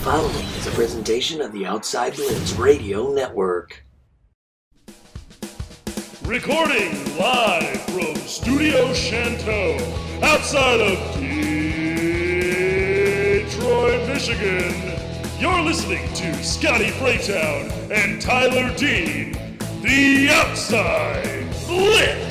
[0.00, 3.84] following is a presentation of the Outside Blitz Radio Network.
[6.24, 9.78] Recording live from Studio Chanteau,
[10.22, 10.98] outside of
[13.50, 14.72] Detroit, Michigan.
[15.38, 19.32] You're listening to Scotty Freytown and Tyler Dean,
[19.82, 22.29] the Outside Blitz.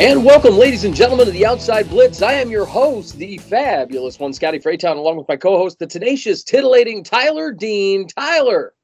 [0.00, 2.22] And welcome, ladies and gentlemen, to the Outside Blitz.
[2.22, 6.44] I am your host, the fabulous one, Scotty Freytown, along with my co-host, the tenacious,
[6.44, 8.06] titillating Tyler Dean.
[8.06, 8.74] Tyler,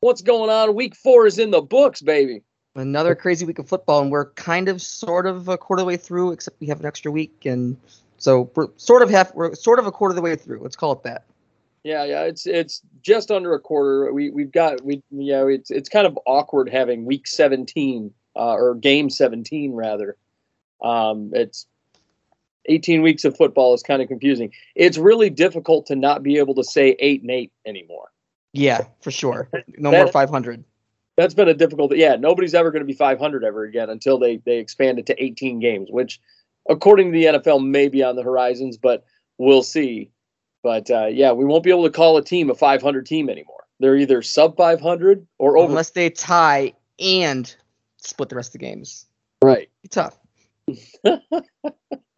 [0.00, 0.74] what's going on?
[0.74, 2.42] Week four is in the books, baby.
[2.74, 5.88] Another crazy week of football, and we're kind of, sort of a quarter of the
[5.88, 7.74] way through, except we have an extra week, and
[8.18, 10.60] so we're sort of half, we're sort of a quarter of the way through.
[10.60, 11.24] Let's call it that.
[11.84, 14.12] Yeah, yeah, it's it's just under a quarter.
[14.12, 18.52] We we've got we you know it's it's kind of awkward having week seventeen uh,
[18.52, 20.18] or game seventeen rather
[20.82, 21.66] um, it's
[22.66, 24.52] 18 weeks of football is kind of confusing.
[24.74, 28.08] It's really difficult to not be able to say eight and eight anymore.
[28.52, 29.48] Yeah, for sure.
[29.78, 30.64] No That- more 500.
[31.16, 31.94] That's been a difficult.
[31.94, 35.22] Yeah, nobody's ever going to be 500 ever again until they they expand it to
[35.22, 36.18] 18 games, which,
[36.68, 39.04] according to the NFL, may be on the horizons, but
[39.36, 40.10] we'll see.
[40.62, 43.64] But uh, yeah, we won't be able to call a team a 500 team anymore.
[43.80, 45.68] They're either sub 500 or over.
[45.68, 47.54] Unless they tie and
[47.98, 49.04] split the rest of the games.
[49.42, 49.68] right.
[49.82, 50.16] Be tough.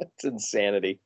[0.01, 1.01] It's insanity.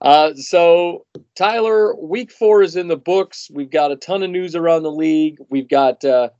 [0.00, 3.48] Uh, so, Tyler, week four is in the books.
[3.52, 5.38] We've got a ton of news around the league.
[5.50, 6.30] We've got, uh,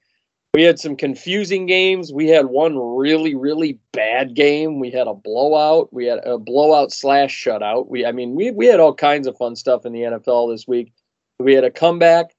[0.52, 2.12] we had some confusing games.
[2.12, 4.80] We had one really, really bad game.
[4.80, 5.92] We had a blowout.
[5.92, 7.88] We had a blowout slash shutout.
[7.88, 10.69] We, I mean, we, we had all kinds of fun stuff in the NFL this
[10.69, 10.92] week.
[11.38, 12.34] We had a comeback.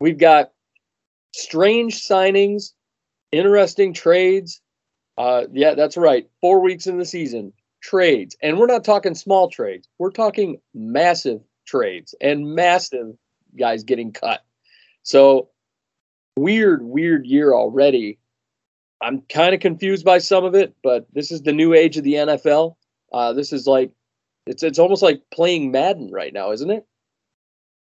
[0.00, 0.52] We've got
[1.34, 2.72] strange signings,
[3.32, 4.60] interesting trades.
[5.18, 6.28] Uh, yeah, that's right.
[6.40, 7.52] Four weeks in the season,
[7.82, 8.36] trades.
[8.42, 9.88] And we're not talking small trades.
[9.98, 13.16] We're talking massive trades and massive
[13.58, 14.44] guys getting cut.
[15.02, 15.48] So
[16.36, 18.18] weird, weird year already.
[19.00, 22.04] I'm kind of confused by some of it, but this is the new age of
[22.04, 22.76] the NFL.
[23.12, 23.90] Uh, this is like
[24.46, 26.86] it's it's almost like playing Madden right now, isn't it?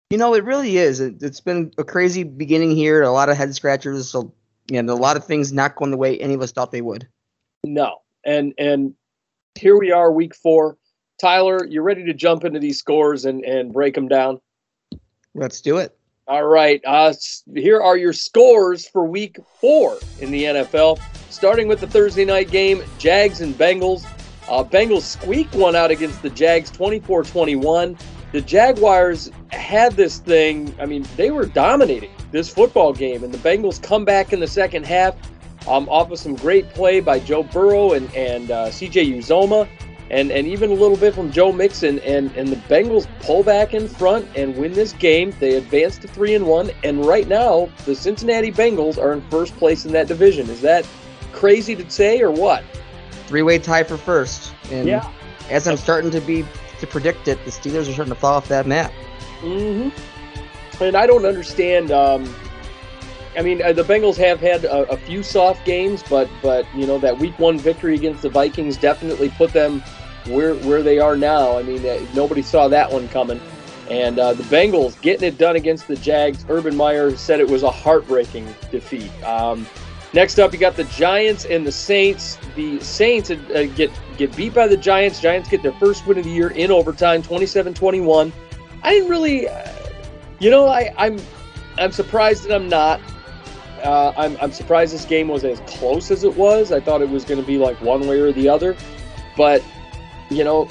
[0.09, 0.99] You know, it really is.
[0.99, 3.01] It, it's been a crazy beginning here.
[3.01, 4.09] A lot of head scratchers.
[4.09, 4.33] So,
[4.71, 7.07] and a lot of things not going the way any of us thought they would.
[7.63, 7.97] No.
[8.25, 8.93] And and
[9.55, 10.77] here we are, week four.
[11.19, 14.39] Tyler, you're ready to jump into these scores and and break them down?
[15.35, 15.97] Let's do it.
[16.27, 16.81] All right.
[16.85, 17.13] Uh,
[17.53, 20.99] here are your scores for week four in the NFL.
[21.29, 24.05] Starting with the Thursday night game, Jags and Bengals.
[24.47, 27.97] Uh, Bengals squeak one out against the Jags 24 21.
[28.31, 30.73] The Jaguars had this thing.
[30.79, 34.47] I mean, they were dominating this football game, and the Bengals come back in the
[34.47, 35.15] second half
[35.69, 39.69] um, off of some great play by Joe Burrow and, and uh, CJ Uzomah
[40.09, 43.73] and and even a little bit from Joe Mixon and and the Bengals pull back
[43.73, 45.33] in front and win this game.
[45.39, 49.55] They advance to three and one, and right now the Cincinnati Bengals are in first
[49.57, 50.49] place in that division.
[50.49, 50.85] Is that
[51.31, 52.63] crazy to say or what?
[53.27, 54.53] Three way tie for first.
[54.71, 55.09] And Yeah.
[55.49, 56.45] as I'm starting to be
[56.79, 58.91] to predict it, the Steelers are starting to fall off that map.
[59.39, 59.89] hmm
[60.81, 61.91] And I don't understand.
[61.91, 62.33] Um,
[63.37, 66.85] I mean, uh, the Bengals have had a, a few soft games, but but you
[66.85, 69.81] know that Week One victory against the Vikings definitely put them
[70.27, 71.57] where where they are now.
[71.57, 73.39] I mean, uh, nobody saw that one coming.
[73.89, 76.45] And uh, the Bengals getting it done against the Jags.
[76.47, 79.11] Urban Meyer said it was a heartbreaking defeat.
[79.23, 79.67] Um,
[80.13, 82.37] next up, you got the Giants and the Saints.
[82.55, 85.19] The Saints uh, get get beat by the Giants.
[85.19, 88.31] Giants get their first win of the year in overtime, 27-21.
[88.83, 89.69] I didn't really, uh,
[90.43, 91.19] you know, I, I'm
[91.77, 92.99] I'm surprised that I'm not.
[93.83, 96.71] Uh, I'm, I'm surprised this game was as close as it was.
[96.71, 98.77] I thought it was going to be like one way or the other.
[99.35, 99.61] But,
[100.29, 100.69] you know,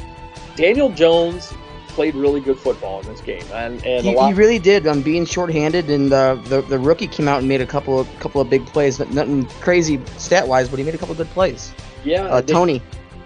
[0.57, 1.53] Daniel Jones
[1.89, 3.43] played really good football in this game.
[3.53, 4.87] And, and a He, lot, he really did.
[4.87, 8.09] Um, being shorthanded, and uh, the the rookie came out and made a couple of
[8.19, 8.99] couple of big plays.
[8.99, 11.71] Not- Nothing crazy stat wise, but he made a couple of good plays.
[12.05, 12.81] yeah, Uh, they- Toney,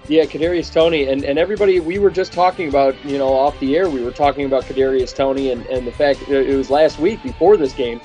[0.09, 3.77] Yeah, Kadarius Toney and, and everybody we were just talking about, you know, off the
[3.77, 7.01] air, we were talking about Kadarius Toney and, and the fact that it was last
[7.01, 8.01] week before this game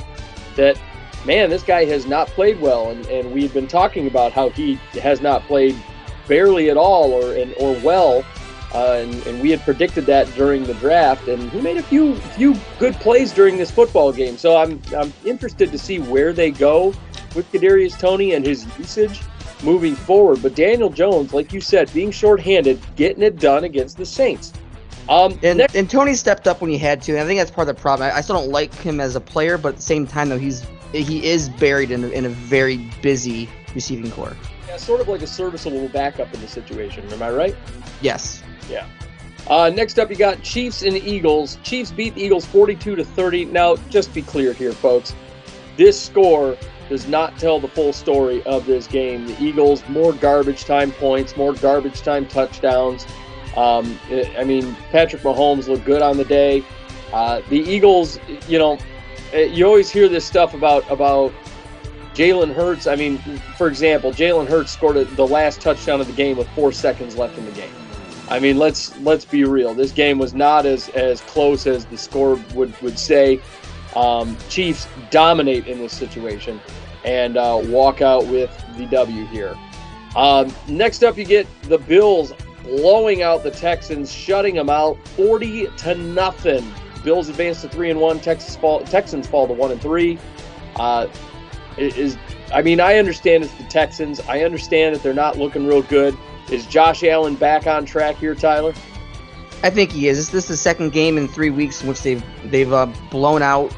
[0.55, 0.79] that
[1.25, 4.75] man, this guy has not played well and, and we've been talking about how he
[4.99, 5.75] has not played
[6.27, 8.25] barely at all or and, or well.
[8.73, 12.15] Uh, and, and we had predicted that during the draft, and he made a few
[12.15, 14.37] few good plays during this football game.
[14.37, 16.93] So I'm I'm interested to see where they go
[17.35, 19.21] with Kadarius Toney and his usage
[19.63, 20.41] moving forward.
[20.41, 24.53] But Daniel Jones, like you said, being shorthanded, getting it done against the Saints.
[25.09, 27.13] Um, and next- and Toney stepped up when he had to.
[27.13, 28.09] And I think that's part of the problem.
[28.09, 30.37] I, I still don't like him as a player, but at the same time, though,
[30.37, 34.35] he's he is buried in a, in a very busy receiving core.
[34.67, 37.07] yeah, sort of like a serviceable backup in the situation.
[37.13, 37.55] Am I right?
[38.01, 38.43] Yes.
[39.47, 41.57] Uh, next up, you got Chiefs and Eagles.
[41.63, 43.45] Chiefs beat the Eagles 42 to 30.
[43.45, 45.15] Now, just be clear here, folks.
[45.77, 46.55] This score
[46.91, 49.25] does not tell the full story of this game.
[49.25, 53.07] The Eagles more garbage time points, more garbage time touchdowns.
[53.55, 53.97] Um,
[54.37, 56.65] I mean, Patrick Mahomes looked good on the day.
[57.13, 58.77] Uh, the Eagles, you know,
[59.31, 61.31] eh, you always hear this stuff about about
[62.13, 62.87] Jalen Hurts.
[62.87, 63.19] I mean,
[63.57, 67.37] for example, Jalen Hurts scored the last touchdown of the game with four seconds left
[67.37, 67.71] in the game.
[68.29, 69.73] I mean, let's let's be real.
[69.73, 73.39] This game was not as as close as the score would would say.
[73.95, 76.59] Um, Chiefs dominate in this situation
[77.03, 79.57] and uh, walk out with the W here.
[80.15, 82.33] Um, next up, you get the Bills
[82.63, 86.71] blowing out the Texans, shutting them out, forty to nothing.
[87.03, 88.19] Bills advance to three and one.
[88.19, 90.19] Texas fall, Texans fall to one and three.
[90.75, 91.07] Uh,
[91.77, 92.17] is
[92.53, 94.19] I mean, I understand it's the Texans.
[94.21, 96.17] I understand that they're not looking real good.
[96.51, 98.73] Is Josh Allen back on track here, Tyler?
[99.63, 100.17] I think he is.
[100.17, 103.41] This, this is the second game in three weeks in which they've they've uh, blown
[103.41, 103.73] out,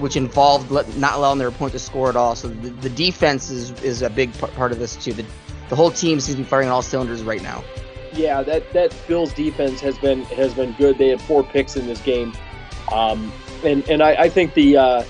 [0.00, 2.34] which involved let, not allowing their opponent to score at all.
[2.34, 5.12] So the, the defense is is a big part of this too.
[5.12, 5.24] The,
[5.68, 7.62] the whole team seems to be firing on all cylinders right now.
[8.12, 10.98] Yeah, that that Bills defense has been has been good.
[10.98, 12.32] They had four picks in this game,
[12.90, 13.32] um,
[13.64, 15.04] and and I, I think the uh,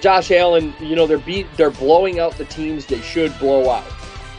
[0.00, 3.86] Josh Allen, you know, they're beat, they're blowing out the teams they should blow out.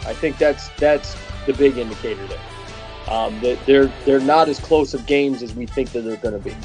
[0.06, 2.40] I think that's that's the big indicator there.
[3.08, 6.50] Um, they're they're not as close of games as we think that they're going to
[6.50, 6.56] be.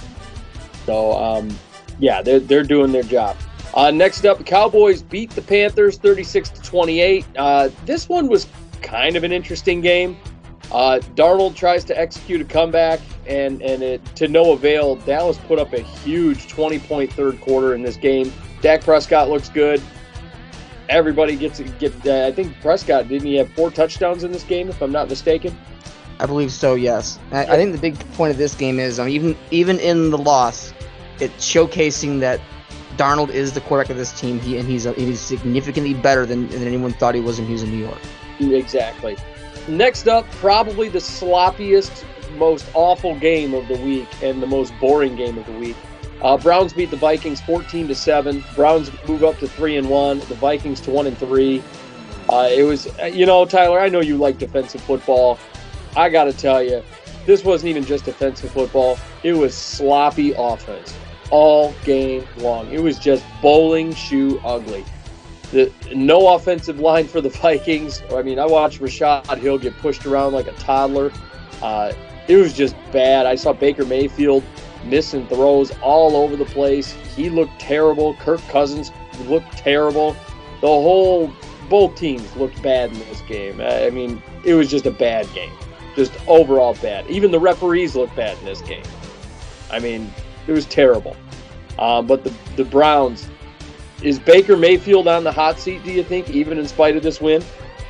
[0.84, 1.56] So um,
[1.98, 3.37] yeah, they're they're doing their job.
[3.75, 7.26] Uh, next up, the Cowboys beat the Panthers 36 to 28.
[7.37, 8.46] Uh, this one was
[8.81, 10.16] kind of an interesting game.
[10.72, 14.96] Uh, Darnold tries to execute a comeback, and and it, to no avail.
[14.96, 18.32] Dallas put up a huge 20 point third quarter in this game.
[18.62, 19.82] Dak Prescott looks good.
[20.88, 21.93] Everybody gets get.
[22.06, 25.08] Uh, I think Prescott didn't he have four touchdowns in this game, if I'm not
[25.08, 25.56] mistaken.
[26.19, 26.75] I believe so.
[26.75, 27.19] Yes.
[27.31, 30.19] I, I think the big point of this game is um, even even in the
[30.19, 30.72] loss,
[31.20, 32.40] it's showcasing that
[32.96, 34.40] Darnold is the quarterback of this team.
[34.40, 37.52] He and he's a, he's significantly better than, than anyone thought he was when he
[37.52, 37.98] was in New York.
[38.40, 39.16] Exactly.
[39.68, 42.04] Next up, probably the sloppiest,
[42.36, 45.76] most awful game of the week and the most boring game of the week.
[46.22, 48.42] Uh, Browns beat the Vikings 14 to seven.
[48.54, 50.20] Browns move up to three and one.
[50.20, 51.62] The Vikings to one and three.
[52.28, 53.78] Uh, it was, you know, Tyler.
[53.78, 55.38] I know you like defensive football.
[55.96, 56.82] I got to tell you,
[57.26, 58.98] this wasn't even just defensive football.
[59.22, 60.94] It was sloppy offense
[61.31, 62.70] all game long.
[62.73, 64.84] It was just bowling shoe ugly.
[65.52, 68.02] The, no offensive line for the Vikings.
[68.12, 71.12] I mean, I watched Rashod Hill get pushed around like a toddler.
[71.62, 71.93] Uh,
[72.28, 73.26] it was just bad.
[73.26, 74.43] I saw Baker Mayfield
[74.84, 76.93] missing throws all over the place.
[77.14, 78.14] He looked terrible.
[78.14, 78.90] Kirk Cousins
[79.26, 80.17] looked terrible.
[80.61, 81.32] The whole
[81.69, 83.61] both teams looked bad in this game.
[83.61, 85.52] I mean, it was just a bad game.
[85.94, 87.08] Just overall bad.
[87.08, 88.84] Even the referees looked bad in this game.
[89.70, 90.12] I mean,
[90.46, 91.16] it was terrible.
[91.78, 93.28] Um, but the the Browns
[94.02, 95.82] is Baker Mayfield on the hot seat?
[95.82, 97.43] Do you think, even in spite of this win?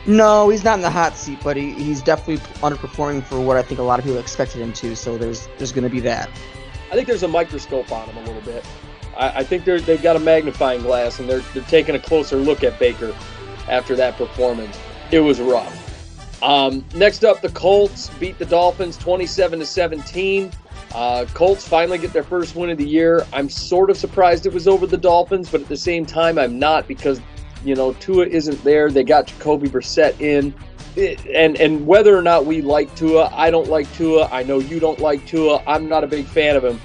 [0.07, 3.63] No, he's not in the hot seat, but he, he's definitely underperforming for what I
[3.63, 4.95] think a lot of people expected him to.
[4.95, 6.31] So there's there's going to be that.
[6.91, 8.65] I think there's a microscope on him a little bit.
[9.17, 12.37] I, I think they're they've got a magnifying glass and they're they're taking a closer
[12.37, 13.17] look at Baker
[13.69, 14.79] after that performance.
[15.11, 15.83] It was rough.
[16.41, 20.53] Um, next up, the Colts beat the Dolphins 27 to 17.
[20.95, 23.27] Uh, Colts finally get their first win of the year.
[23.33, 26.59] I'm sort of surprised it was over the Dolphins, but at the same time, I'm
[26.59, 27.21] not because
[27.65, 28.91] you know Tua isn't there.
[28.91, 30.55] They got Jacoby Brissett in
[30.97, 34.29] and and whether or not we like Tua, I don't like Tua.
[34.33, 35.63] I know you don't like Tua.
[35.67, 36.81] I'm not a big fan of him,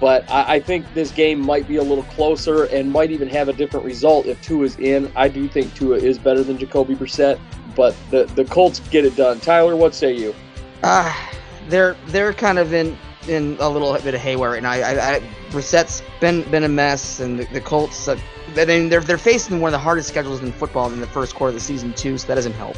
[0.00, 3.48] but I, I think this game might be a little closer and might even have
[3.48, 5.12] a different result if Tua is in.
[5.14, 7.38] I do think Tua is better than Jacoby Brissett,
[7.76, 9.40] but the the Colts get it done.
[9.40, 10.34] Tyler, what say you?
[10.82, 11.36] Ah, uh,
[11.68, 12.96] they're they're kind of in
[13.28, 14.70] in a little bit of haywire right now.
[14.70, 18.08] I, I, Brissett's been been a mess, and the, the Colts.
[18.08, 18.18] Uh,
[18.56, 21.34] I mean, they're they're facing one of the hardest schedules in football in the first
[21.34, 22.76] quarter of the season too, so that doesn't help.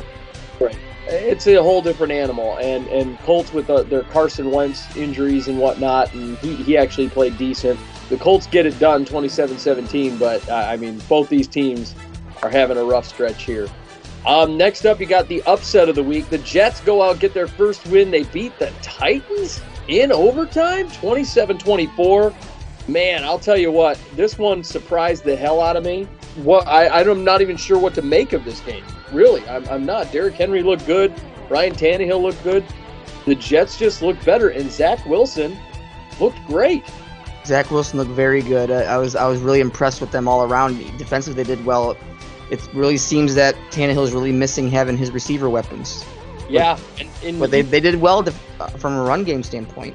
[0.60, 0.76] Right.
[1.06, 5.58] It's a whole different animal, and and Colts with the, their Carson Wentz injuries and
[5.58, 7.78] whatnot, and he, he actually played decent.
[8.08, 11.94] The Colts get it done 27-17, but uh, I mean both these teams
[12.42, 13.68] are having a rough stretch here.
[14.26, 16.28] Um, next up, you got the upset of the week.
[16.28, 18.10] The Jets go out get their first win.
[18.10, 22.34] They beat the Titans in overtime, 27-24.
[22.88, 26.04] Man, I'll tell you what, this one surprised the hell out of me.
[26.36, 28.84] What I, I'm not even sure what to make of this game.
[29.12, 30.10] Really, I'm, I'm not.
[30.10, 31.12] Derrick Henry looked good.
[31.48, 32.64] Ryan Tannehill looked good.
[33.26, 35.56] The Jets just looked better, and Zach Wilson
[36.18, 36.84] looked great.
[37.44, 38.70] Zach Wilson looked very good.
[38.70, 40.78] I, I was I was really impressed with them all around.
[40.96, 41.96] Defensive, they did well.
[42.50, 46.04] It really seems that Tannehill is really missing having his receiver weapons.
[46.52, 48.22] Yeah, but, and, and but they, they did well.
[48.22, 49.94] Def- uh, from a run game standpoint.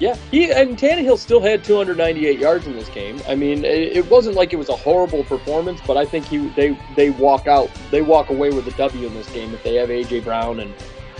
[0.00, 3.20] Yeah, he and Tannehill still had 298 yards in this game.
[3.28, 6.48] I mean, it, it, wasn't like it was a horrible performance, but I think he
[6.50, 9.74] they they walk out they walk away with a W in this game if they
[9.74, 10.72] have AJ Brown and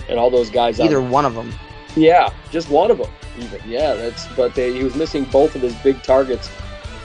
[0.07, 0.79] and all those guys.
[0.79, 1.53] Either one of them.
[1.95, 3.11] Yeah, just one of them.
[3.37, 6.49] Even yeah, that's but they, he was missing both of his big targets.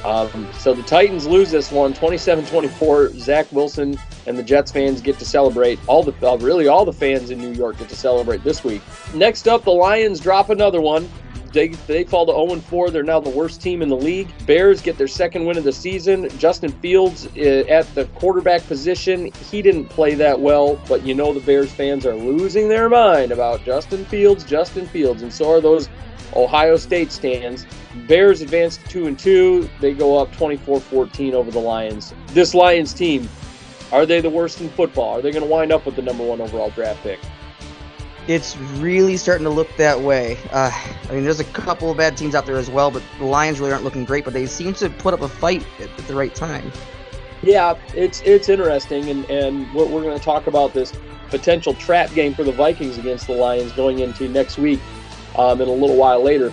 [0.04, 3.18] Um, so the Titans lose this one, 27-24.
[3.18, 5.78] Zach Wilson and the Jets fans get to celebrate.
[5.86, 8.82] All the uh, really all the fans in New York get to celebrate this week.
[9.14, 11.08] Next up, the Lions drop another one.
[11.54, 12.90] They, they fall to 0 4.
[12.90, 14.28] They're now the worst team in the league.
[14.44, 16.28] Bears get their second win of the season.
[16.36, 19.30] Justin Fields uh, at the quarterback position.
[19.50, 23.30] He didn't play that well, but you know the Bears fans are losing their mind
[23.30, 25.88] about Justin Fields, Justin Fields, and so are those
[26.34, 27.66] Ohio State stands.
[28.08, 29.70] Bears advance to 2 and 2.
[29.80, 32.12] They go up 24 14 over the Lions.
[32.28, 33.28] This Lions team,
[33.94, 35.18] are they the worst in football?
[35.18, 37.20] Are they going to wind up with the number one overall draft pick?
[38.26, 40.36] It's really starting to look that way.
[40.50, 40.70] Uh,
[41.08, 43.60] I mean, there's a couple of bad teams out there as well, but the Lions
[43.60, 44.24] really aren't looking great.
[44.24, 46.72] But they seem to put up a fight at, at the right time.
[47.42, 50.92] Yeah, it's it's interesting, and and what we're going to talk about this
[51.28, 54.80] potential trap game for the Vikings against the Lions going into next week,
[55.36, 56.52] um, in a little while later.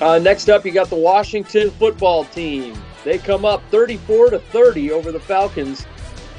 [0.00, 2.80] Uh, next up, you got the Washington football team.
[3.04, 5.86] They come up 34 to 30 over the Falcons.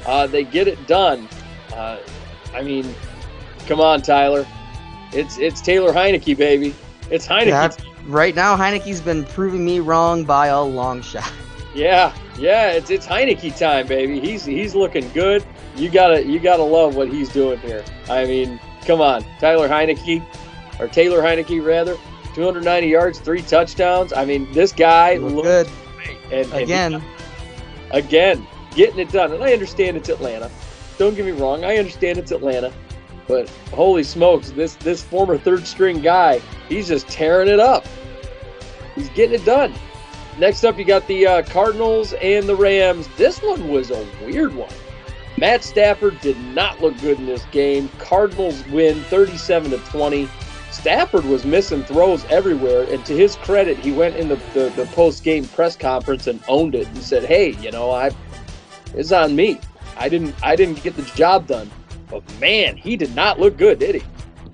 [0.06, 1.28] Uh, they get it done.
[1.74, 1.98] Uh,
[2.54, 2.94] I mean,
[3.66, 4.46] Come on, Tyler.
[5.12, 6.74] It's it's Taylor Heinicke, baby.
[7.10, 7.26] It's.
[7.26, 11.30] That's, right now, Heinicke's been proving me wrong by a long shot.
[11.74, 14.20] Yeah, yeah, it's it's Heinicke time, baby.
[14.20, 15.44] He's he's looking good.
[15.74, 17.84] You gotta you gotta love what he's doing here.
[18.08, 20.24] I mean, come on, Tyler Heinicke,
[20.78, 21.96] or Taylor Heinicke rather.
[22.36, 24.12] 290 yards, three touchdowns.
[24.12, 25.68] I mean, this guy looks good.
[26.30, 27.02] And, and again,
[27.90, 29.32] again, getting it done.
[29.32, 30.50] And I understand it's Atlanta.
[30.98, 31.64] Don't get me wrong.
[31.64, 32.72] I understand it's Atlanta.
[33.26, 37.86] But holy smokes, this this former third string guy, he's just tearing it up.
[38.94, 39.72] He's getting it done.
[40.38, 43.08] Next up, you got the uh, Cardinals and the Rams.
[43.16, 44.72] This one was a weird one.
[45.38, 47.88] Matt Stafford did not look good in this game.
[47.98, 50.28] Cardinals win 37 to 20.
[50.70, 54.86] Stafford was missing throws everywhere, and to his credit, he went in the, the, the
[54.86, 58.10] post game press conference and owned it and said, "Hey, you know, I
[58.94, 59.60] it's on me.
[59.96, 61.70] I didn't I didn't get the job done."
[62.10, 64.02] But man, he did not look good, did he?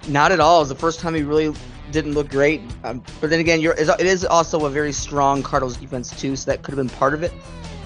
[0.09, 0.59] Not at all.
[0.59, 1.55] It was the first time he really
[1.91, 2.61] didn't look great.
[2.85, 6.63] Um, but then again, it is also a very strong Cardinals defense too, so that
[6.63, 7.33] could have been part of it.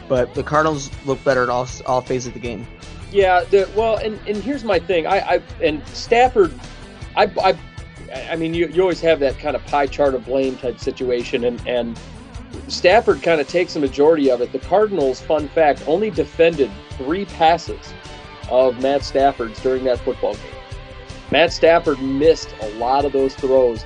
[0.09, 2.67] But the Cardinals look better at all all phases of the game.
[3.11, 5.07] Yeah, the, well, and, and here's my thing.
[5.07, 6.53] I, I and Stafford,
[7.17, 7.57] I, I,
[8.31, 11.45] I mean, you, you always have that kind of pie chart of blame type situation,
[11.45, 11.99] and and
[12.69, 14.53] Stafford kind of takes the majority of it.
[14.53, 17.93] The Cardinals, fun fact, only defended three passes
[18.51, 20.45] of Matt Stafford's during that football game.
[21.31, 23.85] Matt Stafford missed a lot of those throws.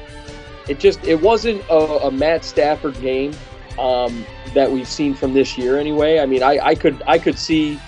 [0.68, 3.32] It just it wasn't a, a Matt Stafford game
[3.78, 6.18] um, that we've seen from this year anyway.
[6.18, 7.80] I mean, I, I could I could see,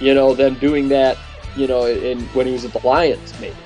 [0.00, 1.18] you know, them doing that,
[1.56, 3.56] you know, in when he was at the Lions maybe.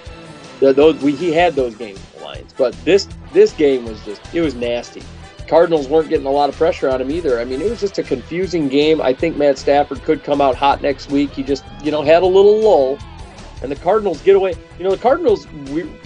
[0.61, 4.03] The, those we, he had those games with the Lions, but this this game was
[4.05, 5.03] just it was nasty.
[5.49, 7.41] Cardinals weren't getting a lot of pressure on him either.
[7.41, 9.01] I mean, it was just a confusing game.
[9.01, 11.31] I think Matt Stafford could come out hot next week.
[11.31, 12.99] He just, you know, had a little lull.
[13.63, 14.55] And the Cardinals get away.
[14.79, 15.47] You know, the Cardinals,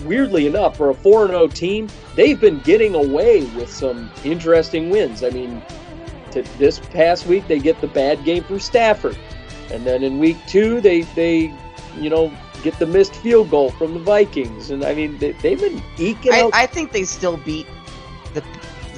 [0.05, 5.25] weirdly enough, for a 4 0 team, they've been getting away with some interesting wins.
[5.25, 5.63] I mean,
[6.31, 9.19] to this past week, they get the bad game from Stafford.
[9.73, 11.53] And then in week two, they, they
[11.99, 12.33] you know,
[12.63, 14.71] get the missed field goal from the Vikings.
[14.71, 16.51] And I mean, they, have been eking I, out.
[16.55, 17.67] I think they still beat
[18.35, 18.43] the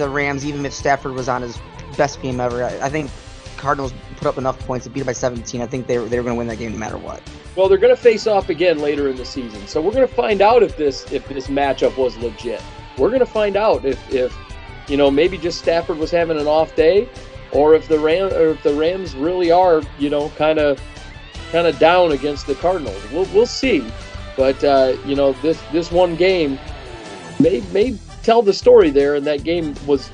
[0.03, 1.59] the Rams, even if Stafford was on his
[1.97, 2.65] best game ever.
[2.65, 3.11] I, I think
[3.57, 5.61] Cardinals put up enough points to beat it by 17.
[5.61, 7.23] I think they were, they were going to win that game no matter what.
[7.55, 10.15] Well, they're going to face off again later in the season, so we're going to
[10.15, 12.63] find out if this if this matchup was legit.
[12.99, 14.37] We're going to find out if if
[14.89, 17.09] you know maybe just Stafford was having an off day,
[17.53, 20.81] or if the Ram or if the Rams really are you know kind of
[21.53, 23.03] kind of down against the Cardinals.
[23.13, 23.87] We'll we'll see,
[24.37, 26.59] but uh, you know this this one game
[27.39, 29.15] may may tell the story there.
[29.17, 30.11] And that game was,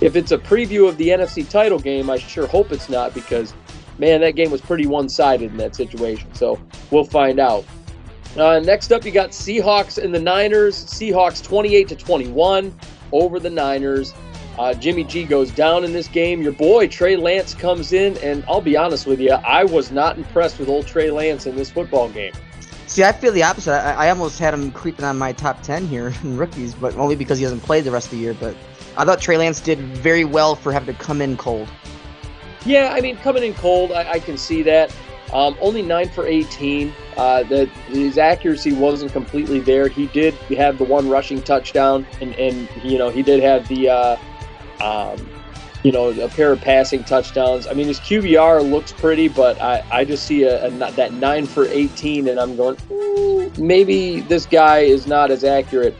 [0.00, 3.54] if it's a preview of the NFC title game, I sure hope it's not because,
[3.98, 6.32] man, that game was pretty one sided in that situation.
[6.34, 6.60] So
[6.90, 7.64] we'll find out.
[8.36, 10.84] Uh, next up, you got Seahawks and the Niners.
[10.84, 12.78] Seahawks 28 to 21
[13.12, 14.14] over the Niners.
[14.58, 16.42] Uh, Jimmy G goes down in this game.
[16.42, 20.18] Your boy Trey Lance comes in, and I'll be honest with you, I was not
[20.18, 22.32] impressed with old Trey Lance in this football game.
[22.88, 23.72] See, I feel the opposite.
[23.72, 27.16] I, I, almost had him creeping on my top 10 here in rookies, but only
[27.16, 28.34] because he hasn't played the rest of the year.
[28.34, 28.56] But
[28.96, 31.68] I thought Trey Lance did very well for having to come in cold.
[32.64, 34.94] Yeah, I mean, coming in cold, I, I can see that.
[35.34, 36.92] Um, only nine for 18.
[37.18, 39.88] Uh, that his accuracy wasn't completely there.
[39.88, 43.90] He did have the one rushing touchdown, and, and you know he did have the
[43.90, 44.16] uh,
[44.80, 45.28] um,
[45.82, 47.66] you know a pair of passing touchdowns.
[47.66, 51.46] I mean his QBR looks pretty, but I, I just see a, a that nine
[51.46, 55.94] for 18, and I'm going mm, maybe this guy is not as accurate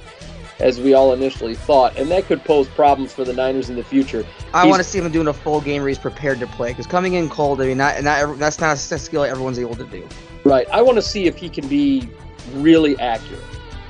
[0.60, 3.84] as we all initially thought, and that could pose problems for the Niners in the
[3.84, 4.26] future.
[4.52, 6.86] I want to see him doing a full game where he's prepared to play because
[6.86, 10.06] coming in cold, I mean, not, not that's not a skill everyone's able to do.
[10.44, 10.68] Right.
[10.70, 12.08] I want to see if he can be
[12.54, 13.44] really accurate.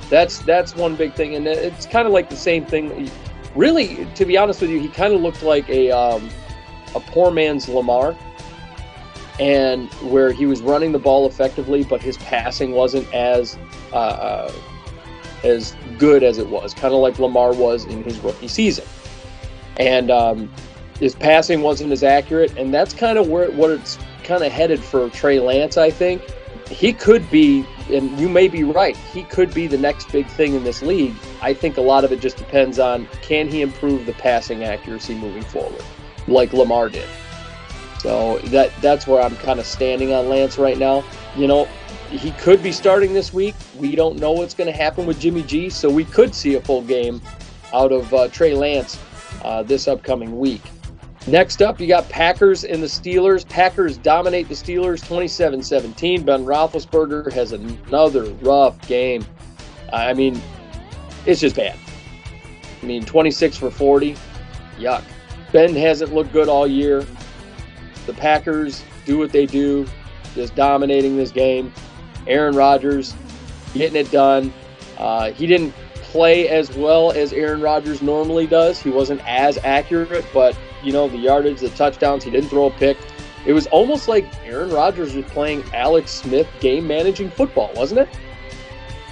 [0.09, 3.09] That's that's one big thing, and it's kind of like the same thing.
[3.59, 6.29] Really, to be honest with you, he kind of looked like a um,
[6.95, 8.15] a poor man's Lamar,
[9.37, 13.57] and where he was running the ball effectively, but his passing wasn't as
[13.91, 14.53] uh, uh,
[15.43, 18.85] as good as it was, kind of like Lamar was in his rookie season.
[19.75, 20.49] And um,
[20.97, 24.81] his passing wasn't as accurate, and that's kind of where what it's kind of headed
[24.81, 25.75] for Trey Lance.
[25.75, 26.21] I think
[26.69, 28.95] he could be, and you may be right.
[28.95, 31.15] He could be the next big thing in this league.
[31.41, 35.15] I think a lot of it just depends on can he improve the passing accuracy
[35.15, 35.83] moving forward,
[36.27, 37.07] like Lamar did.
[37.99, 41.03] So that that's where I'm kind of standing on Lance right now.
[41.35, 41.65] You know,
[42.09, 43.55] he could be starting this week.
[43.77, 46.61] We don't know what's going to happen with Jimmy G, so we could see a
[46.61, 47.21] full game
[47.73, 48.99] out of uh, Trey Lance
[49.43, 50.61] uh, this upcoming week.
[51.29, 53.47] Next up, you got Packers and the Steelers.
[53.47, 56.23] Packers dominate the Steelers 27 17.
[56.23, 59.23] Ben Roethlisberger has another rough game.
[59.93, 60.41] I mean,
[61.27, 61.77] it's just bad.
[62.81, 64.15] I mean, 26 for 40.
[64.79, 65.03] Yuck.
[65.51, 67.05] Ben hasn't looked good all year.
[68.07, 69.85] The Packers do what they do,
[70.33, 71.71] just dominating this game.
[72.25, 73.13] Aaron Rodgers
[73.75, 74.51] getting it done.
[74.97, 78.81] Uh, he didn't play as well as Aaron Rodgers normally does.
[78.81, 82.23] He wasn't as accurate, but you know the yardage, the touchdowns.
[82.23, 82.97] He didn't throw a pick.
[83.45, 88.09] It was almost like Aaron Rodgers was playing Alex Smith game managing football, wasn't it?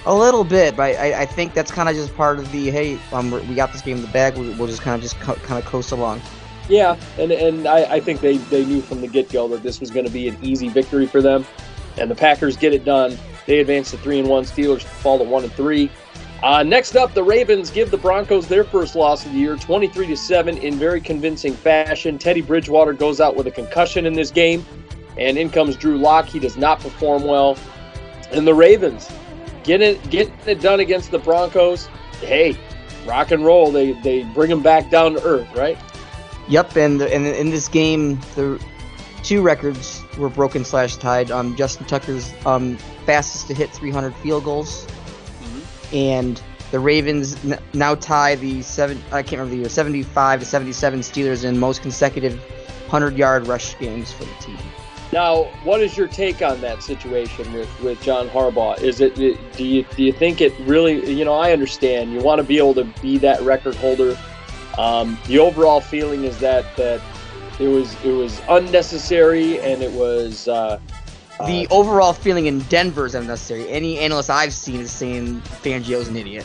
[0.06, 2.98] A little bit, but I, I think that's kind of just part of the hey,
[3.12, 4.36] um, we got this game in the bag.
[4.36, 6.20] We'll just kind of just co- kind of coast along.
[6.68, 9.80] Yeah, and and I, I think they, they knew from the get go that this
[9.80, 11.46] was going to be an easy victory for them
[11.98, 13.16] and the Packers get it done.
[13.46, 14.44] They advance to three and one.
[14.44, 15.90] Steelers fall to one and three.
[16.42, 20.06] Uh, next up, the Ravens give the Broncos their first loss of the year, 23
[20.06, 22.16] to seven, in very convincing fashion.
[22.16, 24.64] Teddy Bridgewater goes out with a concussion in this game,
[25.16, 26.26] and in comes Drew Lock.
[26.26, 27.58] He does not perform well,
[28.30, 29.10] and the Ravens
[29.64, 31.88] get it getting it done against the Broncos.
[32.20, 32.56] Hey,
[33.04, 33.72] rock and roll.
[33.72, 35.76] They they bring them back down to earth, right?
[36.46, 38.64] Yep, and and in this game, the
[39.24, 41.32] two records were broken slash tied.
[41.32, 44.86] Um, Justin Tucker's um, fastest to hit 300 field goals.
[45.92, 49.02] And the Ravens n- now tie the seven.
[49.10, 49.68] I can't remember the year.
[49.68, 54.58] 75 to 77 Steelers in most consecutive 100 yard rush games for the team.
[55.10, 58.78] Now, what is your take on that situation with, with John Harbaugh?
[58.82, 61.14] Is it do you do you think it really?
[61.14, 64.18] You know, I understand you want to be able to be that record holder.
[64.76, 67.00] Um, the overall feeling is that that
[67.58, 70.48] it was it was unnecessary and it was.
[70.48, 70.78] Uh,
[71.46, 73.68] the uh, overall feeling in Denver is unnecessary.
[73.68, 76.44] Any analyst I've seen is saying Fangio's an idiot.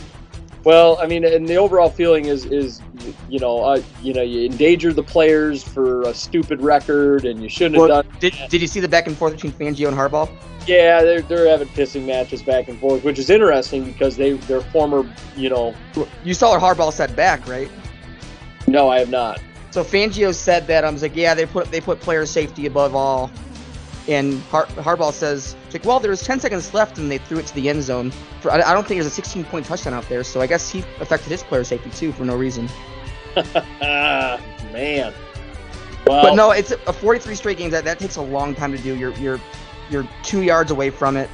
[0.63, 2.81] Well, I mean, and the overall feeling is is
[3.27, 7.49] you know uh, you know you endanger the players for a stupid record and you
[7.49, 8.19] shouldn't well, have done.
[8.19, 10.29] Did, did you see the back and forth between Fangio and Harbaugh?
[10.65, 14.61] Yeah, they're they're having pissing matches back and forth, which is interesting because they they're
[14.61, 15.75] former you know.
[16.23, 17.69] You saw what Harbaugh said back, right?
[18.65, 19.41] No, I have not.
[19.71, 22.95] So Fangio said that I was like, yeah, they put they put player safety above
[22.95, 23.29] all,
[24.07, 27.47] and Har- Harbaugh says, like, well, there was 10 seconds left, and they threw it
[27.47, 28.11] to the end zone.
[28.41, 30.69] For, I, I don't think there's a 16 point touchdown out there, so I guess
[30.69, 32.69] he affected his player safety too for no reason.
[33.81, 35.13] Man.
[36.05, 37.71] But no, it's a 43 straight games.
[37.71, 38.95] That that takes a long time to do.
[38.95, 39.39] You're you're
[39.89, 41.29] you're two yards away from it.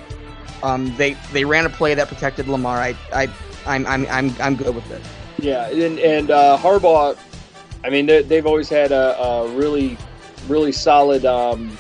[0.61, 2.77] Um, they they ran a play that protected Lamar.
[2.77, 3.27] I I
[3.65, 5.01] I'm I'm I'm, I'm good with it.
[5.39, 7.17] Yeah, and and uh, Harbaugh
[7.83, 9.97] I mean, they've always had a, a really,
[10.47, 11.77] really solid um,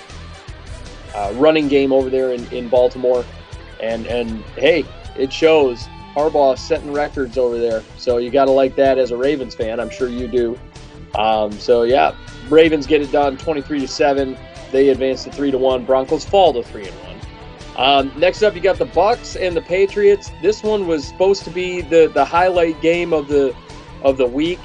[1.15, 3.25] uh, running game over there in, in Baltimore,
[3.81, 4.85] and and hey,
[5.17, 5.87] it shows.
[6.15, 9.79] Harbaugh setting records over there, so you got to like that as a Ravens fan.
[9.79, 10.59] I'm sure you do.
[11.15, 12.15] Um, so yeah,
[12.49, 14.37] Ravens get it done, 23 to seven.
[14.71, 15.85] They advance to three to one.
[15.85, 17.09] Broncos fall to three and one.
[17.77, 20.31] Um, next up, you got the Bucs and the Patriots.
[20.41, 23.55] This one was supposed to be the the highlight game of the
[24.03, 24.59] of the week.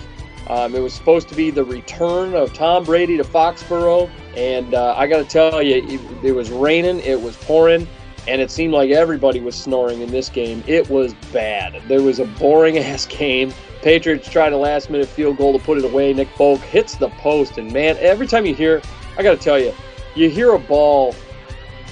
[0.49, 4.95] Um, it was supposed to be the return of Tom Brady to Foxborough, and uh,
[4.97, 7.89] I got to tell you, it, it, was raining, it was pouring,
[8.29, 10.63] and it seemed like everybody was snoring in this game.
[10.67, 11.83] It was bad.
[11.89, 13.55] There was a boring ass game.
[13.81, 16.13] Patriots tried a last minute field goal to put it away.
[16.13, 18.83] Nick Folk hits the post, and man, every time you hear,
[19.17, 19.75] I got to tell you,
[20.15, 21.15] you hear a ball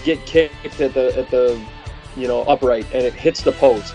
[0.05, 1.61] get kicked at the at the
[2.17, 3.95] you know upright and it hits the post,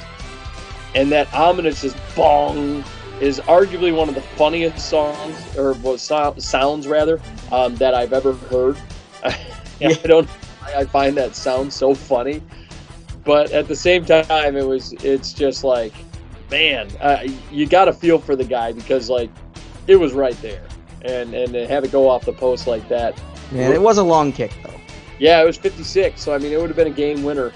[0.96, 2.84] and that ominous just bong
[3.22, 7.20] is arguably one of the funniest songs or well, so, sounds rather
[7.52, 8.78] um, that I've ever heard.
[9.24, 10.30] I don't.
[10.76, 12.42] I find that sound so funny,
[13.24, 14.94] but at the same time, it was.
[14.94, 15.94] It's just like,
[16.52, 19.30] man, uh, you got to feel for the guy because like,
[19.88, 20.64] it was right there,
[21.04, 23.20] and and to have it go off the post like that.
[23.52, 24.74] Man, it was a long kick though.
[25.20, 27.52] Yeah, it was 56, so I mean, it would have been a game winner.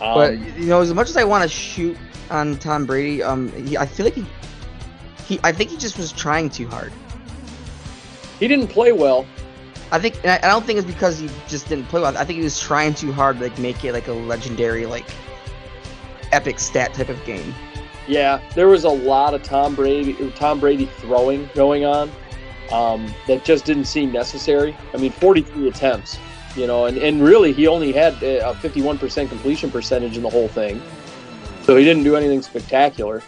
[0.00, 1.96] Um, But you know, as much as I want to shoot
[2.30, 4.24] on Tom Brady, um, he, I feel like he,
[5.30, 6.92] he, I think he just was trying too hard.
[8.40, 9.24] he didn't play well.
[9.92, 12.16] I think, and I, I don't think it's because he just didn't play well.
[12.16, 15.06] I think he was trying too hard to like make it like a legendary, like
[16.32, 17.54] epic stat type of game.
[18.08, 22.10] Yeah, there was a lot of Tom Brady Tom Brady throwing going on
[22.72, 24.76] um, that just didn't seem necessary.
[24.92, 26.18] I mean, 43 attempts,
[26.56, 30.48] you know, and, and really he only had a 51% completion percentage in the whole
[30.48, 30.82] thing,
[31.62, 33.22] so he didn't do anything spectacular.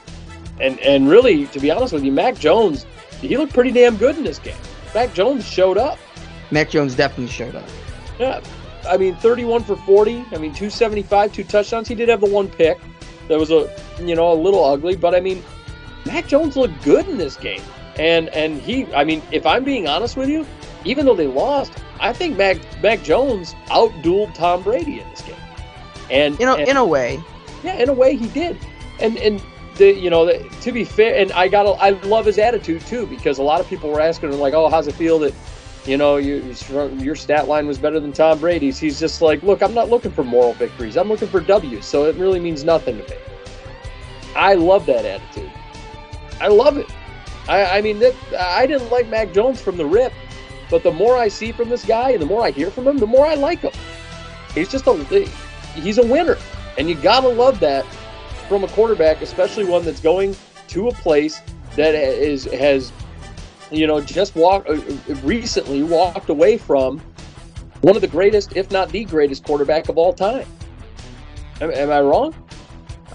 [0.62, 2.86] And and really, to be honest with you, Mac Jones,
[3.20, 4.56] he looked pretty damn good in this game.
[4.94, 5.98] Mac Jones showed up.
[6.50, 7.64] Mac Jones definitely showed up.
[8.18, 8.40] Yeah,
[8.88, 10.18] I mean, 31 for 40.
[10.32, 11.88] I mean, 275, two touchdowns.
[11.88, 12.78] He did have the one pick
[13.28, 15.42] that was a you know a little ugly, but I mean,
[16.06, 17.62] Mac Jones looked good in this game,
[17.96, 20.46] and and he, I mean, if I'm being honest with you,
[20.84, 25.34] even though they lost, I think Mac Mac Jones outdueled Tom Brady in this game,
[26.10, 27.20] and You know, and- in a way,
[27.64, 28.56] yeah, in a way he did,
[29.00, 29.42] and and
[29.82, 33.06] the you know the, to be fair, and I got I love his attitude too
[33.06, 35.34] because a lot of people were asking him like, oh, how's it feel that
[35.84, 36.54] you know you,
[36.98, 38.78] your stat line was better than Tom Brady's?
[38.78, 42.04] He's just like, look, I'm not looking for moral victories, I'm looking for W's, so
[42.04, 43.16] it really means nothing to me.
[44.36, 45.50] I love that attitude.
[46.40, 46.86] I love it.
[47.48, 50.12] I, I mean, that, I didn't like Mac Jones from the rip,
[50.70, 52.98] but the more I see from this guy and the more I hear from him,
[52.98, 53.72] the more I like him.
[54.54, 54.94] He's just a
[55.74, 56.38] he's a winner,
[56.78, 57.84] and you gotta love that
[58.52, 60.36] from a quarterback, especially one that's going
[60.68, 61.40] to a place
[61.74, 62.92] that is has,
[63.70, 64.76] you know, just walked uh,
[65.22, 66.98] recently walked away from
[67.80, 70.46] one of the greatest, if not the greatest, quarterback of all time.
[71.62, 72.34] Am, am I wrong?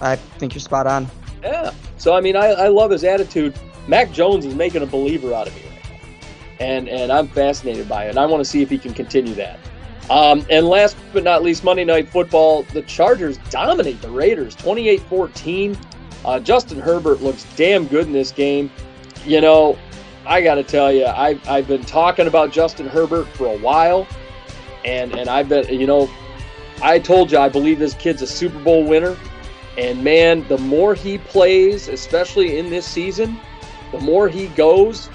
[0.00, 1.08] I think you're spot on.
[1.40, 1.70] Yeah.
[1.98, 3.56] So I mean, I, I love his attitude.
[3.86, 7.88] Mac Jones is making a believer out of me right now, and and I'm fascinated
[7.88, 8.10] by it.
[8.10, 9.60] And I want to see if he can continue that.
[10.10, 15.76] Um, and last but not least, Monday Night Football, the Chargers dominate the Raiders 28-14.
[16.24, 18.70] Uh, Justin Herbert looks damn good in this game.
[19.24, 19.78] You know,
[20.26, 24.06] I got to tell you, I've, I've been talking about Justin Herbert for a while,
[24.84, 26.10] and and I've been, you know,
[26.82, 29.16] I told you I believe this kid's a Super Bowl winner.
[29.76, 33.38] And man, the more he plays, especially in this season,
[33.92, 35.08] the more he goes,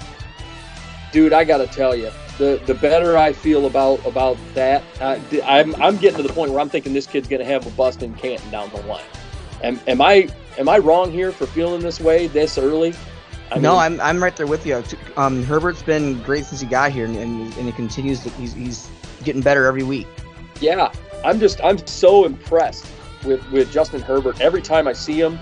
[1.12, 1.32] dude.
[1.32, 4.82] I gotta tell you, the the better I feel about about that.
[5.00, 7.70] Uh, I'm I'm getting to the point where I'm thinking this kid's gonna have a
[7.70, 9.04] bust in Canton down the line.
[9.62, 12.94] Am, am I am I wrong here for feeling this way this early?
[13.50, 14.82] I no, mean, I'm I'm right there with you.
[15.16, 18.22] Um, Herbert's been great since he got here, and and, and it continues.
[18.24, 18.90] To, he's he's
[19.22, 20.06] getting better every week.
[20.60, 20.92] yeah,
[21.24, 22.86] I'm just I'm so impressed
[23.24, 25.38] with with Justin Herbert every time I see him,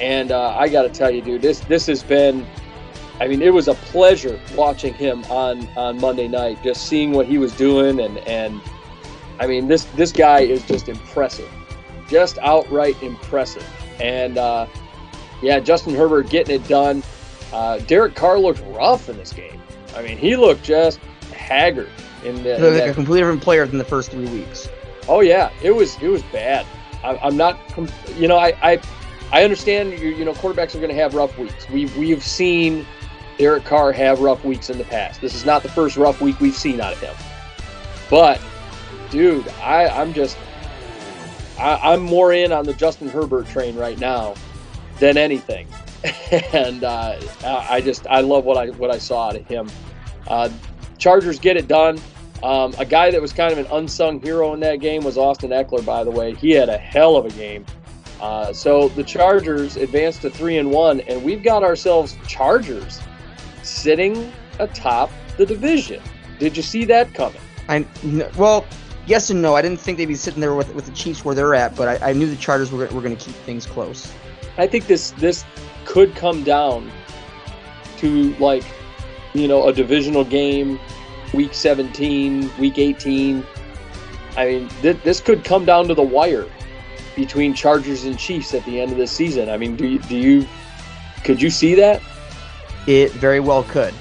[0.00, 2.46] and uh, I got to tell you, dude, this this has been.
[3.18, 7.26] I mean, it was a pleasure watching him on on Monday night, just seeing what
[7.26, 8.60] he was doing, and and
[9.40, 11.50] I mean, this this guy is just impressive,
[12.08, 13.66] just outright impressive,
[14.00, 14.66] and uh,
[15.42, 17.02] yeah, Justin Herbert getting it done.
[17.52, 19.60] Uh, Derek Carr looked rough in this game.
[19.94, 20.98] I mean, he looked just
[21.32, 21.88] haggard
[22.24, 22.58] in the.
[22.58, 24.68] Like that a completely different player than the first three weeks.
[25.08, 26.66] Oh yeah, it was it was bad.
[27.02, 27.58] I, I'm not,
[28.16, 28.80] you know, I I,
[29.32, 31.68] I understand you you know quarterbacks are going to have rough weeks.
[31.70, 32.86] We we've seen
[33.38, 35.20] Derek Carr have rough weeks in the past.
[35.20, 37.14] This is not the first rough week we've seen out of him.
[38.08, 38.40] But,
[39.10, 40.38] dude, I I'm just
[41.58, 44.34] I, I'm more in on the Justin Herbert train right now
[44.98, 45.66] than anything,
[46.52, 49.68] and uh, I I just I love what I what I saw out of him.
[50.26, 50.48] Uh,
[50.98, 52.00] Chargers get it done.
[52.42, 55.50] Um, a guy that was kind of an unsung hero in that game was Austin
[55.50, 55.84] Ekeler.
[55.84, 57.64] By the way, he had a hell of a game.
[58.20, 63.00] Uh, so the Chargers advanced to three and one, and we've got ourselves Chargers
[63.66, 66.02] sitting atop the division.
[66.38, 67.40] Did you see that coming?
[67.68, 67.86] I
[68.36, 68.66] well,
[69.06, 69.54] yes and no.
[69.54, 72.02] I didn't think they'd be sitting there with with the Chiefs where they're at, but
[72.02, 74.12] I, I knew the Chargers were were going to keep things close.
[74.58, 75.44] I think this this
[75.84, 76.90] could come down
[77.98, 78.64] to like
[79.34, 80.78] you know a divisional game,
[81.34, 83.44] week 17, week 18.
[84.36, 86.46] I mean, th- this could come down to the wire
[87.14, 89.48] between Chargers and Chiefs at the end of the season.
[89.48, 90.46] I mean, do you, do you
[91.24, 92.02] could you see that?
[92.86, 93.94] It very well could,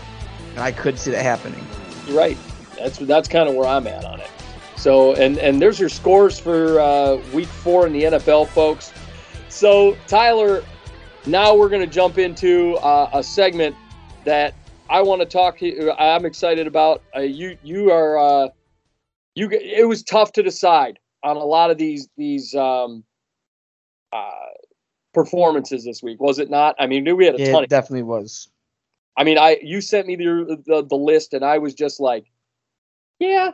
[0.52, 1.66] and I could see that happening.
[2.06, 2.38] You're right.
[2.78, 4.30] That's that's kind of where I'm at on it.
[4.78, 8.94] So, and and there's your scores for uh, week four in the NFL, folks.
[9.50, 10.64] So, Tyler,
[11.26, 13.76] now we're going to jump into uh, a segment
[14.26, 14.54] that
[14.90, 15.92] I want to talk to you.
[15.94, 17.02] I'm excited about.
[17.16, 18.50] Uh, you you are uh,
[19.34, 19.50] you.
[19.52, 23.04] It was tough to decide on a lot of these these um,
[24.14, 24.30] uh,
[25.14, 26.76] performances this week, was it not?
[26.78, 27.64] I mean, we had a Yeah, ton.
[27.64, 28.50] it definitely was.
[29.18, 32.26] I mean, I you sent me the, the the list, and I was just like,
[33.20, 33.52] yeah,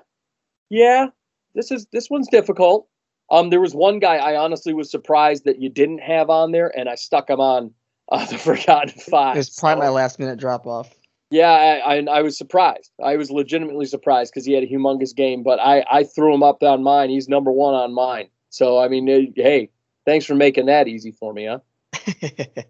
[0.69, 1.08] yeah,
[1.56, 2.88] this is this one's difficult.
[3.30, 6.71] Um, there was one guy I honestly was surprised that you didn't have on there,
[6.78, 7.74] and I stuck him on
[8.12, 9.38] uh, the Forgotten Five.
[9.38, 10.93] It's probably So- my last minute drop off.
[11.30, 12.91] yeah, I, I, I was surprised.
[13.02, 16.43] I was legitimately surprised because he had a humongous game, but I, I threw him
[16.43, 17.10] up on mine.
[17.10, 18.28] He's number one on mine.
[18.50, 19.69] So, I mean, hey,
[20.06, 21.60] thanks for making that easy for me, huh?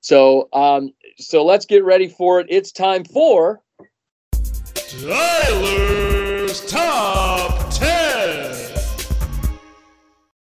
[0.00, 2.46] So, um, so let's get ready for it.
[2.50, 3.60] It's time for
[5.00, 8.78] Tyler's Top 10.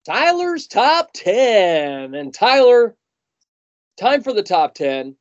[0.04, 2.14] Tyler's Top 10.
[2.14, 2.94] And Tyler,
[3.98, 5.16] time for the top 10.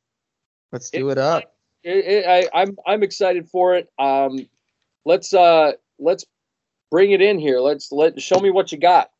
[0.72, 1.54] Let's do it up.
[1.82, 3.88] It, it, I, I'm, I'm excited for it.
[3.98, 4.46] Um,
[5.04, 6.26] let's, uh, let's
[6.90, 7.60] bring it in here.
[7.60, 9.10] Let's let show me what you got.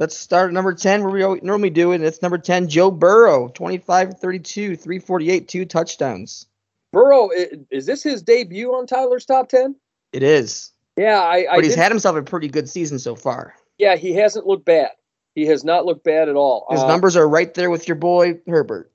[0.00, 2.02] Let's start at number 10 where we al- normally do it.
[2.02, 6.46] It's number 10, Joe Burrow, 25 32, 348, two touchdowns.
[6.92, 7.30] Burrow,
[7.70, 9.74] is this his debut on Tyler's top ten?
[10.12, 10.70] It is.
[10.96, 13.54] Yeah, I, I But he's did- had himself a pretty good season so far.
[13.78, 14.90] yeah, he hasn't looked bad.
[15.34, 16.66] He has not looked bad at all.
[16.70, 18.92] His Uh, numbers are right there with your boy Herbert.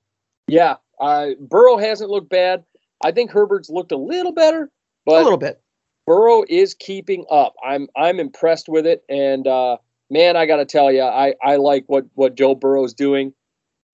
[0.48, 2.64] Yeah, uh, Burrow hasn't looked bad.
[3.04, 4.70] I think Herbert's looked a little better,
[5.04, 5.60] but a little bit.
[6.06, 7.54] Burrow is keeping up.
[7.62, 9.76] I'm I'm impressed with it, and uh,
[10.10, 13.32] man, I got to tell you, I I like what what Joe Burrow's doing.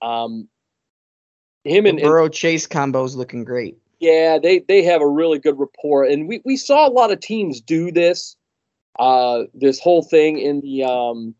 [0.02, 0.48] Um,
[1.64, 3.76] him The and, and Burrow Chase combo is looking great.
[4.00, 7.20] Yeah, they they have a really good rapport, and we, we saw a lot of
[7.20, 8.37] teams do this,
[8.98, 11.35] uh, this whole thing in the um,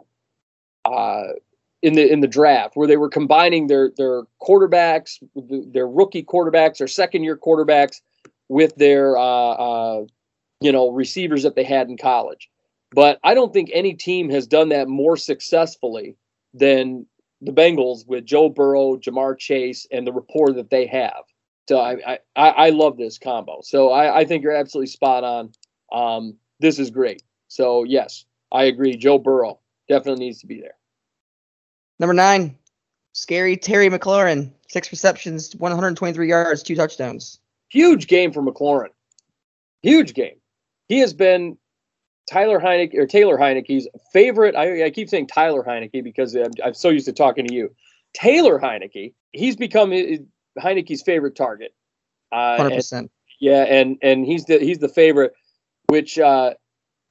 [0.84, 1.24] uh,
[1.82, 5.22] in the in the draft where they were combining their their quarterbacks,
[5.72, 8.00] their rookie quarterbacks, their second year quarterbacks,
[8.48, 10.04] with their uh, uh,
[10.60, 12.48] you know receivers that they had in college.
[12.96, 16.16] But I don't think any team has done that more successfully
[16.54, 17.06] than
[17.42, 21.22] the Bengals with Joe Burrow, Ja'Marr Chase, and the rapport that they have.
[21.68, 23.61] So I I, I I love this combo.
[23.62, 25.52] So I, I think you're absolutely spot on.
[25.92, 27.22] Um, this is great.
[27.48, 28.96] So yes, I agree.
[28.96, 30.76] Joe Burrow definitely needs to be there.
[32.00, 32.56] Number nine,
[33.12, 37.40] scary Terry McLaurin, six receptions, 123 yards, two touchdowns.
[37.68, 38.90] Huge game for McLaurin.
[39.82, 40.37] Huge game.
[40.88, 41.59] He has been
[42.30, 44.56] Tyler Heinicke or Taylor Heinicke's favorite.
[44.56, 47.74] I, I keep saying Tyler Heinicke because I'm, I'm so used to talking to you.
[48.14, 49.14] Taylor Heinicke.
[49.32, 51.74] He's become uh, Heinicke's favorite target.
[52.32, 53.08] Uh, 100%.
[53.38, 55.34] Yeah, and and he's the he's the favorite,
[55.88, 56.54] which uh,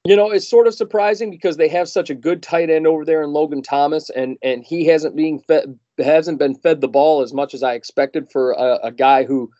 [0.06, 3.06] you know is sort of surprising because they have such a good tight end over
[3.06, 7.21] there in Logan Thomas, and and he hasn't being fed hasn't been fed the ball
[7.21, 9.51] as much as I expected for a, a guy who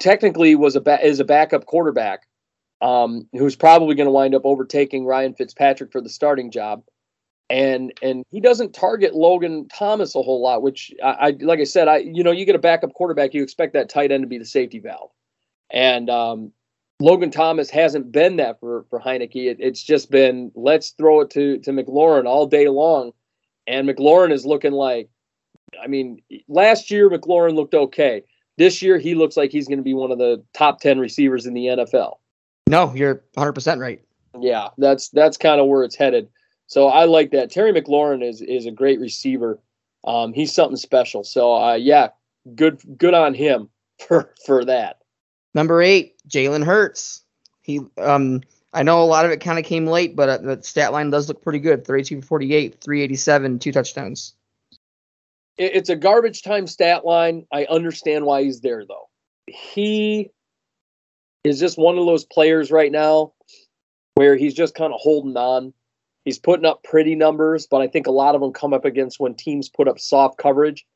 [0.00, 2.26] technically was a ba- is a backup quarterback,
[2.80, 6.82] um, who's probably going to wind up overtaking Ryan Fitzpatrick for the starting job.
[7.50, 11.64] And and he doesn't target Logan Thomas a whole lot, which I, I like I
[11.64, 14.28] said, I you know you get a backup quarterback, you expect that tight end to
[14.28, 15.10] be the safety valve.
[15.70, 16.52] And um,
[17.00, 19.50] Logan Thomas hasn't been that for for Heinicke.
[19.50, 23.12] It, it's just been let's throw it to to McLaurin all day long,
[23.66, 25.08] and McLaurin is looking like,
[25.82, 28.24] I mean, last year McLaurin looked okay.
[28.58, 31.46] This year he looks like he's going to be one of the top ten receivers
[31.46, 32.16] in the NFL.
[32.68, 34.02] No, you're 100% right.
[34.38, 36.28] Yeah, that's that's kind of where it's headed.
[36.66, 37.50] So I like that.
[37.50, 39.58] Terry McLaurin is is a great receiver.
[40.04, 41.24] Um, he's something special.
[41.24, 42.08] So uh, yeah,
[42.54, 43.70] good good on him
[44.06, 44.98] for for that.
[45.54, 47.24] Number eight, Jalen Hurts.
[47.62, 50.62] He, um, I know a lot of it kind of came late, but uh, the
[50.62, 51.84] stat line does look pretty good.
[51.86, 54.34] 32 for 48, 387, two touchdowns.
[55.56, 57.46] it- it's a garbage time stat line.
[57.50, 59.08] I understand why he's there though.
[59.46, 60.30] He
[61.48, 63.32] is just one of those players right now
[64.14, 65.72] where he's just kind of holding on.
[66.24, 69.20] He's putting up pretty numbers, but I think a lot of them come up against
[69.20, 70.86] when teams put up soft coverage.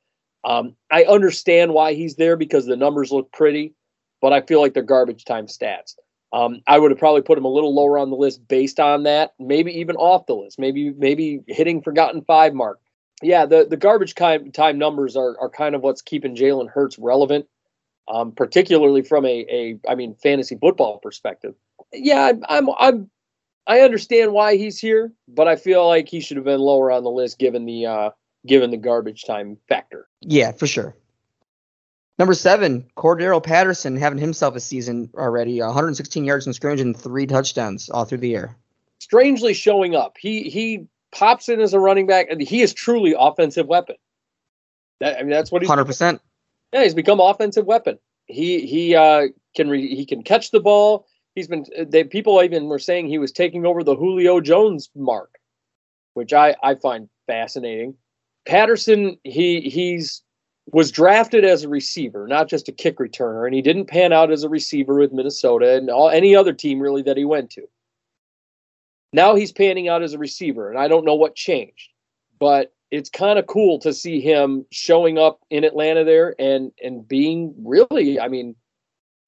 [0.45, 3.75] Um, I understand why he's there because the numbers look pretty,
[4.21, 5.95] but I feel like they're garbage time stats.
[6.33, 9.05] Um, I would have probably put him a little lower on the list based on
[9.05, 12.81] that, maybe even off the list, maybe maybe hitting forgotten five mark
[13.23, 16.99] yeah, the, the garbage time, time numbers are, are kind of what's keeping Jalen Hurts
[16.99, 17.47] relevant,
[18.09, 21.55] um, particularly from a, a I mean fantasy football perspective.
[21.93, 23.11] Yeah, I'm, I'm I'm
[23.67, 27.05] I understand why he's here, but I feel like he should have been lower on
[27.05, 28.11] the list given the uh,
[28.47, 30.09] given the garbage time factor.
[30.21, 30.97] Yeah, for sure.
[32.19, 35.61] Number seven, Cordarrelle Patterson having himself a season already.
[35.61, 38.57] 116 yards in scrimmage and three touchdowns all through the air.
[38.99, 40.17] strangely showing up.
[40.19, 43.97] He he pops in as a running back, and he is truly offensive weapon.
[45.01, 46.21] That, I mean, that's what he's Hundred percent.
[46.73, 47.99] Yeah, he's become offensive weapon.
[48.27, 51.07] He he uh, can re, he can catch the ball.
[51.35, 55.39] He's been they people even were saying he was taking over the Julio Jones mark,
[56.15, 57.95] which I I find fascinating.
[58.47, 60.23] Patterson he he's
[60.67, 64.31] was drafted as a receiver, not just a kick returner, and he didn't pan out
[64.31, 67.63] as a receiver with Minnesota and all, any other team really that he went to.
[69.13, 71.91] Now he's panning out as a receiver, and I don't know what changed,
[72.39, 77.09] but it's kind of cool to see him showing up in Atlanta there and and
[77.09, 78.55] being really, I mean,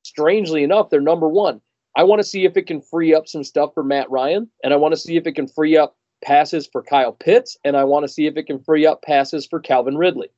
[0.05, 1.61] strangely enough, they're number one.
[1.97, 4.75] I want to see if it can free up some stuff for Matt Ryan, and
[4.75, 7.85] I want to see if it can free up passes for Kyle Pitts, and I
[7.85, 10.29] want to see if it can free up passes for Calvin Ridley.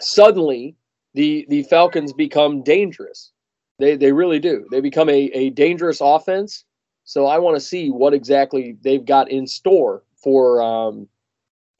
[0.00, 0.74] Suddenly,
[1.14, 3.30] the the Falcons become dangerous.
[3.78, 4.66] They they really do.
[4.72, 6.64] They become a, a dangerous offense.
[7.04, 11.06] So I want to see what exactly they've got in store for um,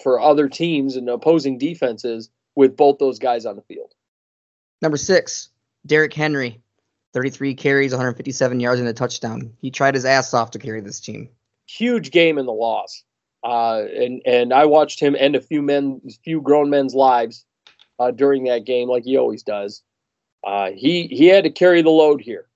[0.02, 3.92] for other teams and opposing defenses with both those guys on the field.
[4.82, 5.48] Number six,
[5.86, 6.60] Derrick Henry,
[7.12, 9.52] 33 carries, 157 yards, and a touchdown.
[9.60, 11.28] He tried his ass off to carry this team.
[11.66, 13.02] Huge game in the loss,
[13.42, 17.46] uh, and and I watched him end a few men, few grown men's lives
[17.98, 19.82] uh, during that game, like he always does.
[20.46, 22.46] Uh, he he had to carry the load here.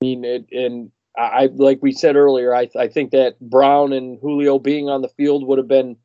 [0.00, 4.18] I mean, it, and I like we said earlier, I I think that Brown and
[4.18, 5.96] Julio being on the field would have been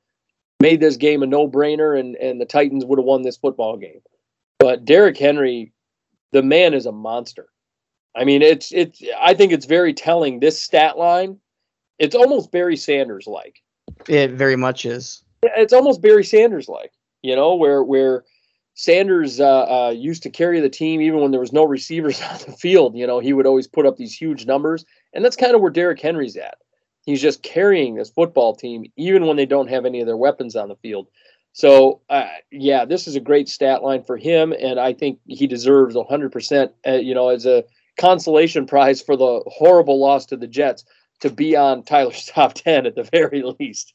[0.64, 3.78] made this game a no brainer, and and the Titans would have won this football
[3.78, 4.00] game.
[4.60, 5.74] But Derrick Henry,
[6.32, 7.50] the man is a monster.
[8.16, 9.04] I mean, it's it's.
[9.20, 10.40] I think it's very telling.
[10.40, 11.38] This stat line,
[12.00, 13.62] it's almost Barry Sanders like.
[14.08, 15.24] It very much is.
[15.44, 16.94] It's almost Barry Sanders like.
[17.22, 18.24] You know, where where
[18.76, 22.38] Sanders uh, uh, used to carry the team even when there was no receivers on
[22.46, 22.96] the field.
[22.96, 25.72] You know, he would always put up these huge numbers, and that's kind of where
[25.72, 26.56] Derrick Henry's at.
[27.06, 30.56] He's just carrying this football team even when they don't have any of their weapons
[30.56, 31.08] on the field.
[31.52, 35.46] So, uh, yeah, this is a great stat line for him, and I think he
[35.46, 36.72] deserves 100%.
[36.88, 37.64] Uh, you know, as a
[37.98, 40.84] consolation prize for the horrible loss to the Jets
[41.20, 43.94] to be on Tyler's top 10 at the very least.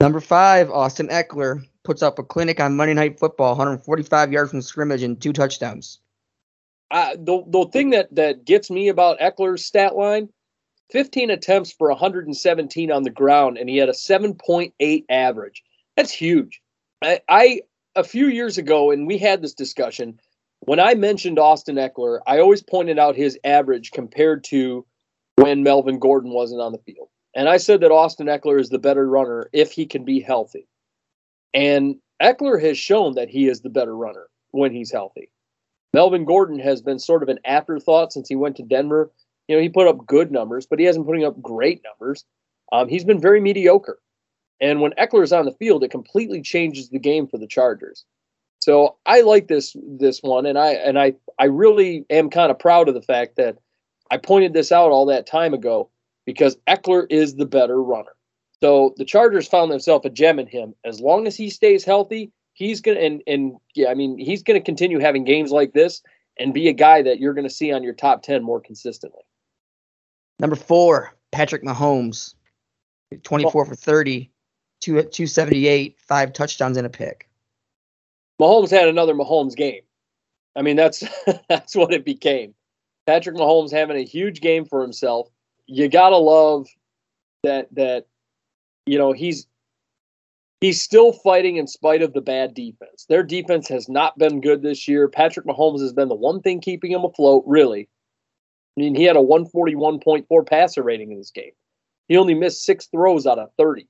[0.00, 4.62] Number five, Austin Ekeler puts up a clinic on Monday Night Football, 145 yards from
[4.62, 5.98] scrimmage and two touchdowns.
[6.90, 10.28] Uh, the the thing that that gets me about Ekeler's stat line,
[10.90, 15.62] 15 attempts for 117 on the ground, and he had a 7.8 average.
[15.96, 16.60] That's huge.
[17.02, 17.60] I, I
[17.94, 20.20] a few years ago, and we had this discussion.
[20.60, 24.86] When I mentioned Austin Ekeler, I always pointed out his average compared to
[25.36, 27.08] when Melvin Gordon wasn't on the field.
[27.34, 30.66] And I said that Austin Ekeler is the better runner if he can be healthy.
[31.54, 35.30] And Ekeler has shown that he is the better runner when he's healthy.
[35.92, 39.10] Melvin Gordon has been sort of an afterthought since he went to Denver.
[39.48, 42.24] You know, he put up good numbers, but he hasn't putting up great numbers.
[42.70, 43.98] Um, he's been very mediocre.
[44.60, 48.04] And when Ekeler's on the field, it completely changes the game for the Chargers.
[48.60, 52.58] So I like this this one, and I and I I really am kind of
[52.58, 53.56] proud of the fact that
[54.10, 55.90] I pointed this out all that time ago
[56.26, 58.14] because Eckler is the better runner.
[58.60, 60.74] So the Chargers found themselves a gem in him.
[60.84, 64.60] As long as he stays healthy, he's gonna and and yeah, I mean he's gonna
[64.60, 66.02] continue having games like this
[66.38, 69.22] and be a guy that you're gonna see on your top ten more consistently.
[70.38, 72.34] Number four, Patrick Mahomes,
[73.22, 74.30] 24 for 30,
[74.80, 77.28] 278, five touchdowns and a pick.
[78.40, 79.82] Mahomes had another Mahomes game.
[80.54, 81.04] I mean that's
[81.48, 82.54] that's what it became.
[83.06, 85.28] Patrick Mahomes having a huge game for himself.
[85.66, 86.66] You gotta love
[87.42, 88.06] that that
[88.86, 89.46] you know he's
[90.60, 93.06] he's still fighting in spite of the bad defense.
[93.08, 95.08] Their defense has not been good this year.
[95.08, 97.88] Patrick Mahomes has been the one thing keeping him afloat, really.
[98.78, 101.50] I mean, he had a 141.4 passer rating in this game.
[102.06, 103.88] He only missed six throws out of 30.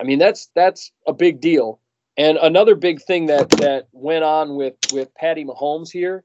[0.00, 1.80] I mean, that's that's a big deal.
[2.16, 6.24] And another big thing that that went on with with Patty Mahomes here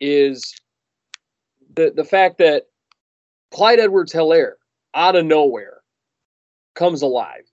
[0.00, 0.54] is
[1.76, 2.64] the the fact that
[3.52, 4.54] Clyde Edwards-Helaire
[4.94, 5.82] out of nowhere
[6.74, 7.44] comes alive.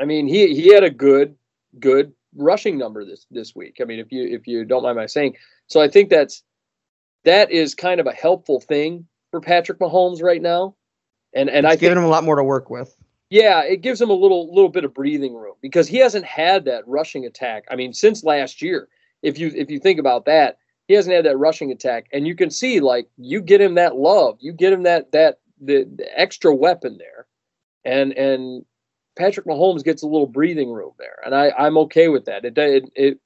[0.00, 1.36] I mean, he he had a good
[1.78, 3.76] good rushing number this this week.
[3.80, 6.42] I mean, if you if you don't mind my saying, so I think that's
[7.26, 10.76] that is kind of a helpful thing for Patrick Mahomes right now,
[11.34, 12.96] and and It's I giving him a lot more to work with.
[13.30, 16.64] yeah, it gives him a little little bit of breathing room because he hasn't had
[16.66, 17.64] that rushing attack.
[17.70, 18.88] I mean, since last year,
[19.22, 20.58] if you if you think about that,
[20.88, 23.96] he hasn't had that rushing attack, and you can see like you get him that
[23.96, 27.26] love, you get him that that the, the extra weapon there,
[27.84, 28.64] and and
[29.16, 32.44] Patrick Mahomes gets a little breathing room there, and I I'm okay with that.
[32.44, 33.20] It it, it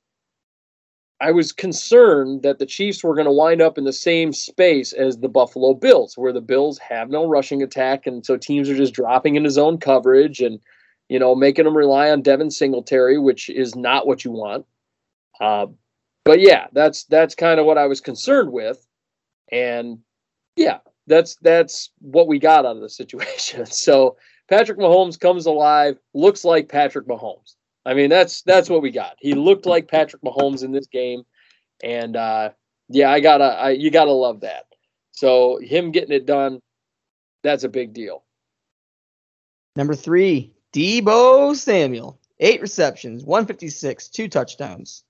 [1.21, 4.95] I was concerned that the Chiefs were going to wind up in the same space
[4.95, 8.77] as the Buffalo Bills, where the Bills have no rushing attack, and so teams are
[8.77, 10.59] just dropping into zone coverage and
[11.09, 14.65] you know making them rely on Devin Singletary, which is not what you want.
[15.41, 15.67] Uh,
[16.25, 18.87] but yeah, that's that's kind of what I was concerned with,
[19.53, 19.99] and
[20.57, 23.67] yeah, that's that's what we got out of the situation.
[23.71, 24.17] So
[24.49, 27.57] Patrick Mahomes comes alive, looks like Patrick Mahomes.
[27.85, 29.17] I mean, that's that's what we got.
[29.19, 31.23] He looked like Patrick Mahomes in this game,
[31.83, 32.51] and uh,
[32.89, 34.67] yeah, I gotta, I, you gotta love that.
[35.13, 36.61] So him getting it done,
[37.43, 38.25] that's a big deal.
[39.77, 45.05] Number three, Deebo Samuel, eight receptions, 156, two touchdowns.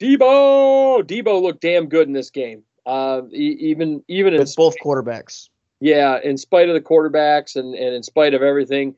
[0.00, 2.62] Deebo, Deebo looked damn good in this game.
[2.86, 5.50] Uh, even even with both quarterbacks.
[5.80, 8.94] Yeah, in spite of the quarterbacks and and in spite of everything,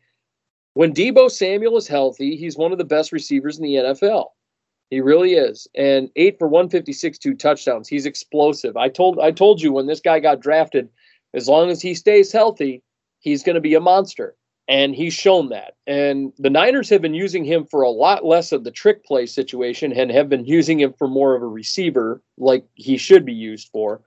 [0.74, 4.26] when Deebo Samuel is healthy, he's one of the best receivers in the NFL.
[4.90, 5.68] He really is.
[5.74, 7.88] And eight for 156, two touchdowns.
[7.88, 8.76] He's explosive.
[8.76, 10.88] I told I told you when this guy got drafted,
[11.32, 12.82] as long as he stays healthy,
[13.20, 14.34] he's going to be a monster.
[14.68, 15.74] And he's shown that.
[15.88, 19.26] And the Niners have been using him for a lot less of the trick play
[19.26, 23.32] situation and have been using him for more of a receiver, like he should be
[23.32, 24.00] used for.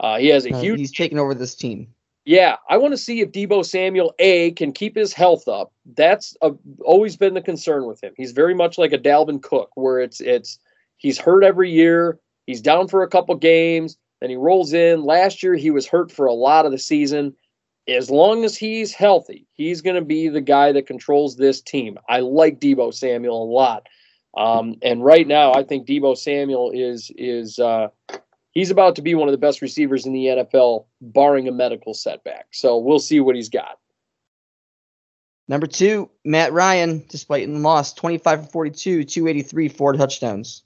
[0.00, 0.80] Uh, he has a uh, huge.
[0.80, 1.86] He's taken over this team.
[2.24, 5.72] Yeah, I want to see if Deebo Samuel A can keep his health up.
[5.96, 6.52] That's a,
[6.84, 8.12] always been the concern with him.
[8.16, 10.58] He's very much like a Dalvin Cook, where it's it's
[10.98, 12.18] he's hurt every year.
[12.46, 15.02] He's down for a couple games, then he rolls in.
[15.02, 17.34] Last year he was hurt for a lot of the season.
[17.88, 21.98] As long as he's healthy, he's going to be the guy that controls this team.
[22.08, 23.86] I like Deebo Samuel a lot,
[24.36, 27.88] um, and right now I think Deebo Samuel is is uh,
[28.52, 31.94] he's about to be one of the best receivers in the NFL, barring a medical
[31.94, 32.46] setback.
[32.52, 33.78] So we'll see what he's got.
[35.48, 40.62] Number two, Matt Ryan, despite the loss, 25 for 42, 283, four touchdowns.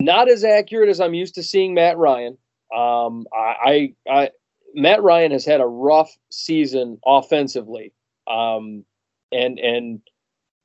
[0.00, 2.38] Not as accurate as I'm used to seeing Matt Ryan.
[2.74, 4.30] Um, I, I, I,
[4.74, 7.92] Matt Ryan has had a rough season offensively,
[8.26, 8.84] um,
[9.32, 10.00] and and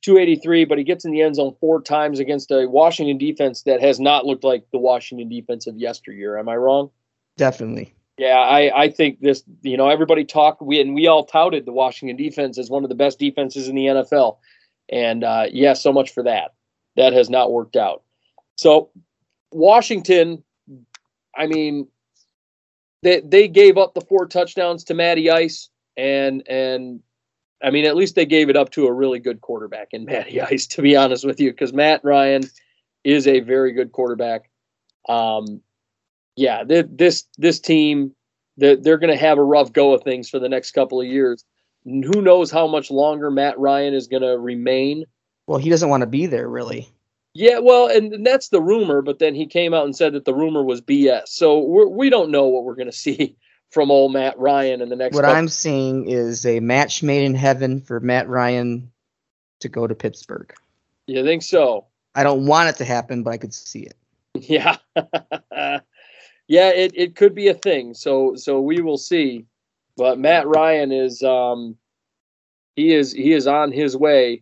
[0.04, 3.82] 283, but he gets in the end zone four times against a Washington defense that
[3.82, 6.38] has not looked like the Washington defense of yesteryear.
[6.38, 6.91] Am I wrong?
[7.38, 7.95] Definitely.
[8.18, 11.72] Yeah, I, I think this, you know, everybody talked, we and we all touted the
[11.72, 14.38] Washington defense as one of the best defenses in the NFL.
[14.89, 16.54] And uh, yeah, so much for that.
[16.95, 18.04] That has not worked out.
[18.56, 18.91] So
[19.51, 20.43] Washington,
[21.36, 21.88] I mean,
[23.01, 27.01] they they gave up the four touchdowns to Matty Ice and and
[27.64, 30.41] I mean, at least they gave it up to a really good quarterback in Matty
[30.51, 32.43] Ice, to be honest with you, because Matt Ryan
[33.03, 34.49] is a very good quarterback.
[35.07, 35.61] Um,
[36.36, 38.14] yeah, this this team,
[38.57, 41.07] they're, they're going to have a rough go of things for the next couple of
[41.07, 41.45] years.
[41.86, 45.05] Who knows how much longer Matt Ryan is going to remain?
[45.47, 46.89] Well, he doesn't want to be there, really.
[47.34, 50.26] Yeah, well, and, and that's the rumor, but then he came out and said that
[50.26, 51.30] the rumor was BS.
[51.30, 53.36] So we're, we don't know what we're going to see
[53.74, 55.15] from old Matt Ryan in the next.
[55.15, 55.36] What couple.
[55.36, 58.91] I'm seeing is a match made in heaven for Matt Ryan
[59.61, 60.53] to go to Pittsburgh.
[61.07, 61.88] You think so?
[62.15, 63.95] I don't want it to happen, but I could see it.
[64.36, 64.78] Yeah,
[66.47, 67.93] yeah, it, it could be a thing.
[67.93, 69.45] So so we will see.
[69.95, 71.78] But Matt Ryan is um
[72.76, 74.41] he is he is on his way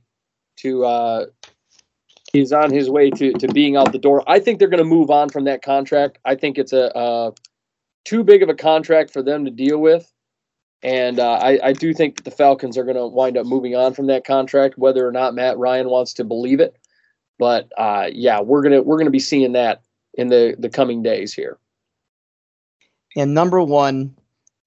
[0.57, 1.25] to uh
[2.32, 4.23] he's on his way to to being out the door.
[4.27, 6.19] I think they're going to move on from that contract.
[6.23, 7.34] I think it's a, a
[8.05, 10.11] too big of a contract for them to deal with.
[10.83, 13.75] And uh, I, I do think that the Falcons are going to wind up moving
[13.75, 16.75] on from that contract, whether or not Matt Ryan wants to believe it.
[17.37, 19.81] But uh, yeah, we're gonna we're gonna be seeing that
[20.13, 21.57] in the the coming days here.
[23.15, 24.15] And number one,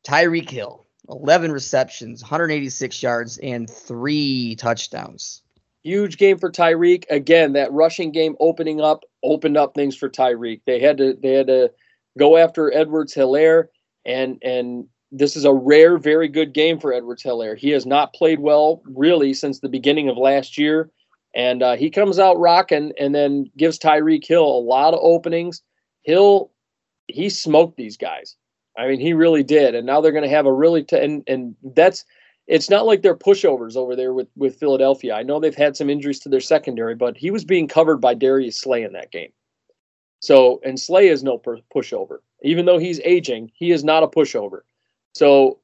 [0.04, 5.42] Tyreek Hill, 11 receptions, 186 yards, and three touchdowns.
[5.84, 7.04] Huge game for Tyreek.
[7.10, 10.62] Again, that rushing game opening up opened up things for Tyreek.
[10.66, 11.70] They had to they had to
[12.18, 13.64] go after Edwards Helaire,
[14.04, 17.56] and and this is a rare, very good game for Edwards Helaire.
[17.56, 20.90] He has not played well really since the beginning of last year,
[21.34, 25.62] and uh, he comes out rocking, and then gives Tyreek Hill a lot of openings.
[26.02, 26.50] Hill,
[27.08, 28.36] he smoked these guys.
[28.76, 31.22] I mean, he really did, and now they're going to have a really t- and
[31.26, 32.04] and that's.
[32.46, 35.14] It's not like they're pushovers over there with, with Philadelphia.
[35.14, 38.12] I know they've had some injuries to their secondary, but he was being covered by
[38.12, 39.30] Darius Slay in that game.
[40.24, 42.20] So, and Slay is no pushover.
[42.42, 44.60] Even though he's aging, he is not a pushover.
[45.14, 45.58] So,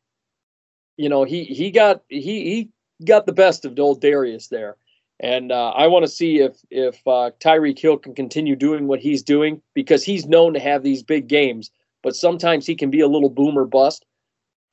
[0.99, 2.69] you know, he he got he he
[3.07, 4.77] got the best of old Darius there.
[5.19, 9.01] And uh, I want to see if if uh, Tyreek Hill can continue doing what
[9.01, 11.71] he's doing because he's known to have these big games,
[12.03, 14.05] but sometimes he can be a little boomer bust.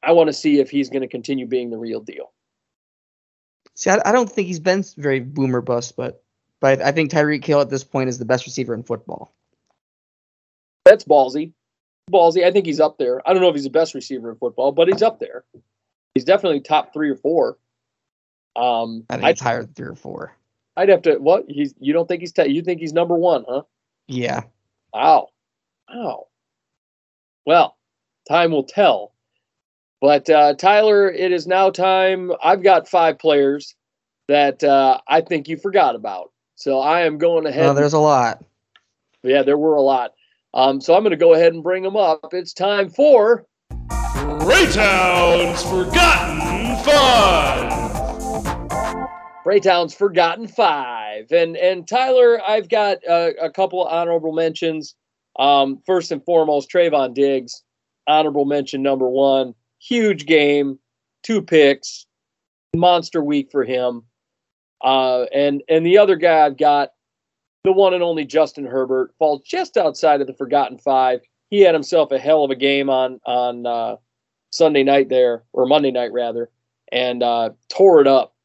[0.03, 2.33] I want to see if he's going to continue being the real deal.
[3.75, 6.23] See, I, I, don't think he's been very boomer bust, but
[6.59, 9.33] but I think Tyreek Hill at this point is the best receiver in football.
[10.87, 11.51] That's ballsy.
[12.11, 12.45] Ballsy.
[12.45, 13.21] I think he's up there.
[13.27, 15.43] I don't know if he's the best receiver in football, but he's up there.
[16.13, 17.57] He's definitely top three or four.
[18.55, 20.33] Um, I think I'd, higher than three or four.
[20.77, 21.17] I'd have to.
[21.17, 21.45] What?
[21.47, 21.73] He's.
[21.79, 22.31] You don't think he's?
[22.31, 23.63] T- you think he's number one, huh?
[24.07, 24.43] Yeah.
[24.93, 25.29] Wow.
[25.93, 26.27] Wow.
[27.45, 27.77] Well,
[28.27, 29.13] time will tell.
[29.99, 32.31] But uh, Tyler, it is now time.
[32.43, 33.75] I've got five players
[34.27, 36.31] that uh, I think you forgot about.
[36.55, 37.65] So I am going ahead.
[37.65, 38.43] Well, there's a lot.
[39.23, 40.13] yeah, there were a lot.
[40.53, 42.33] Um, so I'm going to go ahead and bring them up.
[42.33, 47.77] It's time for Raytown's Forgotten Fun.
[49.47, 51.31] Braytown's Forgotten Five.
[51.31, 54.95] And and Tyler, I've got uh, a couple of honorable mentions.
[55.39, 57.63] Um, first and foremost, Trevon Diggs,
[58.07, 59.53] honorable mention number one.
[59.79, 60.79] Huge game,
[61.23, 62.07] two picks,
[62.75, 64.03] monster week for him.
[64.81, 66.89] Uh, and and the other guy I've got,
[67.63, 71.21] the one and only Justin Herbert, falls just outside of the Forgotten Five.
[71.49, 73.95] He had himself a hell of a game on on uh,
[74.49, 76.49] Sunday night there, or Monday night rather,
[76.91, 78.35] and uh, tore it up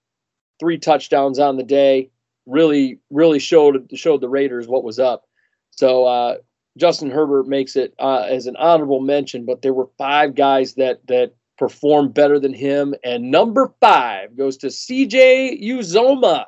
[0.61, 2.11] three touchdowns on the day.
[2.47, 5.25] Really, really showed showed the Raiders what was up.
[5.71, 6.37] So uh,
[6.77, 11.07] Justin Herbert makes it uh, as an honorable mention, but there were five guys that
[11.07, 15.61] that performed better than him, and number five goes to C.J.
[15.63, 16.47] Uzomah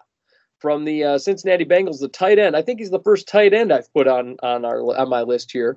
[0.64, 2.56] from the uh, Cincinnati Bengals, the tight end.
[2.56, 5.52] I think he's the first tight end I've put on on our on my list
[5.52, 5.76] here.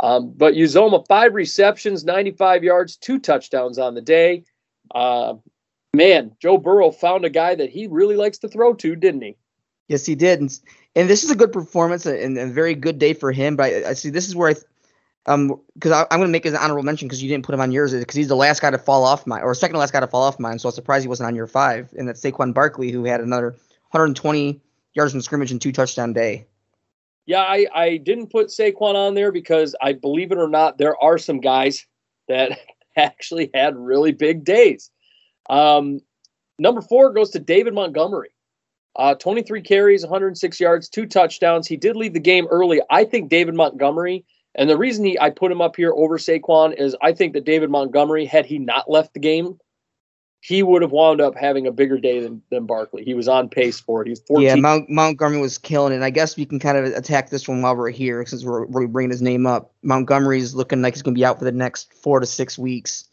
[0.00, 4.44] Um, but Uzomah, five receptions, 95 yards, two touchdowns on the day.
[4.94, 5.36] Uh,
[5.94, 9.38] man, Joe Burrow found a guy that he really likes to throw to, didn't he?
[9.88, 10.42] Yes, he did.
[10.42, 10.60] And,
[10.94, 13.56] and this is a good performance and a very good day for him.
[13.56, 14.54] But I, I see this is where I,
[15.32, 17.72] um, because I'm going to make an honorable mention because you didn't put him on
[17.72, 20.06] yours because he's the last guy to fall off mine or second last guy to
[20.06, 20.58] fall off mine.
[20.58, 21.94] So I'm surprised he wasn't on your five.
[21.96, 23.56] And that's Saquon Barkley who had another
[23.92, 24.60] 120
[24.94, 26.46] yards from scrimmage and two touchdown day.
[27.26, 30.96] Yeah, I, I didn't put Saquon on there because I believe it or not, there
[31.02, 31.86] are some guys
[32.28, 32.58] that
[32.96, 34.90] actually had really big days.
[35.48, 36.00] Um,
[36.58, 38.30] number four goes to David Montgomery.
[38.96, 41.66] Uh, 23 carries, 106 yards, two touchdowns.
[41.66, 42.82] He did leave the game early.
[42.90, 44.24] I think David Montgomery,
[44.54, 47.44] and the reason he I put him up here over Saquon is I think that
[47.46, 49.58] David Montgomery, had he not left the game,
[50.44, 53.04] he would have wound up having a bigger day than, than Barkley.
[53.04, 54.08] He was on pace for it.
[54.08, 54.44] He's 14.
[54.44, 55.96] Yeah, Mount, Montgomery was killing it.
[55.96, 58.66] And I guess we can kind of attack this one while we're here since we're,
[58.66, 59.72] we're bringing his name up.
[59.82, 63.08] Montgomery's looking like he's going to be out for the next four to six weeks.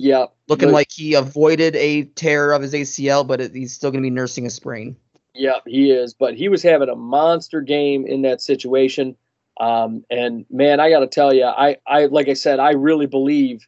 [0.00, 0.26] yeah.
[0.48, 4.06] Looking like he avoided a tear of his ACL, but it, he's still going to
[4.06, 4.96] be nursing a sprain.
[5.32, 6.12] Yeah, he is.
[6.12, 9.16] But he was having a monster game in that situation.
[9.60, 13.06] Um, and man, I got to tell you, I, I, like I said, I really
[13.06, 13.64] believe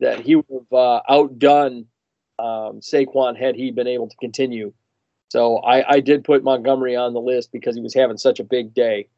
[0.00, 1.86] that he would have uh, outdone
[2.38, 4.72] um, Saquon had he been able to continue.
[5.30, 8.44] So I, I did put Montgomery on the list because he was having such a
[8.44, 9.08] big day.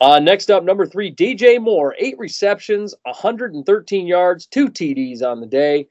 [0.00, 5.46] Uh, next up, number three, DJ Moore, eight receptions, 113 yards, two TDs on the
[5.46, 5.88] day,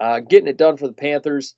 [0.00, 1.54] uh, getting it done for the Panthers.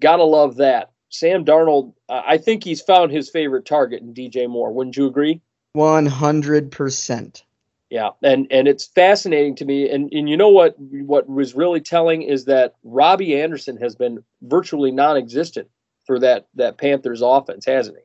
[0.00, 0.90] Gotta love that.
[1.08, 4.72] Sam Darnold, uh, I think he's found his favorite target in DJ Moore.
[4.72, 5.40] Wouldn't you agree?
[5.74, 7.42] 100%.
[7.88, 9.88] Yeah, and and it's fascinating to me.
[9.88, 14.24] And and you know what what was really telling is that Robbie Anderson has been
[14.42, 15.68] virtually non-existent
[16.04, 18.02] for that that Panthers offense, hasn't he?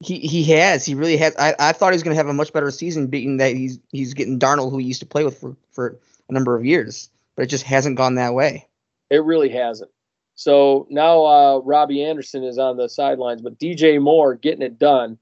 [0.00, 0.84] He he has.
[0.84, 1.36] He really has.
[1.36, 3.78] I, I thought he was going to have a much better season, being that he's
[3.90, 5.98] he's getting Darnold, who he used to play with for, for
[6.28, 8.66] a number of years, but it just hasn't gone that way.
[9.10, 9.90] It really hasn't.
[10.34, 15.18] So now uh, Robbie Anderson is on the sidelines, but DJ Moore getting it done.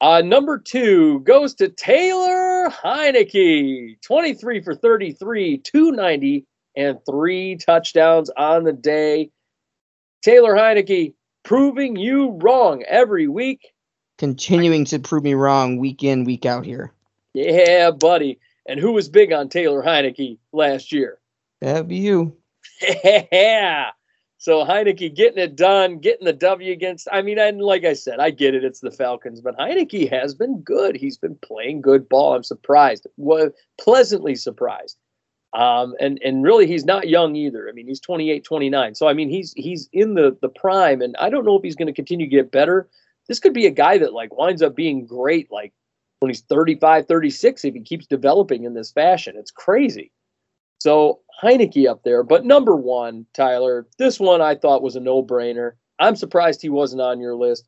[0.00, 8.64] Uh, number two goes to Taylor Heinicke, 23 for 33, 290, and three touchdowns on
[8.64, 9.30] the day.
[10.22, 11.14] Taylor Heinicke
[11.44, 13.72] proving you wrong every week.
[14.18, 16.92] Continuing to prove me wrong week in, week out here.
[17.32, 18.38] Yeah, buddy.
[18.66, 21.18] And who was big on Taylor Heinicke last year?
[21.60, 22.36] That'd be you.
[23.32, 23.90] Yeah.
[24.44, 27.08] So Heinicke getting it done, getting the W against.
[27.10, 28.62] I mean, and like I said, I get it.
[28.62, 30.96] It's the Falcons, but Heinicke has been good.
[30.96, 32.34] He's been playing good ball.
[32.34, 33.06] I'm surprised.
[33.80, 34.98] Pleasantly surprised.
[35.54, 37.70] Um, and and really, he's not young either.
[37.70, 38.94] I mean, he's 28, 29.
[38.94, 41.76] So I mean, he's he's in the the prime, and I don't know if he's
[41.76, 42.90] going to continue to get better.
[43.28, 45.72] This could be a guy that like winds up being great, like
[46.20, 49.36] when he's 35, 36, if he keeps developing in this fashion.
[49.38, 50.12] It's crazy.
[50.84, 55.72] So Heinicke up there, but number one, Tyler, this one I thought was a no-brainer.
[55.98, 57.66] I'm surprised he wasn't on your list.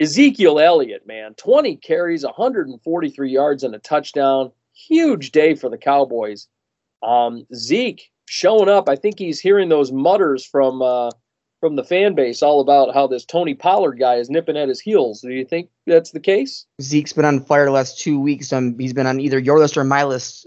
[0.00, 4.52] Ezekiel Elliott, man, 20 carries, 143 yards and a touchdown.
[4.72, 6.48] Huge day for the Cowboys.
[7.02, 8.88] Um, Zeke showing up.
[8.88, 11.10] I think he's hearing those mutters from uh,
[11.66, 14.80] from the fan base all about how this Tony Pollard guy is nipping at his
[14.80, 15.20] heels.
[15.20, 16.64] Do you think that's the case?
[16.80, 18.52] Zeke's been on fire the last two weeks.
[18.52, 20.46] Um, he's been on either your list or my list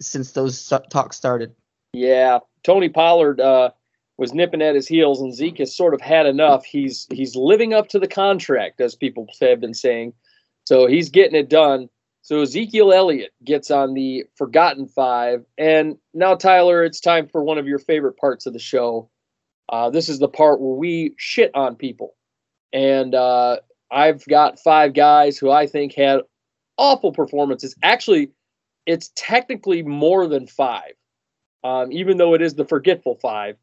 [0.00, 1.52] since those talks started.
[1.92, 3.70] Yeah, Tony Pollard uh,
[4.16, 6.64] was nipping at his heels, and Zeke has sort of had enough.
[6.64, 10.12] He's he's living up to the contract, as people have been saying.
[10.66, 11.88] So he's getting it done.
[12.22, 17.58] So Ezekiel Elliott gets on the Forgotten Five, and now Tyler, it's time for one
[17.58, 19.10] of your favorite parts of the show.
[19.70, 22.14] Uh, this is the part where we shit on people,
[22.72, 23.56] and uh,
[23.90, 26.20] I've got five guys who I think had
[26.76, 27.76] awful performances.
[27.82, 28.30] Actually,
[28.86, 30.92] it's technically more than five,
[31.62, 33.56] um, even though it is the forgetful five.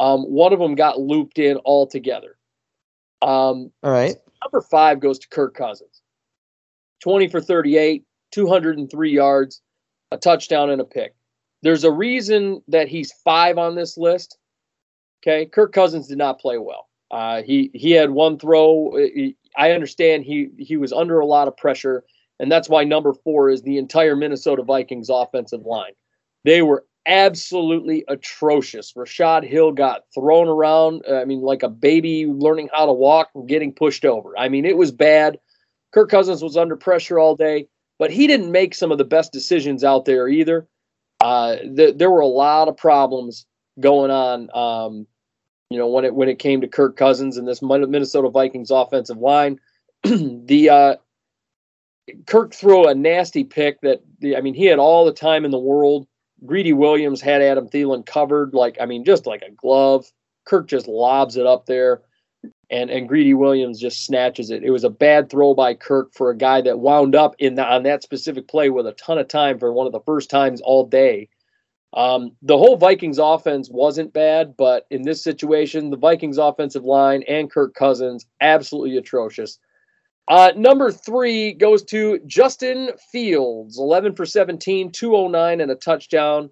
[0.00, 2.36] Um, one of them got looped in altogether.
[3.22, 4.16] Um, All right.
[4.42, 6.02] Number five goes to Kirk Cousins.
[7.02, 9.60] 20 for 38, 203 yards,
[10.10, 11.14] a touchdown, and a pick.
[11.62, 14.38] There's a reason that he's five on this list.
[15.26, 16.88] Okay, Kirk Cousins did not play well.
[17.10, 18.94] Uh, he he had one throw.
[19.56, 22.04] I understand he he was under a lot of pressure,
[22.38, 25.92] and that's why number four is the entire Minnesota Vikings offensive line.
[26.44, 28.92] They were absolutely atrocious.
[28.94, 31.02] Rashod Hill got thrown around.
[31.10, 34.36] I mean, like a baby learning how to walk and getting pushed over.
[34.36, 35.38] I mean, it was bad.
[35.92, 37.68] Kirk Cousins was under pressure all day,
[37.98, 40.66] but he didn't make some of the best decisions out there either.
[41.20, 43.46] Uh, th- there were a lot of problems
[43.80, 44.50] going on.
[44.54, 45.06] Um,
[45.70, 49.18] you know, when it when it came to Kirk Cousins and this Minnesota Vikings offensive
[49.18, 49.60] line,
[50.02, 50.96] the uh,
[52.26, 55.50] Kirk threw a nasty pick that the, I mean he had all the time in
[55.50, 56.06] the world.
[56.44, 60.06] Greedy Williams had Adam Thielen covered like I mean just like a glove.
[60.44, 62.02] Kirk just lobs it up there
[62.70, 64.62] and and Greedy Williams just snatches it.
[64.62, 67.64] It was a bad throw by Kirk for a guy that wound up in the,
[67.64, 70.60] on that specific play with a ton of time for one of the first times
[70.60, 71.28] all day.
[71.94, 77.22] Um, the whole Vikings offense wasn't bad, but in this situation, the Vikings offensive line
[77.28, 79.58] and Kirk Cousins absolutely atrocious.
[80.26, 86.50] Uh, number three goes to Justin Fields, 11 for 17, 209 and a touchdown.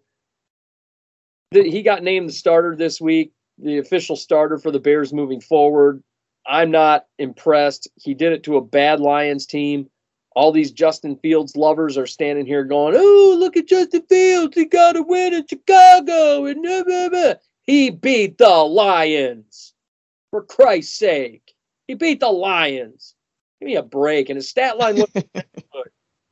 [1.50, 6.02] He got named the starter this week the official starter for the Bears moving forward.
[6.46, 7.88] I'm not impressed.
[7.96, 9.88] He did it to a bad Lions team.
[10.34, 14.54] All these Justin Fields lovers are standing here going, "Oh, look at Justin Fields!
[14.54, 17.34] He got a win in Chicago!" And blah, blah, blah.
[17.62, 19.74] he beat the Lions.
[20.30, 21.54] For Christ's sake,
[21.86, 23.14] he beat the Lions.
[23.60, 24.30] Give me a break.
[24.30, 25.44] And his stat line looked good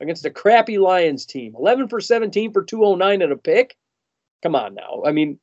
[0.01, 1.55] against a crappy Lions team.
[1.57, 3.77] 11 for 17 for 209 and a pick.
[4.43, 5.03] Come on now.
[5.05, 5.39] I mean,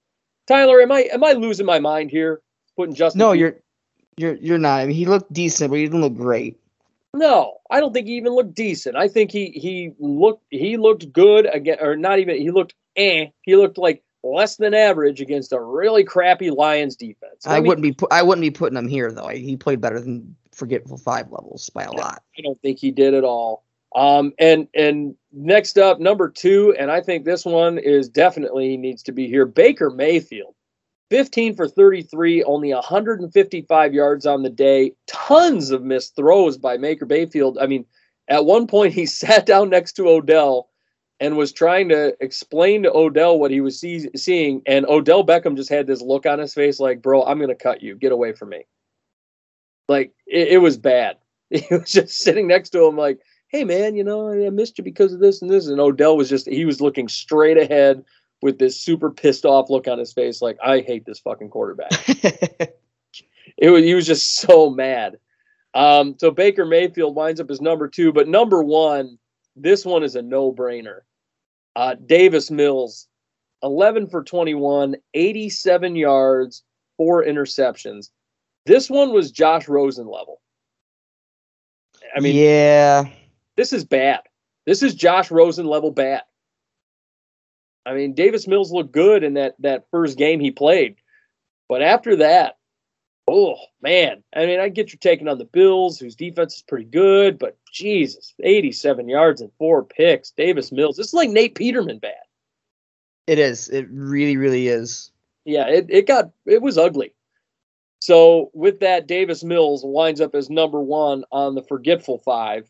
[0.47, 2.41] Tyler, am I am I losing my mind here?
[2.75, 3.19] Putting Justin.
[3.19, 3.57] No, you're
[4.17, 4.79] you're you're not.
[4.79, 6.57] I mean, he looked decent, but he didn't look great.
[7.17, 8.95] No, I don't think he even looked decent.
[8.95, 12.37] I think he he looked he looked good again, or not even.
[12.37, 13.27] He looked eh.
[13.41, 17.45] He looked like less than average against a really crappy Lions defense.
[17.45, 19.27] I, wouldn't be pu- I wouldn't be putting him here though.
[19.29, 22.23] He played better than forgetful five levels by a lot.
[22.37, 23.63] I don't think he did at all.
[23.95, 29.03] Um, and and next up, number two, and I think this one is definitely needs
[29.03, 29.45] to be here.
[29.45, 30.55] Baker Mayfield,
[31.09, 34.93] 15 for 33, only 155 yards on the day.
[35.07, 37.57] Tons of missed throws by Baker Mayfield.
[37.59, 37.85] I mean,
[38.27, 40.69] at one point he sat down next to Odell
[41.19, 45.55] and was trying to explain to Odell what he was see- seeing, and Odell Beckham
[45.55, 47.95] just had this look on his face, like, "Bro, I'm gonna cut you.
[47.95, 48.65] Get away from me."
[49.87, 51.17] Like it, it was bad.
[51.49, 54.83] He was just sitting next to him, like hey man, you know, I missed you
[54.83, 55.67] because of this and this.
[55.67, 58.03] And Odell was just he was looking straight ahead
[58.41, 61.91] with this super pissed off look on his face, like I hate this fucking quarterback.
[63.57, 65.17] it was he was just so mad.
[65.73, 69.17] Um, so Baker Mayfield winds up as number two, but number one,
[69.55, 71.01] this one is a no-brainer.
[71.75, 73.07] Uh, Davis Mills,
[73.61, 76.63] 11 for 21, 87 yards,
[76.97, 78.09] four interceptions.
[78.65, 80.41] This one was Josh Rosen level.
[82.15, 83.05] I mean, yeah,
[83.55, 84.21] this is bad.
[84.65, 86.23] This is Josh Rosen level bad.
[87.87, 90.97] I mean, Davis Mills looked good in that that first game he played,
[91.69, 92.57] but after that,
[93.27, 94.23] oh man!
[94.35, 97.57] I mean, I get you taking on the Bills, whose defense is pretty good, but
[97.71, 100.31] Jesus, 87 yards and four picks.
[100.31, 100.97] Davis Mills.
[100.97, 102.15] This is like Nate Peterman bad.
[103.25, 103.69] It is.
[103.69, 105.11] It really, really is.
[105.45, 107.13] Yeah, it, it got it was ugly.
[107.99, 112.69] So with that, Davis Mills winds up as number one on the forgetful five.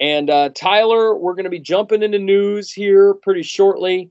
[0.00, 4.10] And uh, Tyler, we're going to be jumping into news here pretty shortly.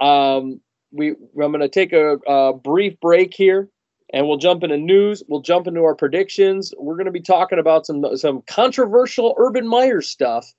[0.00, 0.60] Um,
[0.92, 3.68] we I'm going to take a, a, brief break here,
[4.12, 5.22] and we'll jump into news.
[5.28, 6.72] We'll jump into our predictions.
[6.78, 10.52] We're going to be talking about some some controversial Urban Meyer stuff.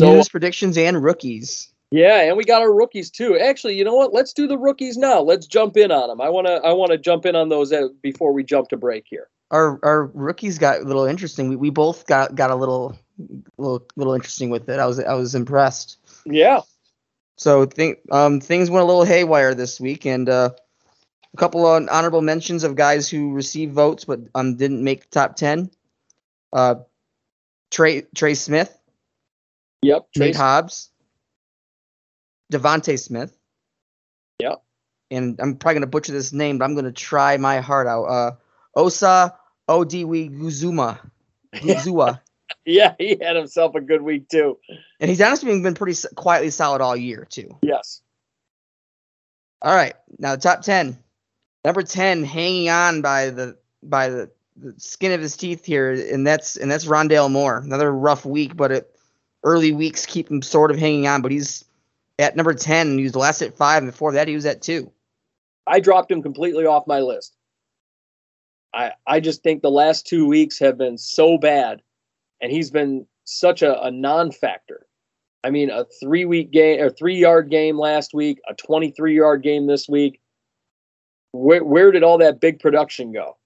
[0.00, 1.72] So, news predictions and rookies.
[1.90, 3.38] Yeah, and we got our rookies too.
[3.38, 4.12] Actually, you know what?
[4.12, 5.20] Let's do the rookies now.
[5.20, 6.20] Let's jump in on them.
[6.20, 8.76] I want to I want to jump in on those uh, before we jump to
[8.76, 9.28] break here.
[9.50, 11.48] Our our rookies got a little interesting.
[11.48, 12.98] We, we both got got a little
[13.58, 14.80] little little interesting with it.
[14.80, 15.98] I was I was impressed.
[16.26, 16.62] Yeah.
[17.36, 20.50] So think um things went a little haywire this week, and uh,
[21.32, 25.36] a couple of honorable mentions of guys who received votes but um didn't make top
[25.36, 25.70] ten.
[26.52, 26.76] Uh,
[27.70, 28.76] Trey Trey Smith,
[29.82, 30.06] Yep.
[30.16, 30.90] Nate Hobbs,
[32.52, 33.36] DeVonta Smith.
[34.38, 34.62] Yep.
[35.10, 38.04] And I'm probably gonna butcher this name, but I'm gonna try my heart out.
[38.04, 38.30] Uh,
[38.76, 39.36] Osa
[39.68, 40.98] Odiwi Guzuma.
[41.54, 42.20] Guzua.
[42.66, 44.58] yeah, he had himself a good week too.
[45.00, 47.56] and he's honestly been pretty quietly solid all year too.
[47.62, 48.02] Yes.
[49.62, 50.98] All right, now top ten.
[51.64, 56.26] Number ten, hanging on by the by the, the skin of his teeth here, and
[56.26, 57.58] that's and that's Rondale Moore.
[57.58, 58.96] Another rough week, but it,
[59.42, 61.22] early weeks keep him sort of hanging on.
[61.22, 61.64] But he's
[62.18, 62.98] at number ten.
[62.98, 64.90] He was last at five, and before that he was at two.
[65.66, 67.34] I dropped him completely off my list.
[68.74, 71.80] I I just think the last two weeks have been so bad,
[72.44, 74.86] and he's been such a, a non-factor.
[75.42, 80.20] I mean, a three-week game or three-yard game last week, a 23-yard game this week.
[81.32, 83.38] Where where did all that big production go?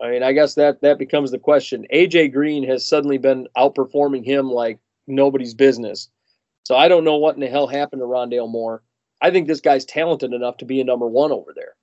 [0.00, 1.84] I mean, I guess that that becomes the question.
[1.92, 4.78] AJ Green has suddenly been outperforming him like
[5.08, 6.08] nobody's business.
[6.64, 8.82] So I don't know what in the hell happened to Rondale Moore.
[9.20, 11.74] I think this guy's talented enough to be a number one over there.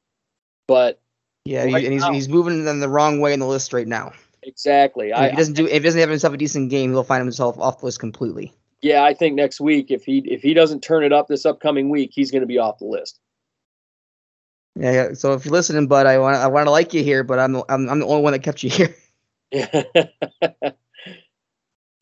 [0.68, 1.02] But
[1.44, 2.14] Yeah, Right he, and he's now.
[2.14, 4.14] he's moving them the wrong way in the list right now.
[4.46, 7.04] Exactly, I if he doesn't do if he doesn't have himself a decent game, he'll
[7.04, 8.54] find himself off the list completely.
[8.82, 11.90] yeah, I think next week if he if he doesn't turn it up this upcoming
[11.90, 13.20] week, he's going to be off the list.
[14.76, 15.14] Yeah, yeah.
[15.14, 17.54] So if you're listening, bud, I want I want to like you here, but I'm
[17.54, 18.96] the- I'm, I'm the only one that kept you here.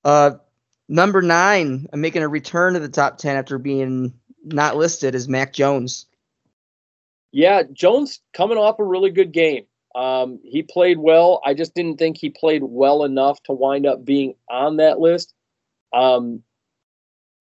[0.06, 0.32] Uh,
[0.89, 4.14] number nine, I'm making a return to the top ten after being
[4.44, 6.08] not listed is Mac Jones.
[7.32, 9.64] yeah, Jones coming off a really good game.
[9.96, 11.41] Um, he played well.
[11.46, 15.34] I just didn't think he played well enough to wind up being on that list.
[15.94, 16.41] Um,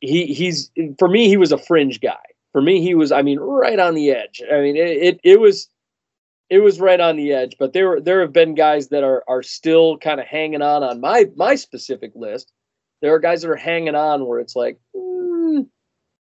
[0.01, 2.23] he he's for me he was a fringe guy.
[2.53, 4.43] For me he was I mean right on the edge.
[4.53, 5.69] I mean it it, it was
[6.51, 7.57] it was right on the edge.
[7.59, 11.01] But there there have been guys that are are still kind of hanging on on
[11.01, 12.53] my my specific list.
[13.01, 14.79] There are guys that are hanging on where it's like.
[14.95, 15.61] hmm,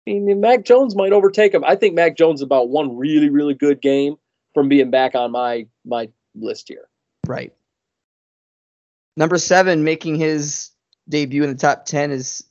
[0.09, 1.65] I mean, Mac Jones might overtake him.
[1.65, 4.17] I think Mac Jones about one really, really good game
[4.55, 6.89] from being back on my my list here.
[7.27, 7.53] Right.
[9.17, 10.71] Number seven, making his
[11.09, 12.45] debut in the top ten is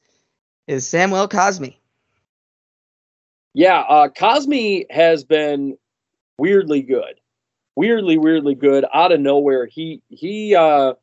[0.68, 1.76] is Samuel Cosmi.
[3.54, 5.78] Yeah, uh, Cosmi has been
[6.38, 7.20] weirdly good,
[7.76, 9.66] weirdly, weirdly good out of nowhere.
[9.66, 10.94] He he, uh,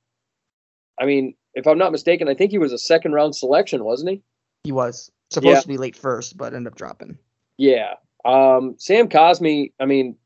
[1.00, 4.10] I mean, if I'm not mistaken, I think he was a second round selection, wasn't
[4.10, 4.22] he?
[4.64, 5.60] He was supposed Yeah.
[5.60, 7.18] to be late first, but ended up dropping.
[7.56, 7.94] Yeah.
[8.24, 10.16] Um, Sam Cosmi, I mean,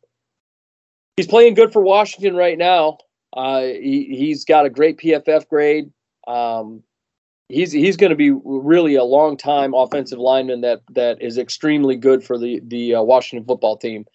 [1.21, 2.97] he's playing good for Washington right now.
[3.37, 5.93] Uh, he, he's got a great PFF grade.
[6.27, 6.83] Um,
[7.51, 11.97] he's he's going to be really a long time offensive lineman that that is extremely
[11.97, 14.07] good for the the uh, Washington football team,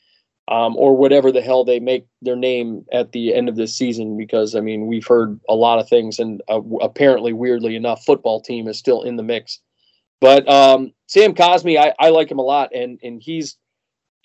[0.48, 4.18] um, or whatever the hell they make their name at the end of this season.
[4.18, 8.42] Because I mean, we've heard a lot of things, and uh, apparently, weirdly enough, football
[8.42, 9.60] team is still in the mix.
[10.20, 13.58] But um, Sam Cosmi, I, I like him a lot, and and he's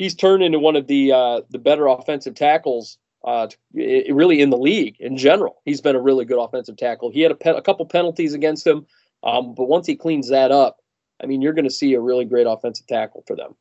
[0.01, 4.40] he's turned into one of the uh, the better offensive tackles, uh, t- i- really
[4.40, 5.61] in the league in general.
[5.66, 7.11] He's been a really good offensive tackle.
[7.11, 8.86] He had a, pe- a couple penalties against him,
[9.22, 10.78] um, but once he cleans that up,
[11.22, 13.55] I mean, you're going to see a really great offensive tackle for them.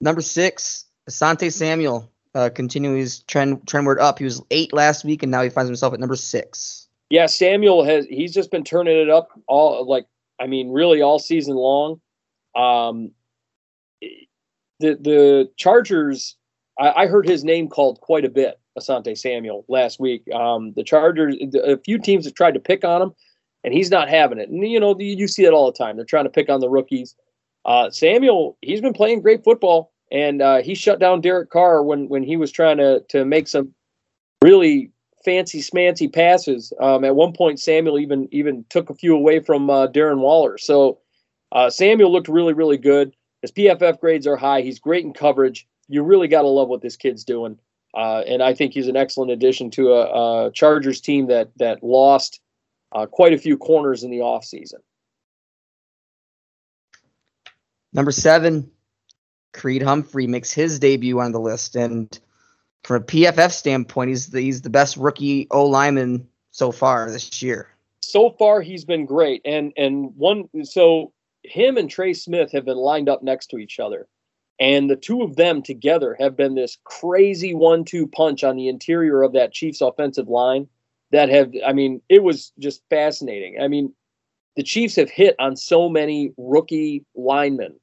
[0.00, 4.18] Number six, Asante Samuel, uh, continuing his trend trendward up.
[4.18, 6.88] He was eight last week, and now he finds himself at number six.
[7.08, 10.06] Yeah, Samuel has he's just been turning it up all like
[10.40, 12.00] I mean, really all season long.
[12.56, 13.12] Um,
[14.82, 16.36] the the Chargers,
[16.78, 20.22] I, I heard his name called quite a bit, Asante Samuel, last week.
[20.32, 23.12] Um, the Chargers, a few teams have tried to pick on him,
[23.64, 24.48] and he's not having it.
[24.48, 25.96] And you know, you, see it all the time.
[25.96, 27.14] They're trying to pick on the rookies.
[27.64, 32.08] Uh, Samuel, he's been playing great football, and uh, he shut down Derek Carr when
[32.08, 33.72] when he was trying to to make some
[34.42, 34.90] really
[35.24, 36.72] fancy smancy passes.
[36.80, 40.58] Um, at one point, Samuel even even took a few away from uh, Darren Waller.
[40.58, 40.98] So
[41.52, 43.14] uh, Samuel looked really really good.
[43.42, 44.62] His PFF grades are high.
[44.62, 45.66] He's great in coverage.
[45.88, 47.58] You really got to love what this kid's doing.
[47.94, 51.82] Uh, and I think he's an excellent addition to a, a Chargers team that that
[51.82, 52.40] lost
[52.92, 54.80] uh, quite a few corners in the offseason.
[57.92, 58.70] Number seven,
[59.52, 62.18] Creed Humphrey makes his debut on the list, and
[62.84, 67.42] from a PFF standpoint, he's the, he's the best rookie O lineman so far this
[67.42, 67.68] year.
[68.00, 71.12] so far he's been great and and one so
[71.44, 74.08] him and Trey Smith have been lined up next to each other.
[74.60, 78.68] And the two of them together have been this crazy one two punch on the
[78.68, 80.68] interior of that Chiefs offensive line
[81.10, 83.60] that have, I mean, it was just fascinating.
[83.60, 83.92] I mean,
[84.56, 87.74] the Chiefs have hit on so many rookie linemen.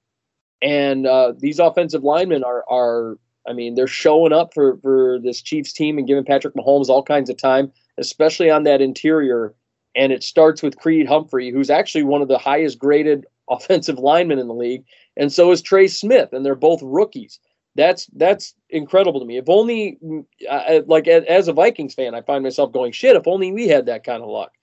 [0.62, 5.42] And uh, these offensive linemen are, are, I mean, they're showing up for, for this
[5.42, 9.54] Chiefs team and giving Patrick Mahomes all kinds of time, especially on that interior.
[9.96, 14.40] And it starts with Creed Humphrey, who's actually one of the highest graded offensive linemen
[14.40, 14.84] in the league
[15.20, 17.40] and so is Trey Smith, and they're both rookies.
[17.76, 19.38] That's that's incredible to me.
[19.38, 20.00] If only,
[20.50, 23.18] uh, like as a Vikings fan, I find myself going, "Shit!
[23.18, 24.54] If only we had that kind of luck,"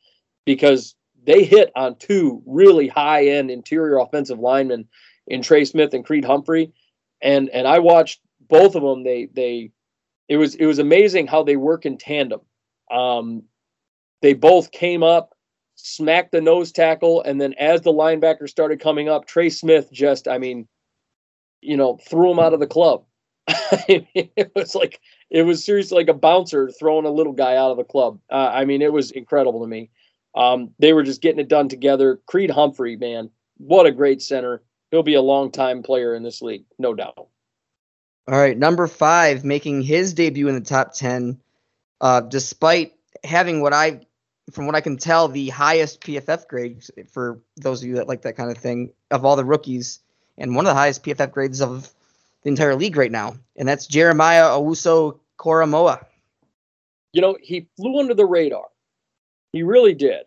[0.47, 4.89] because they hit on two really high end interior offensive linemen
[5.27, 6.73] in Trey Smith and Creed Humphrey,
[7.21, 9.05] and and I watched both of them.
[9.05, 9.71] They they
[10.29, 12.41] it was it was amazing how they work in tandem.
[12.91, 13.43] Um,
[14.23, 15.36] they both came up
[15.77, 20.27] smacked the nose tackle, and then as the linebacker started coming up, Trey Smith just,
[20.27, 20.67] I mean,
[21.61, 23.05] you know, threw him out of the club.
[23.49, 25.01] it was like
[25.31, 28.19] it was seriously like a bouncer throwing a little guy out of the club.
[28.31, 29.91] Uh, I mean, it was incredible to me.
[30.35, 32.21] Um, they were just getting it done together.
[32.27, 34.63] Creed Humphrey, man, what a great center.
[34.91, 37.15] He'll be a long time player in this league, no doubt.
[37.19, 37.29] All
[38.39, 41.41] right, number five, making his debut in the top ten,
[42.01, 44.06] uh, despite having what I
[44.51, 48.23] from what I can tell, the highest PFF grades for those of you that like
[48.23, 50.01] that kind of thing of all the rookies,
[50.39, 51.93] and one of the highest PFF grades of
[52.43, 56.05] the entire league right now, and that's Jeremiah Owusu Koramoah.
[57.13, 58.67] You know, he flew under the radar.
[59.53, 60.27] He really did.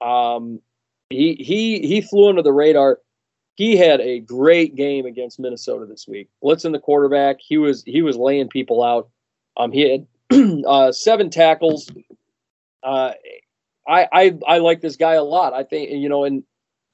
[0.00, 0.60] Um,
[1.10, 2.98] he he he flew under the radar.
[3.54, 6.28] He had a great game against Minnesota this week.
[6.42, 9.08] Blitzing the quarterback, he was he was laying people out.
[9.56, 10.06] Um, he had
[10.66, 11.88] uh, seven tackles,
[12.82, 13.12] uh,
[13.86, 15.54] I, I I like this guy a lot.
[15.54, 16.44] I think you know, and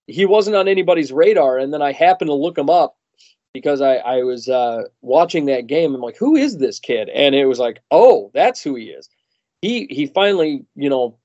[0.07, 1.59] he wasn't on anybody's radar.
[1.59, 2.97] And then I happened to look him up
[3.53, 5.95] because I I was uh, watching that game.
[5.95, 7.09] I'm like, who is this kid?
[7.11, 9.09] And it was like, oh, that's who he is.
[9.63, 11.19] He he finally you know,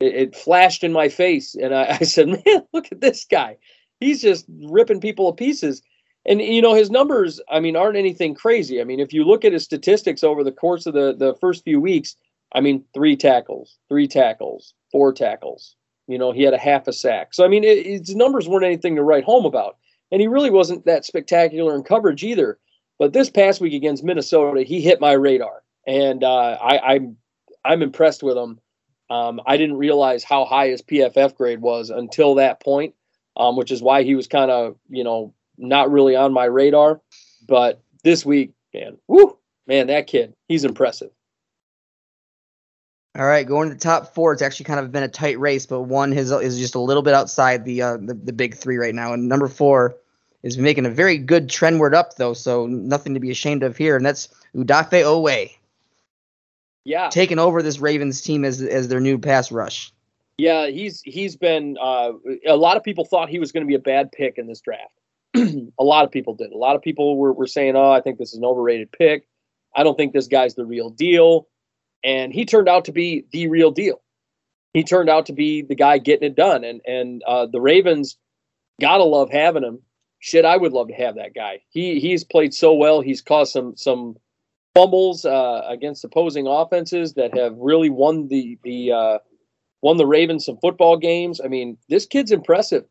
[0.00, 3.56] it, it flashed in my face, and I, I said, man, look at this guy.
[4.00, 5.82] He's just ripping people to pieces.
[6.24, 8.80] And you know his numbers, I mean, aren't anything crazy.
[8.80, 11.64] I mean, if you look at his statistics over the course of the the first
[11.64, 12.16] few weeks,
[12.52, 15.76] I mean, three tackles, three tackles, four tackles.
[16.06, 17.34] You know, he had a half a sack.
[17.34, 19.76] So, I mean, it, his numbers weren't anything to write home about.
[20.10, 22.58] And he really wasn't that spectacular in coverage either.
[22.98, 25.62] But this past week against Minnesota, he hit my radar.
[25.86, 27.16] And uh, I, I'm,
[27.64, 28.58] I'm impressed with him.
[29.10, 32.94] Um, I didn't realize how high his PFF grade was until that point,
[33.36, 37.00] um, which is why he was kind of, you know, not really on my radar.
[37.46, 41.10] But this week, man, whoo, man, that kid, he's impressive.
[43.18, 44.32] All right, going to the top four.
[44.32, 47.02] It's actually kind of been a tight race, but one is is just a little
[47.02, 49.12] bit outside the uh, the, the big three right now.
[49.12, 49.96] And number four
[50.44, 53.96] is making a very good trendward up though, so nothing to be ashamed of here.
[53.96, 55.50] And that's Odafe Oweh.
[56.84, 59.92] Yeah, taking over this Ravens team as as their new pass rush.
[60.36, 61.76] Yeah, he's he's been.
[61.82, 62.12] Uh,
[62.46, 64.60] a lot of people thought he was going to be a bad pick in this
[64.60, 64.94] draft.
[65.34, 66.52] a lot of people did.
[66.52, 69.26] A lot of people were, were saying, "Oh, I think this is an overrated pick.
[69.74, 71.48] I don't think this guy's the real deal."
[72.04, 74.00] And he turned out to be the real deal.
[74.74, 78.16] He turned out to be the guy getting it done, and and uh, the Ravens
[78.80, 79.80] gotta love having him.
[80.20, 81.60] Shit, I would love to have that guy.
[81.70, 83.00] He he's played so well.
[83.00, 84.16] He's caused some some
[84.74, 89.18] fumbles uh, against opposing offenses that have really won the the uh,
[89.82, 91.40] won the Ravens some football games.
[91.42, 92.84] I mean, this kid's impressive,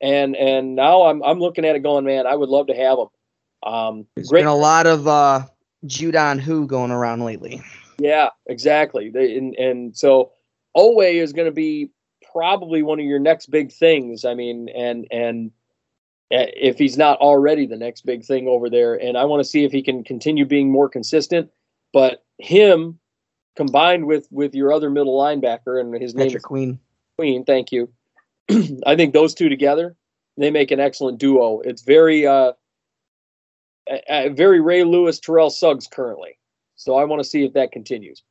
[0.00, 2.98] and and now I'm I'm looking at it going, man, I would love to have
[2.98, 3.08] him.
[3.64, 4.40] Um, There's great.
[4.40, 5.46] been a lot of uh,
[5.86, 7.62] Judon who going around lately.
[7.98, 9.10] Yeah, exactly.
[9.10, 10.32] They, and, and so
[10.76, 11.90] Oweh is going to be
[12.32, 14.24] probably one of your next big things.
[14.24, 15.50] I mean, and and
[16.30, 19.48] eh, if he's not already the next big thing over there, and I want to
[19.48, 21.50] see if he can continue being more consistent.
[21.92, 22.98] But him
[23.56, 26.78] combined with with your other middle linebacker and his Patrick name is Queen.
[27.18, 27.92] Queen, thank you.
[28.86, 29.96] I think those two together
[30.36, 31.60] they make an excellent duo.
[31.60, 32.52] It's very uh,
[34.30, 36.38] very Ray Lewis Terrell Suggs currently.
[36.82, 38.22] So I want to see if that continues.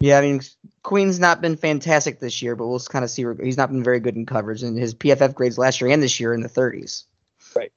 [0.00, 0.40] Yeah, I mean,
[0.82, 3.24] Queen's not been fantastic this year, but we'll kind of see.
[3.42, 6.18] He's not been very good in coverage, and his PFF grades last year and this
[6.18, 7.04] year in the 30s.
[7.54, 7.70] Right.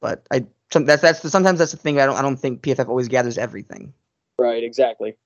[0.00, 2.00] But I that's that's the, sometimes that's the thing.
[2.00, 3.94] I don't I don't think PFF always gathers everything.
[4.36, 4.64] Right.
[4.64, 5.16] Exactly.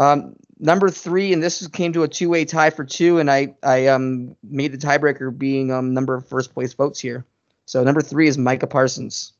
[0.00, 3.86] Um, number three, and this came to a two-way tie for two, and I I
[3.88, 7.24] um made the tiebreaker being um number of first place votes here.
[7.66, 9.34] So number three is Micah Parsons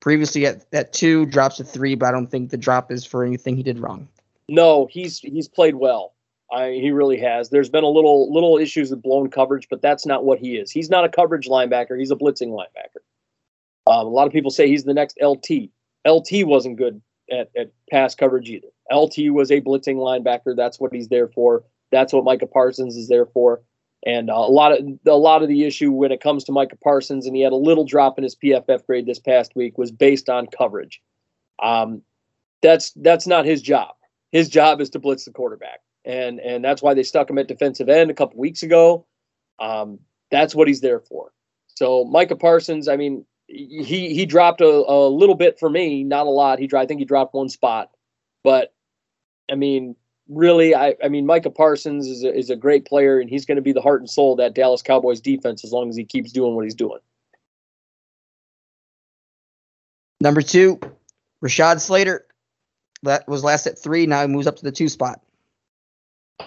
[0.00, 3.24] previously at, at two, drops to three, but I don't think the drop is for
[3.24, 4.08] anything he did wrong.
[4.48, 6.14] No, he's he's played well.
[6.52, 7.50] I, he really has.
[7.50, 10.70] There's been a little little issues with blown coverage, but that's not what he is.
[10.70, 11.98] He's not a coverage linebacker.
[11.98, 13.02] He's a blitzing linebacker.
[13.88, 15.70] Um, a lot of people say he's the next LT.
[16.06, 18.68] LT wasn't good at, at pass coverage either.
[18.92, 20.54] LT was a blitzing linebacker.
[20.56, 21.64] That's what he's there for.
[21.90, 23.62] That's what Micah Parsons is there for.
[24.04, 26.76] And uh, a lot of a lot of the issue when it comes to Micah
[26.76, 29.90] Parsons, and he had a little drop in his PFF grade this past week, was
[29.90, 31.00] based on coverage.
[31.62, 32.02] Um,
[32.62, 33.94] that's that's not his job.
[34.32, 37.48] His job is to blitz the quarterback, and and that's why they stuck him at
[37.48, 39.06] defensive end a couple weeks ago.
[39.58, 39.98] Um,
[40.30, 41.32] that's what he's there for.
[41.68, 46.26] So Micah Parsons, I mean, he he dropped a, a little bit for me, not
[46.26, 46.58] a lot.
[46.58, 47.90] He dropped, I think he dropped one spot,
[48.42, 48.72] but
[49.50, 49.96] I mean,
[50.28, 53.56] really, I I mean, Micah Parsons is a, is a great player, and he's going
[53.56, 56.04] to be the heart and soul of that Dallas Cowboys defense as long as he
[56.04, 57.00] keeps doing what he's doing.
[60.20, 60.80] Number two,
[61.44, 62.26] Rashawn Slater.
[63.02, 64.06] That was last at three.
[64.06, 65.20] Now he moves up to the two spot.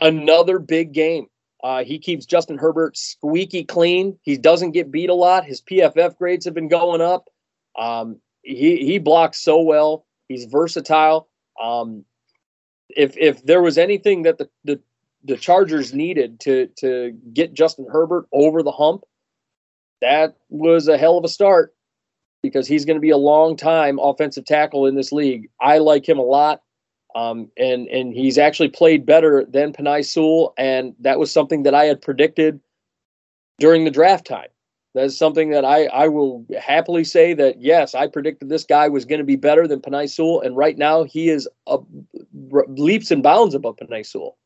[0.02, 1.28] Another big game.
[1.64, 4.18] Uh, he keeps Justin Herbert squeaky clean.
[4.22, 5.46] He doesn't get beat a lot.
[5.46, 7.30] His PFF grades have been going up.
[7.78, 10.06] Um, he he blocks so well.
[10.28, 11.28] He's versatile.
[11.62, 12.06] Um,
[12.90, 14.80] if if there was anything that the, the
[15.24, 19.04] the Chargers needed to to get Justin Herbert over the hump,
[20.02, 21.74] that was a hell of a start
[22.42, 25.50] because he's going to be a long time offensive tackle in this league.
[25.60, 26.62] I like him a lot.
[27.16, 31.74] Um, and and he's actually played better than Penei Sewell, and that was something that
[31.74, 32.60] I had predicted
[33.58, 34.50] during the draft time.
[34.96, 39.06] That's something that I, I will happily say that yes, I predicted this guy was
[39.06, 41.48] going to be better than Penei Sewell, and right now he is
[42.34, 44.38] leaps and bounds above Penei Sewell.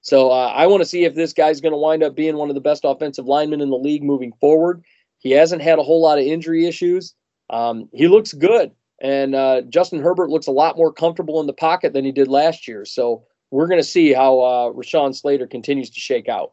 [0.00, 2.48] So uh, I want to see if this guy's going to wind up being one
[2.48, 4.84] of the best offensive linemen in the league moving forward.
[5.18, 7.14] He hasn't had a whole lot of injury issues.
[7.50, 8.70] Um, he looks good.
[9.00, 12.28] And uh, Justin Herbert looks a lot more comfortable in the pocket than he did
[12.28, 12.84] last year.
[12.84, 16.52] So we're going to see how uh, Rashawn Slater continues to shake out.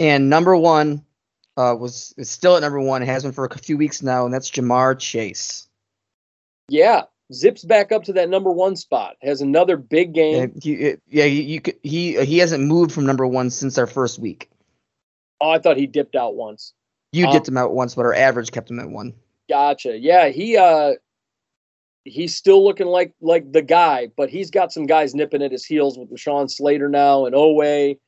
[0.00, 1.04] And number one
[1.58, 3.02] uh, was is still at number one.
[3.02, 5.68] It has been for a few weeks now, and that's Ja'Marr Chase.
[6.70, 7.02] Yeah,
[7.34, 9.16] zips back up to that number one spot.
[9.20, 10.52] Has another big game.
[10.54, 14.18] Yeah, he, yeah, he, you, he he hasn't moved from number one since our first
[14.18, 14.48] week.
[15.38, 16.72] Oh, I thought he dipped out once.
[17.12, 19.12] You um, dipped him out once, but our average kept him at one.
[19.50, 19.98] Gotcha.
[19.98, 20.92] Yeah, he uh
[22.04, 25.66] he's still looking like like the guy, but he's got some guys nipping at his
[25.66, 27.98] heels with Rashawn Slater now and Oweh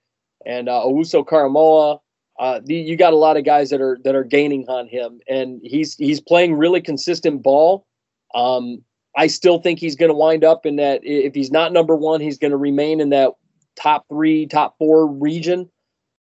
[0.47, 2.01] and uh, Owusu Koramoah.
[2.39, 5.21] Uh, the, you got a lot of guys that are that are gaining on him,
[5.29, 7.87] and he's he's playing really consistent ball.
[8.35, 8.83] Um,
[9.17, 11.01] I still think he's going to wind up in that.
[11.05, 13.33] If he's not number one, he's going to remain in that
[13.77, 15.71] top three, top four region.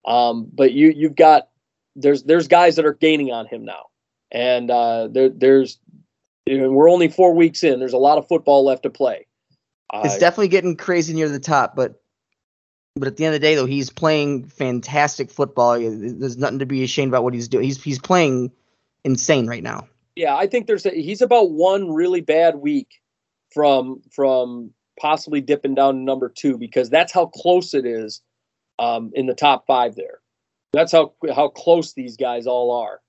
[0.06, 1.48] Um, but you you've got
[1.96, 3.86] there's there's guys that are gaining on him now
[4.32, 5.78] and uh, there, there's
[6.46, 7.78] you know, we're only four weeks in.
[7.78, 9.26] There's a lot of football left to play.
[9.94, 12.01] It's definitely getting crazy near the top, but
[12.94, 15.78] but at the end of the day, though, he's playing fantastic football.
[15.78, 17.64] There's nothing to be ashamed about what he's doing.
[17.64, 18.52] He's he's playing
[19.04, 19.88] insane right now.
[20.14, 23.00] Yeah, I think there's a, he's about one really bad week
[23.52, 28.20] from from possibly dipping down to number two because that's how close it is
[28.78, 30.20] um, in the top five there.
[30.72, 33.00] That's how how close these guys all are.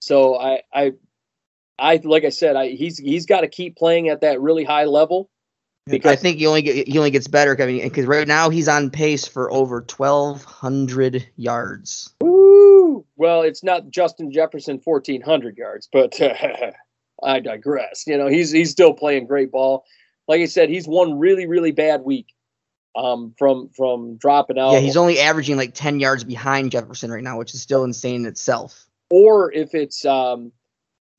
[0.00, 0.92] So I, I,
[1.78, 4.84] I like I said, I, he's he's got to keep playing at that really high
[4.84, 5.30] level.
[5.90, 7.56] Because I think he only get, he only gets better.
[7.60, 12.14] I mean, because right now he's on pace for over twelve hundred yards.
[12.20, 13.04] Woo!
[13.16, 16.72] Well, it's not Justin Jefferson fourteen hundred yards, but uh,
[17.22, 18.04] I digress.
[18.06, 19.84] You know, he's he's still playing great ball.
[20.26, 22.34] Like I said, he's one really really bad week
[22.96, 24.72] um, from from dropping out.
[24.72, 28.22] Yeah, he's only averaging like ten yards behind Jefferson right now, which is still insane
[28.22, 30.52] in itself or if it's um,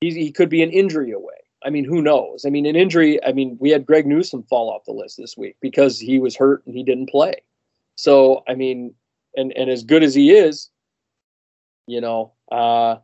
[0.02, 1.34] he, he could be an injury away.
[1.64, 2.46] I mean, who knows?
[2.46, 3.24] I mean, an injury.
[3.24, 6.36] I mean, we had Greg Newsom fall off the list this week because he was
[6.36, 7.36] hurt and he didn't play.
[7.96, 8.94] So, I mean,
[9.36, 10.70] and and as good as he is,
[11.86, 12.98] you know, uh,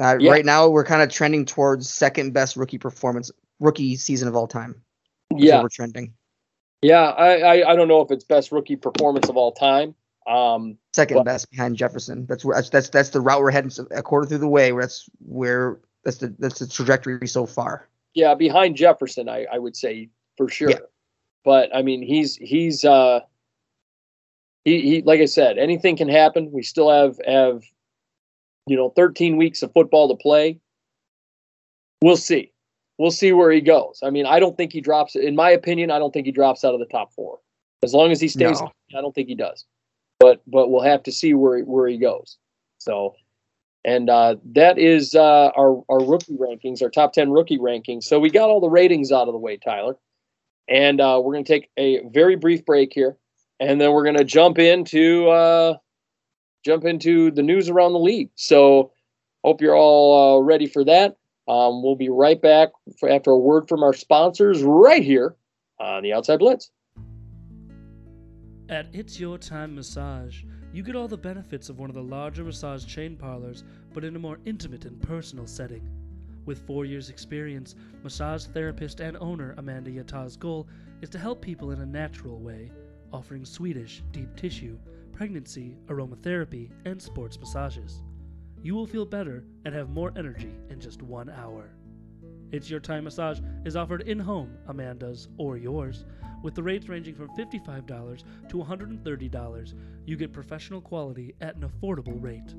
[0.00, 0.30] uh, yeah.
[0.30, 3.30] right now we're kind of trending towards second best rookie performance,
[3.60, 4.82] rookie season of all time.
[5.34, 6.14] Yeah, we're trending.
[6.82, 9.94] Yeah, I, I I don't know if it's best rookie performance of all time.
[10.26, 12.26] Um, Second best behind Jefferson.
[12.26, 14.72] That's where that's, that's that's the route we're heading a quarter through the way.
[14.72, 17.88] That's where that's the that's the trajectory so far.
[18.14, 20.70] Yeah, behind Jefferson, I, I would say for sure.
[20.70, 20.78] Yeah.
[21.44, 23.20] But I mean, he's he's uh
[24.64, 26.50] he, he like I said, anything can happen.
[26.52, 27.62] We still have have
[28.66, 30.58] you know 13 weeks of football to play.
[32.00, 32.52] We'll see.
[32.98, 34.00] We'll see where he goes.
[34.02, 35.16] I mean, I don't think he drops.
[35.16, 37.40] In my opinion, I don't think he drops out of the top four.
[37.82, 38.72] As long as he stays, no.
[38.96, 39.66] I don't think he does
[40.18, 42.38] but but we'll have to see where where he goes.
[42.78, 43.14] So,
[43.86, 48.02] and uh, that is uh, our our rookie rankings, our top ten rookie rankings.
[48.04, 49.96] So we got all the ratings out of the way, Tyler.
[50.68, 53.16] and uh, we're going to take a very brief break here,
[53.60, 55.76] and then we're going to jump into uh,
[56.64, 58.30] jump into the news around the league.
[58.34, 58.92] So,
[59.44, 61.16] hope you're all uh, ready for that.
[61.48, 62.70] Um, we'll be right back
[63.08, 65.36] after a word from our sponsors right here
[65.78, 66.72] on the Outside Blitz.
[68.68, 70.42] At It's Your Time Massage,
[70.76, 73.64] you get all the benefits of one of the larger massage chain parlors,
[73.94, 75.88] but in a more intimate and personal setting.
[76.44, 80.68] With four years' experience, massage therapist and owner Amanda Yata's goal
[81.00, 82.70] is to help people in a natural way,
[83.10, 84.78] offering Swedish, deep tissue,
[85.14, 88.02] pregnancy, aromatherapy, and sports massages.
[88.62, 91.70] You will feel better and have more energy in just one hour.
[92.52, 96.04] It's Your Time Massage is offered in home, Amanda's or yours,
[96.46, 99.74] with the rates ranging from $55 to $130.
[100.04, 102.54] You get professional quality at an affordable rate.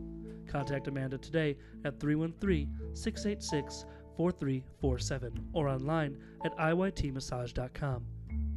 [0.46, 3.86] Contact Amanda today at 313 686
[4.18, 8.06] 4347 or online at iytmassage.com.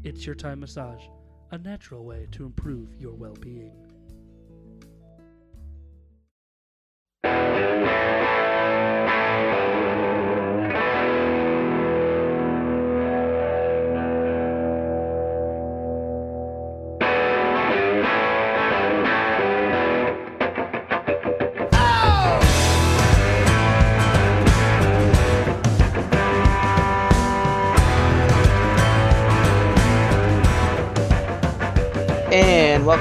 [0.03, 1.05] It's Your Time Massage,
[1.53, 3.80] a natural way to improve your well being.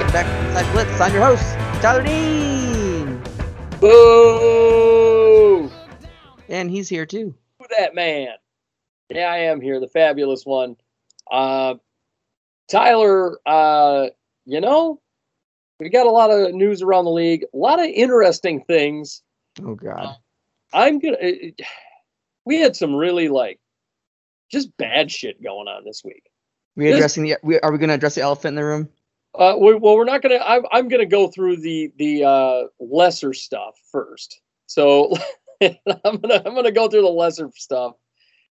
[0.00, 0.98] Welcome back to Inside Blitz.
[1.00, 1.42] I'm your host,
[1.82, 3.22] Tyler Dean.
[3.80, 5.70] Boo!
[6.48, 7.34] And he's here too.
[7.58, 8.28] Who that man?
[9.10, 10.76] Yeah, I am here, the fabulous one.
[11.30, 11.74] Uh,
[12.70, 14.06] Tyler, uh,
[14.46, 15.02] you know,
[15.78, 19.22] we got a lot of news around the league, a lot of interesting things.
[19.62, 20.16] Oh God.
[20.72, 21.18] I'm gonna.
[21.20, 21.60] it-
[22.46, 23.60] We had some really like
[24.50, 26.22] just bad shit going on this week.
[26.74, 28.88] We this- addressing the we, are we gonna address the elephant in the room?
[29.34, 30.40] Uh, we, well, we're not gonna.
[30.44, 34.40] I'm, I'm gonna go through the the uh, lesser stuff first.
[34.66, 35.14] So
[35.62, 37.94] I'm gonna I'm gonna go through the lesser stuff,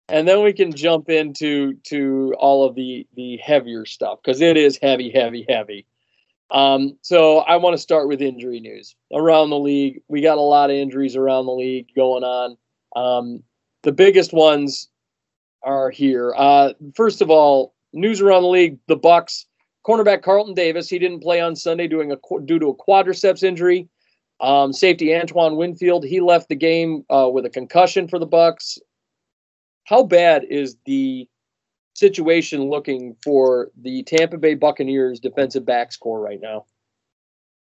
[0.09, 4.57] and then we can jump into to all of the the heavier stuff because it
[4.57, 5.85] is heavy, heavy, heavy.
[6.51, 10.01] Um, so I want to start with injury news around the league.
[10.07, 12.57] We got a lot of injuries around the league going on.
[12.95, 13.43] Um,
[13.83, 14.89] the biggest ones
[15.63, 16.33] are here.
[16.35, 19.45] Uh, first of all, news around the league: the Bucs
[19.85, 20.89] cornerback Carlton Davis.
[20.89, 23.87] He didn't play on Sunday doing a due to a quadriceps injury.
[24.41, 26.03] Um, safety Antoine Winfield.
[26.03, 28.77] He left the game uh, with a concussion for the Bucs.
[29.85, 31.29] How bad is the
[31.93, 36.65] situation looking for the Tampa Bay Buccaneers defensive backs core right now?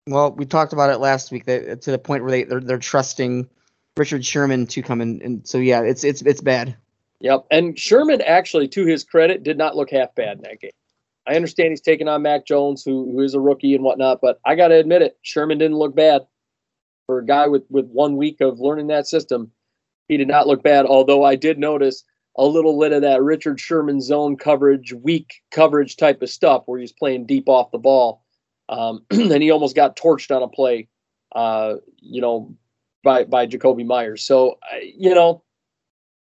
[0.08, 1.44] Well, we talked about it last week.
[1.44, 3.48] That to the point where they they're, they're trusting
[3.96, 6.76] Richard Sherman to come in, and so yeah, it's it's it's bad.
[7.20, 7.46] Yep.
[7.50, 10.70] And Sherman actually, to his credit, did not look half bad in that game.
[11.28, 14.40] I understand he's taking on Mac Jones, who who is a rookie and whatnot, but
[14.46, 16.22] I got to admit it, Sherman didn't look bad
[17.06, 19.52] for a guy with with one week of learning that system.
[20.08, 20.86] He did not look bad.
[20.86, 22.02] Although I did notice
[22.36, 26.80] a little bit of that Richard Sherman zone coverage, weak coverage type of stuff, where
[26.80, 28.24] he's playing deep off the ball,
[28.70, 30.88] um, and he almost got torched on a play,
[31.34, 32.54] uh, you know,
[33.04, 34.22] by by Jakobi Meyers.
[34.22, 35.42] So you know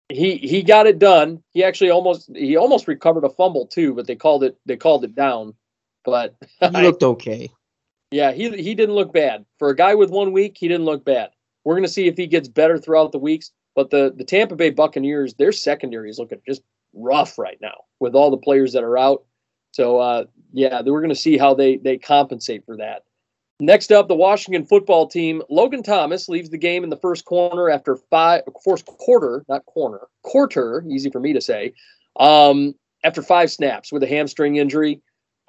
[0.10, 1.44] he he got it done.
[1.52, 5.04] He actually almost he almost recovered a fumble too, but they called it they called
[5.04, 5.54] it down.
[6.04, 7.50] But He looked okay.
[8.12, 10.58] yeah, he he didn't look bad for a guy with one week.
[10.60, 11.30] He didn't look bad.
[11.64, 13.52] We're gonna see if he gets better throughout the weeks.
[13.76, 16.62] But the the Tampa Bay Buccaneers, their secondary is looking just
[16.94, 19.26] rough right now with all the players that are out.
[19.72, 23.04] So uh, yeah, we're gonna see how they they compensate for that.
[23.62, 25.42] Next up, the Washington football team.
[25.50, 30.08] Logan Thomas leaves the game in the first corner after five, first quarter, not corner,
[30.24, 31.74] quarter, easy for me to say,
[32.20, 32.76] um,
[33.06, 35.02] after five snaps with a hamstring injury.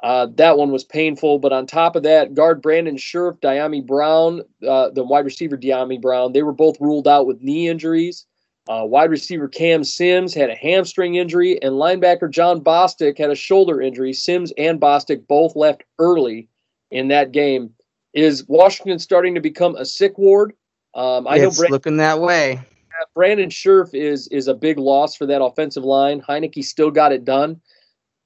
[0.03, 1.41] Uh, that one was painful.
[1.41, 6.01] But on top of that, guard Brandon Scherff, Dyami Brown, uh, the wide receiver Dyami
[6.01, 8.27] Brown, they were both ruled out with knee injuries.
[8.69, 13.37] Uh, wide receiver Cam Sims had a hamstring injury, and linebacker Jon Bostic had a
[13.37, 14.13] shoulder injury.
[14.13, 16.49] Sims and Bostic both left early
[16.91, 17.73] in that game.
[18.17, 20.55] Is Washington starting to become a sick ward?
[20.95, 22.59] Um, I know it's Brandon, looking that way.
[23.15, 26.23] Brandon Scherff is is a big loss for that offensive line.
[26.23, 27.61] Heinicke still got it done.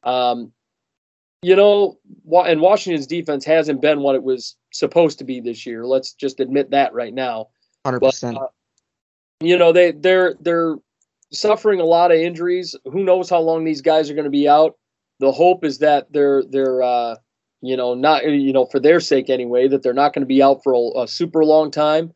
[0.04, 0.52] Um,
[1.42, 1.98] you know,
[2.30, 5.84] and Washington's defense hasn't been what it was supposed to be this year.
[5.84, 7.48] Let's just admit that right now.
[7.84, 8.36] Hundred percent.
[8.38, 8.46] uh,
[9.40, 10.76] you know, they they're they're
[11.32, 12.76] suffering a lot of injuries.
[12.84, 14.76] Who knows how long these guys are going to be out?
[15.18, 17.16] The hope is that they're they're uh,
[17.62, 20.42] you know not you know for their sake anyway that they're not going to be
[20.42, 22.12] out for a, a super long time.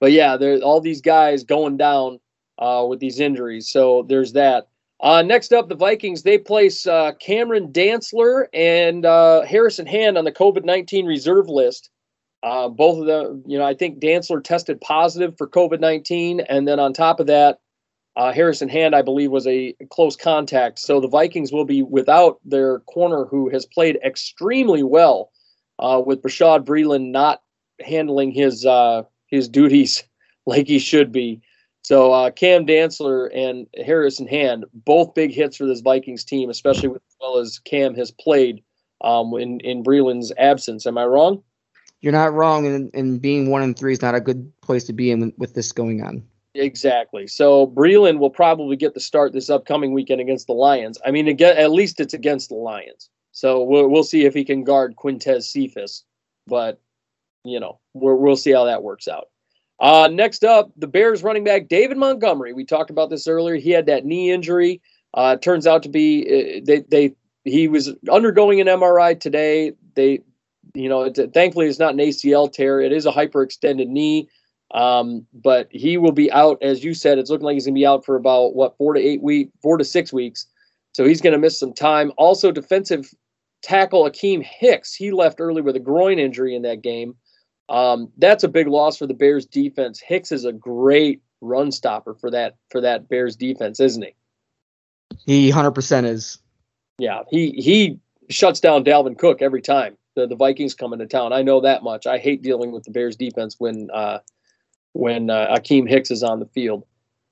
[0.00, 2.20] But yeah, there all these guys going down
[2.58, 3.68] uh, with these injuries.
[3.68, 4.68] So there's that.
[5.00, 10.24] Uh, next up, the Vikings they place uh, Cameron Dantzler and uh, Harrison Hand on
[10.24, 11.90] the COVID nineteen reserve list.
[12.42, 16.68] Uh, both of them, you know, I think Dantzler tested positive for COVID nineteen, and
[16.68, 17.58] then on top of that,
[18.16, 20.78] uh, Harrison Hand, I believe, was a close contact.
[20.78, 25.30] So the Vikings will be without their corner, who has played extremely well,
[25.78, 27.42] uh, with Bashaud Breeland not
[27.80, 28.66] handling his
[29.26, 30.04] his duties
[30.46, 31.42] like he should be.
[31.84, 36.88] So uh, Cam Dantzler and Harrison Hand, both big hits for this Vikings team, especially
[36.88, 38.62] with, as well as Cam has played
[39.02, 40.86] um, in in Breeland's absence.
[40.86, 41.42] Am I wrong?
[42.00, 44.92] You're not wrong, and, and being one and three is not a good place to
[44.92, 46.22] be in with this going on.
[46.54, 47.26] Exactly.
[47.26, 50.98] So Breeland will probably get the start this upcoming weekend against the Lions.
[51.04, 53.10] I mean, again, at least it's against the Lions.
[53.32, 56.04] So we'll we'll see if he can guard Quintez Cephus,
[56.46, 56.80] but
[57.44, 59.28] you know we we'll see how that works out.
[59.80, 62.52] Uh, next up, the Bears running back David Montgomery.
[62.52, 63.56] We talked about this earlier.
[63.56, 64.80] He had that knee injury.
[65.14, 69.72] Uh, turns out to be uh, they they he was undergoing an MRI today.
[69.94, 70.20] They,
[70.74, 72.80] you know, thankfully it's not an ACL tear.
[72.80, 74.28] It is a hyperextended knee.
[74.74, 77.18] Um, but he will be out, as you said.
[77.18, 79.78] It's looking like he's gonna be out for about what four to eight week, four
[79.78, 80.46] to six weeks.
[80.92, 82.12] So he's gonna miss some time.
[82.18, 83.08] Also, defensive
[83.62, 84.92] tackle Akiem Hicks.
[84.92, 87.14] He left early with a groin injury in that game.
[87.68, 90.00] Um, that's a big loss for the Bears defense.
[90.00, 94.14] Hicks is a great run stopper for that for that Bears defense, isn't he?
[95.24, 96.38] He 100% is.
[96.98, 101.32] Yeah, he he shuts down Dalvin Cook every time the, the Vikings come into town.
[101.32, 102.06] I know that much.
[102.06, 104.18] I hate dealing with the Bears defense when uh,
[104.94, 106.84] when uh, Akiem Hicks is on the field.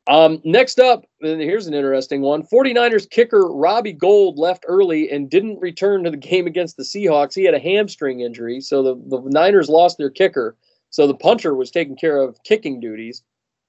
[0.09, 5.31] Um, next up, and here's an interesting one 49ers kicker Robbie Gould left early and
[5.31, 7.35] didn't return to the game against the Seahawks.
[7.35, 10.57] He had a hamstring injury, so the, the Niners lost their kicker.
[10.91, 13.23] So the punter was taking care of kicking duties.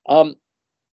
[0.10, 0.36] Um,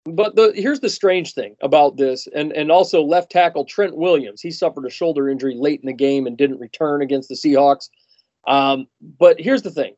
[0.05, 4.41] but the, here's the strange thing about this, and, and also left tackle Trent Williams.
[4.41, 7.89] He suffered a shoulder injury late in the game and didn't return against the Seahawks.
[8.45, 9.95] Um, but here's the thing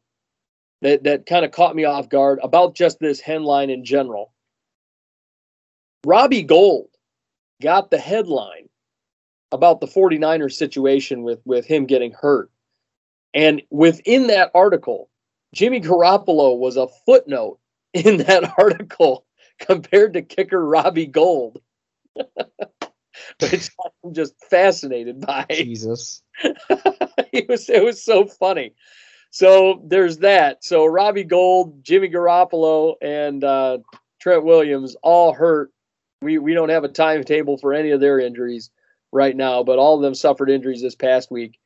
[0.82, 4.32] that, that kind of caught me off guard about just this headline in general
[6.06, 6.90] Robbie Gould
[7.62, 8.70] got the headline
[9.52, 12.50] about the 49ers situation with, with him getting hurt.
[13.34, 15.10] And within that article,
[15.54, 17.60] Jimmy Garoppolo was a footnote
[17.94, 19.26] in that article
[19.60, 21.62] compared to kicker Robbie Gould.
[23.40, 23.70] which
[24.04, 25.46] I'm just fascinated by.
[25.50, 26.24] Jesus.
[26.44, 28.74] it was it was so funny.
[29.32, 30.64] So there's that.
[30.64, 33.80] So Robbie Gould, Jimmy Garoppolo, and uh,
[34.20, 35.72] Trent Williams all hurt
[36.22, 38.70] we we don't have a timetable for any of their injuries
[39.12, 41.58] right now, but all of them suffered injuries this past week.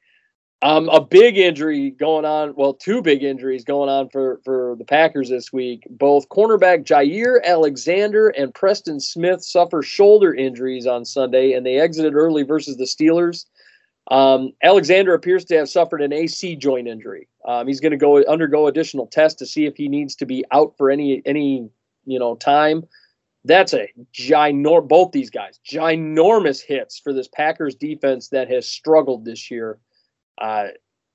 [0.61, 2.55] Um, a big injury going on.
[2.55, 5.85] Well, two big injuries going on for for the Packers this week.
[5.89, 12.15] Both cornerback Jaire Alexander and Preston Smith suffer shoulder injuries on Sunday, and they exited
[12.15, 13.45] early versus the Steelers.
[14.11, 17.27] Um, Alexander appears to have suffered an AC joint injury.
[17.47, 20.45] Um, he's going to go undergo additional tests to see if he needs to be
[20.51, 21.69] out for any any
[22.05, 22.83] you know time.
[23.43, 29.25] That's a ginormous both these guys ginormous hits for this packers defense that has struggled
[29.25, 29.79] this year.
[30.39, 30.67] Uh,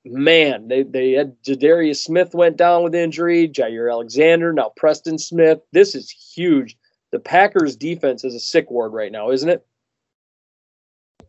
[0.03, 5.59] man they, they had Za'Darius smith went down with injury jaire alexander now preston smith.
[5.73, 6.75] This is huge.
[7.11, 9.63] The packers defense is a sick ward right now isn't it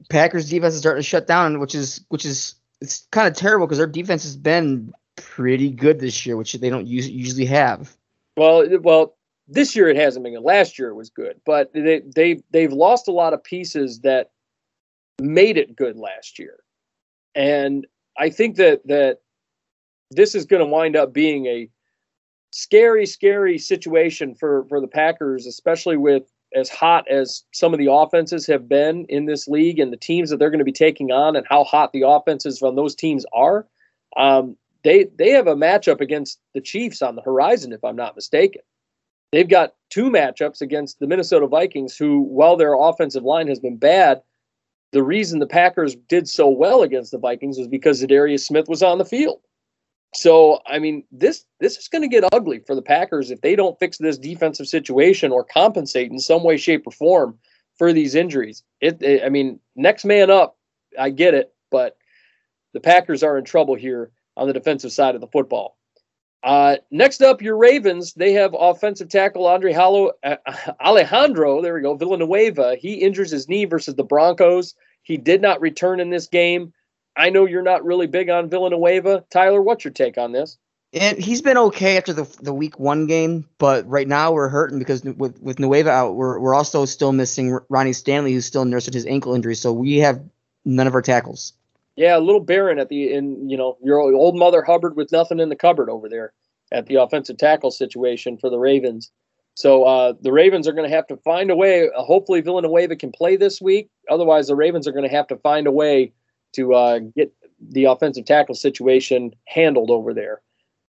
[0.08, 3.66] packers defense is starting to shut down which is which is it's kind of terrible
[3.66, 7.96] because their defense has been pretty good this year which they don't use, usually have
[8.36, 9.16] well well
[9.48, 10.42] this year it hasn't been good.
[10.42, 14.30] Last year it was good, but they they they've lost a lot of pieces that
[15.20, 16.60] made it good last year,
[17.34, 17.86] and
[18.18, 19.18] I think that that
[20.10, 21.68] this is going to wind up being a
[22.50, 26.24] scary, scary situation for for the Packers, especially with
[26.54, 30.30] as hot as some of the offenses have been in this league and the teams
[30.30, 33.24] that they're going to be taking on and how hot the offenses from those teams
[33.32, 33.66] are.
[34.16, 38.16] Um, they they have a matchup against the Chiefs on the horizon, if I'm not
[38.16, 38.62] mistaken.
[39.30, 43.78] They've got two matchups against the Minnesota Vikings, who, while their offensive line has been
[43.78, 44.20] bad,
[44.92, 48.82] the reason the Packers did so well against the Vikings was because Za'Darius Smith was
[48.82, 49.40] on the field.
[50.14, 53.56] So, I mean, this this is going to get ugly for the Packers if they
[53.56, 57.38] don't fix this defensive situation or compensate in some way, shape, or form
[57.78, 58.62] for these injuries.
[58.80, 60.58] It, it I mean, next man up.
[60.98, 61.96] I get it, but
[62.74, 65.78] the Packers are in trouble here on the defensive side of the football.
[66.42, 68.14] Uh, next up, your Ravens.
[68.14, 70.36] They have offensive tackle Andre Hallo, uh,
[70.80, 71.62] Alejandro.
[71.62, 71.94] There we go.
[71.94, 72.76] Villanueva.
[72.76, 74.74] He injures his knee versus the Broncos.
[75.02, 76.72] He did not return in this game.
[77.16, 79.24] I know you're not really big on Villanueva.
[79.30, 80.58] Tyler, what's your take on this?
[80.94, 84.78] And he's been okay after the the week one game, but right now we're hurting
[84.78, 88.92] because with with Nueva out, we're we're also still missing Ronnie Stanley, who's still nursing
[88.92, 89.54] his ankle injury.
[89.54, 90.22] So we have
[90.66, 91.54] none of our tackles.
[91.96, 95.40] Yeah, a little barren at the in you know your old mother Hubbard with nothing
[95.40, 96.34] in the cupboard over there
[96.70, 99.10] at the offensive tackle situation for the Ravens.
[99.54, 101.88] So uh, the Ravens are going to have to find a way.
[101.88, 103.90] Uh, hopefully Villanueva can play this week.
[104.10, 106.12] Otherwise, the Ravens are going to have to find a way
[106.52, 110.40] to uh, get the offensive tackle situation handled over there.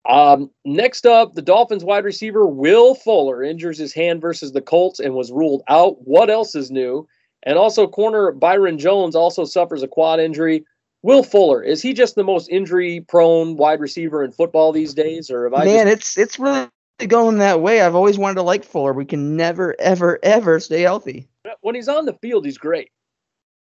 [0.09, 4.99] Um, next up, the Dolphins wide receiver Will Fuller injures his hand versus the Colts
[4.99, 5.97] and was ruled out.
[6.07, 7.07] What else is new?
[7.45, 10.65] And also, corner Byron Jones also suffers a quad injury.
[11.03, 15.45] Will Fuller is he just the most injury-prone wide receiver in football these days, or
[15.45, 15.65] have I?
[15.65, 15.97] Man, just...
[15.97, 16.69] it's it's really
[17.09, 17.81] going that way.
[17.81, 18.93] I've always wanted to like Fuller.
[18.93, 21.29] We can never, ever, ever stay healthy.
[21.61, 22.91] When he's on the field, he's great.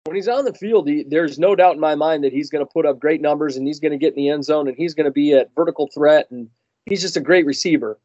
[0.06, 2.65] When he's on the field, he, there's no doubt in my mind that he's going
[2.65, 4.76] to put up great numbers and he's going to get in the end zone and
[4.76, 6.49] he's going to be at vertical threat and
[6.86, 7.99] he's just a great receiver.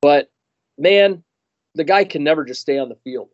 [0.00, 0.30] But
[0.78, 1.24] man,
[1.74, 3.30] the guy can never just stay on the field.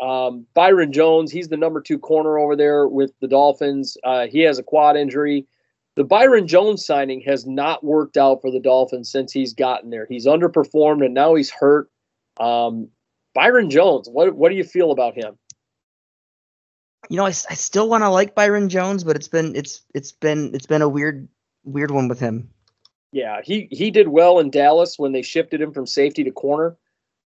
[0.00, 3.96] Um, Byron Jones, he's the number two corner over there with the Dolphins.
[4.02, 5.46] Uh, he has a quad injury.
[5.94, 10.06] The Byron Jones signing has not worked out for the Dolphins since he's gotten there.
[10.06, 11.88] He's underperformed and now he's hurt.
[12.40, 12.88] Um,
[13.32, 15.38] Byron Jones, what what do you feel about him?
[17.10, 20.12] You know, I, I still want to like Byron Jones, but it's been it's it's
[20.12, 21.28] been it's been a weird
[21.64, 22.50] weird one with him.
[23.12, 26.76] Yeah, he he did well in Dallas when they shifted him from safety to corner.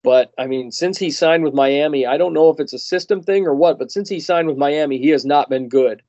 [0.03, 3.21] But I mean, since he signed with Miami, I don't know if it's a system
[3.21, 6.01] thing or what, but since he signed with Miami, he has not been good.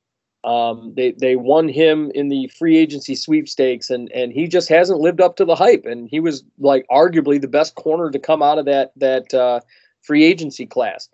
[0.43, 4.99] Um, they they won him in the free agency sweepstakes, and and he just hasn't
[4.99, 5.85] lived up to the hype.
[5.85, 9.59] And he was like arguably the best corner to come out of that that uh,
[10.01, 11.09] free agency class.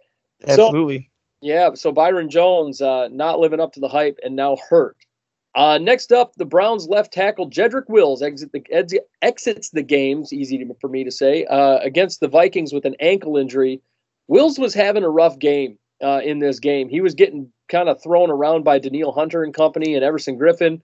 [0.48, 1.00] Absolutely.
[1.00, 1.74] So, yeah.
[1.76, 4.98] So Byron Jones uh, not living up to the hype and now hurt.
[5.56, 10.60] Uh, next up, the Browns left tackle Jedrick Wills exit the, exits the games, easy
[10.60, 13.82] to, for me to say, uh, against the Vikings with an ankle injury.
[14.28, 16.90] Wills was having a rough game uh, in this game.
[16.90, 20.82] He was getting kind of thrown around by Danielle Hunter and company and Everson Griffen.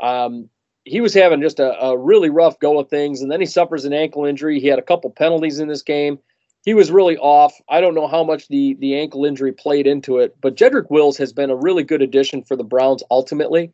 [0.00, 0.48] Um,
[0.84, 3.84] he was having just a, a, really rough go of things, and then he suffers
[3.84, 4.60] an ankle injury.
[4.60, 6.18] He had a couple penalties in this game.
[6.66, 7.54] He was really off.
[7.68, 11.16] I don't know how much the the ankle injury played into it, but Jedrick Wills
[11.16, 13.72] has been a really good addition for the Browns ultimately.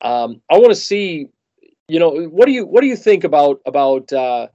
[0.00, 1.30] Um, I want to see,
[1.88, 4.46] you know, what do you what do you think about about uh,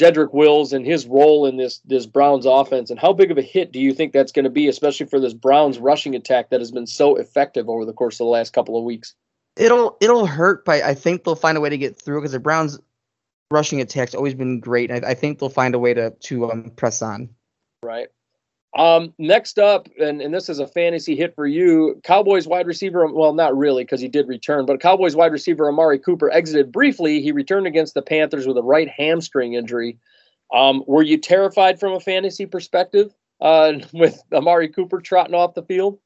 [0.00, 3.42] Jedrick Wills and his role in this this Browns offense, and how big of a
[3.42, 6.60] hit do you think that's going to be, especially for this Browns rushing attack that
[6.60, 9.14] has been so effective over the course of the last couple of weeks?
[9.58, 12.40] It'll it'll hurt, but I think they'll find a way to get through because the
[12.40, 12.78] Browns
[13.50, 14.90] rushing attack's always been great.
[14.90, 17.30] I, I think they'll find a way to to um, press on.
[17.82, 18.08] Right.
[18.76, 23.06] Um, next up, and, and this is a fantasy hit for you, Cowboys wide receiver.
[23.06, 27.22] Well, not really because he did return, but Cowboys wide receiver Amari Cooper exited briefly.
[27.22, 29.98] He returned against the Panthers with a right hamstring injury.
[30.52, 35.62] Um, were you terrified from a fantasy perspective uh, with Amari Cooper trotting off the
[35.62, 35.98] field?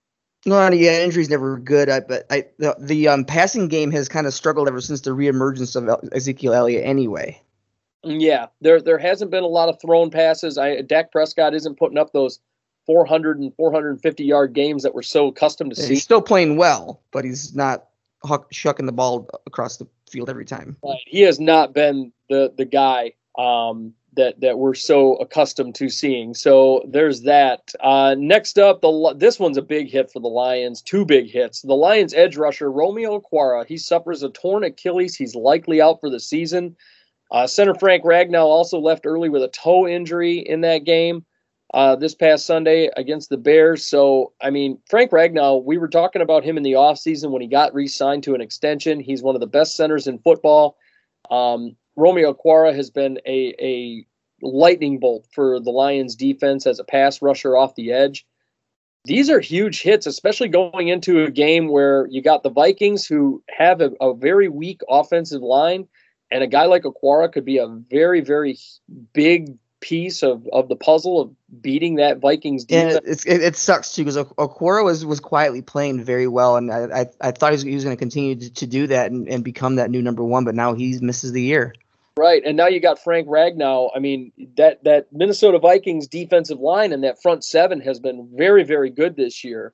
[0.47, 1.91] No, yeah, injuries never good.
[1.91, 5.11] I, but I the, the um, passing game has kind of struggled ever since the
[5.11, 6.85] reemergence of Ezekiel Elliott.
[6.85, 7.41] Anyway.
[8.03, 10.57] Yeah, there there hasn't been a lot of thrown passes.
[10.57, 12.41] I Dak Prescott isn't putting up those
[12.87, 15.95] 400 and 450 yard games that we're so accustomed to yeah, see.
[15.95, 17.89] He's still playing well, but he's not
[18.25, 20.77] huck, shucking the ball across the field every time.
[20.83, 21.01] Right.
[21.07, 26.35] He has not been the the guy um, that that we're so accustomed to seeing.
[26.35, 27.73] So there's that.
[27.81, 30.83] Uh, next up, the this one's a big hit for the Lions.
[30.83, 31.63] Two big hits.
[31.63, 33.67] The Lions edge rusher Romeo Okwara.
[33.67, 35.17] He suffers a torn Achilles.
[35.17, 36.77] He's likely out for the season.
[37.31, 41.25] Uh, center Frank Ragnow also left early with a toe injury in that game
[41.75, 43.87] uh, this past Sunday against the Bears.
[43.87, 47.49] So, I mean, Frank Ragnow, we were talking about him in the offseason when he
[47.49, 48.99] got re signed to an extension.
[48.99, 50.77] He's one of the best centers in football.
[51.31, 54.07] Um, Romeo Okwara has been a, a
[54.43, 58.27] lightning bolt for the Lions defense as a pass rusher off the edge.
[59.05, 63.43] These are huge hits, especially going into a game where you got the Vikings who
[63.49, 65.89] have a, a very weak offensive line,
[66.31, 68.59] and a guy like Okwara could be a very, very
[69.13, 73.01] big piece of, of the puzzle of beating that Vikings defense.
[73.03, 76.71] Yeah, it's, it, it sucks too because Okwara was was quietly playing very well, and
[76.71, 79.43] I I, I thought he was, was going to continue to do that and, and
[79.43, 81.75] become that new number one, but now he misses the year.
[82.21, 83.93] Right, and now you got Frank Ragnow.
[83.97, 88.63] I mean that that Minnesota Vikings defensive line and that front seven has been very
[88.63, 89.73] very good this year,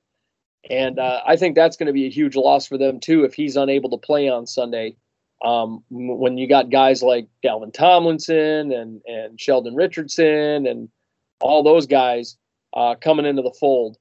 [0.70, 3.34] and uh, I think that's going to be a huge loss for them too if
[3.34, 4.94] he's unable to play on Sunday.
[5.44, 10.88] Um, when you got guys like Dalvin Tomlinson and and Sheldon Richardson and
[11.40, 12.36] all those guys
[12.74, 13.96] uh, coming into the fold.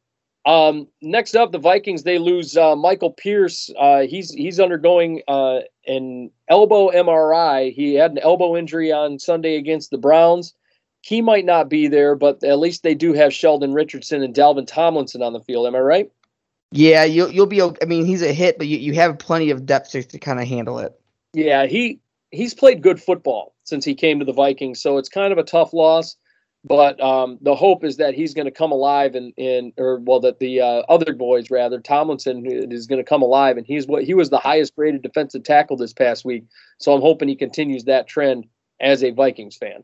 [0.45, 3.71] Um, next up, the Vikings they lose uh, Michael Pierce.
[3.77, 7.73] Uh, he's he's undergoing uh, an elbow MRI.
[7.73, 10.53] He had an elbow injury on Sunday against the Browns.
[11.01, 14.67] He might not be there, but at least they do have Sheldon Richardson and Dalvin
[14.67, 15.67] Tomlinson on the field.
[15.67, 16.11] Am I right?
[16.71, 17.61] Yeah, you'll you'll be.
[17.61, 20.39] I mean, he's a hit, but you, you have plenty of depth to, to kind
[20.39, 20.99] of handle it.
[21.33, 21.99] Yeah, he
[22.31, 25.43] he's played good football since he came to the Vikings, so it's kind of a
[25.43, 26.17] tough loss.
[26.67, 30.19] But um, the hope is that he's going to come alive and, and or well
[30.21, 34.03] that the uh, other boys rather Tomlinson is going to come alive and he's what
[34.03, 36.43] he was the highest graded defensive tackle this past week.
[36.79, 38.47] So I'm hoping he continues that trend
[38.81, 39.83] as a Vikings fan.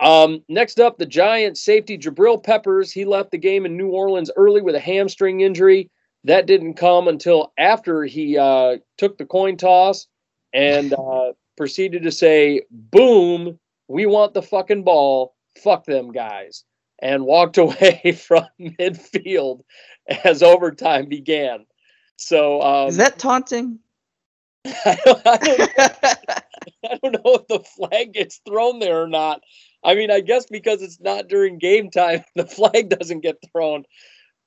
[0.00, 2.90] Um, next up, the Giant safety Jabril Peppers.
[2.90, 5.90] He left the game in New Orleans early with a hamstring injury.
[6.24, 10.08] That didn't come until after he uh, took the coin toss
[10.52, 16.64] and uh, proceeded to say, "Boom, we want the fucking ball." Fuck them guys,
[17.00, 19.62] and walked away from midfield
[20.24, 21.66] as overtime began.
[22.16, 23.78] So um, is that taunting?
[24.66, 25.78] I don't, I, don't,
[26.84, 29.40] I don't know if the flag gets thrown there or not.
[29.82, 33.84] I mean, I guess because it's not during game time, the flag doesn't get thrown.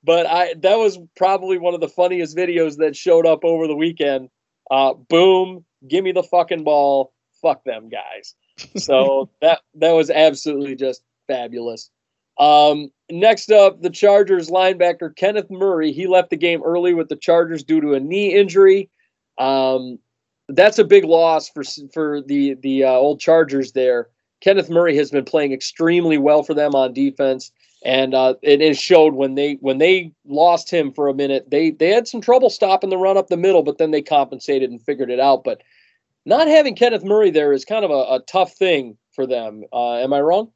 [0.04, 3.74] But I that was probably one of the funniest videos that showed up over the
[3.74, 4.28] weekend.
[4.70, 7.12] Uh, boom, give me the fucking ball.
[7.42, 8.34] Fuck them guys
[8.76, 11.90] so that that was absolutely just fabulous.
[12.38, 15.92] Um, next up, the Chargers linebacker Kenneth Murray.
[15.92, 18.90] He left the game early with the Chargers due to a knee injury.
[19.38, 19.98] Um,
[20.48, 21.62] that's a big loss for
[21.92, 24.08] for the the uh, old Chargers there.
[24.40, 27.50] Kenneth Murray has been playing extremely well for them on defense,
[27.84, 31.50] and uh, it, it showed when they when they lost him for a minute.
[31.50, 34.70] They they had some trouble stopping the run up the middle, but then they compensated
[34.70, 35.44] and figured it out.
[35.44, 35.62] But
[36.26, 39.64] not having Kenneth Murray there is kind of a, a tough thing for them.
[39.72, 40.50] Uh, am I wrong?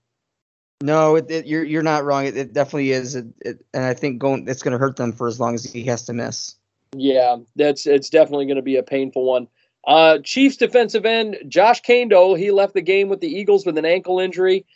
[0.80, 2.26] No, it, it, you're you're not wrong.
[2.26, 3.34] It, it definitely is, and
[3.74, 6.12] I think going it's going to hurt them for as long as he has to
[6.12, 6.54] miss.
[6.96, 9.48] Yeah, that's it's definitely going to be a painful one.
[9.86, 13.84] Uh, Chiefs defensive end Josh Kaindoh, he left the game with the Eagles with an
[13.84, 14.66] ankle injury.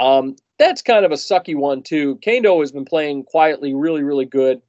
[0.00, 2.16] Um, that's kind of a sucky one too.
[2.26, 4.62] Kaindoh has been playing quietly, really, really good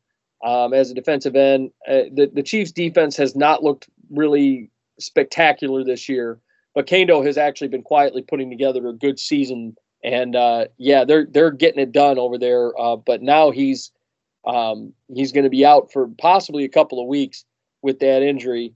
[0.43, 1.71] um, as a defensive end.
[1.87, 4.69] Uh, the the Chiefs defense has not looked really
[5.03, 6.39] spectacular this year,
[6.73, 9.75] but Kaindoh has actually been quietly putting together a good season.
[10.03, 12.77] And uh, yeah, they're they're getting it done over there.
[12.79, 13.91] Uh, but now he's
[14.45, 17.45] um, he's going to be out for possibly a couple of weeks
[17.81, 18.73] with that injury.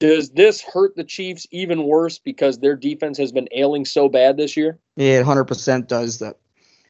[0.00, 4.36] Does this hurt the Chiefs even worse because their defense has been ailing so bad
[4.36, 4.78] this year?
[4.96, 6.36] Yeah, it 100% does that.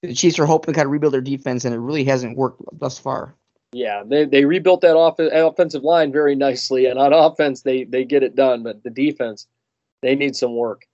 [0.02, 2.62] The Chiefs are hoping to kind of rebuild their defense, and it really hasn't worked
[2.78, 3.34] thus far.
[3.72, 8.04] Yeah, they, they rebuilt that off- offensive line very nicely, and on offense they they
[8.04, 9.46] get it done, but the defense
[10.02, 10.86] they need some work.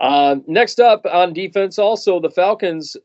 [0.00, 2.96] Uh, next up on defense, also the Falcons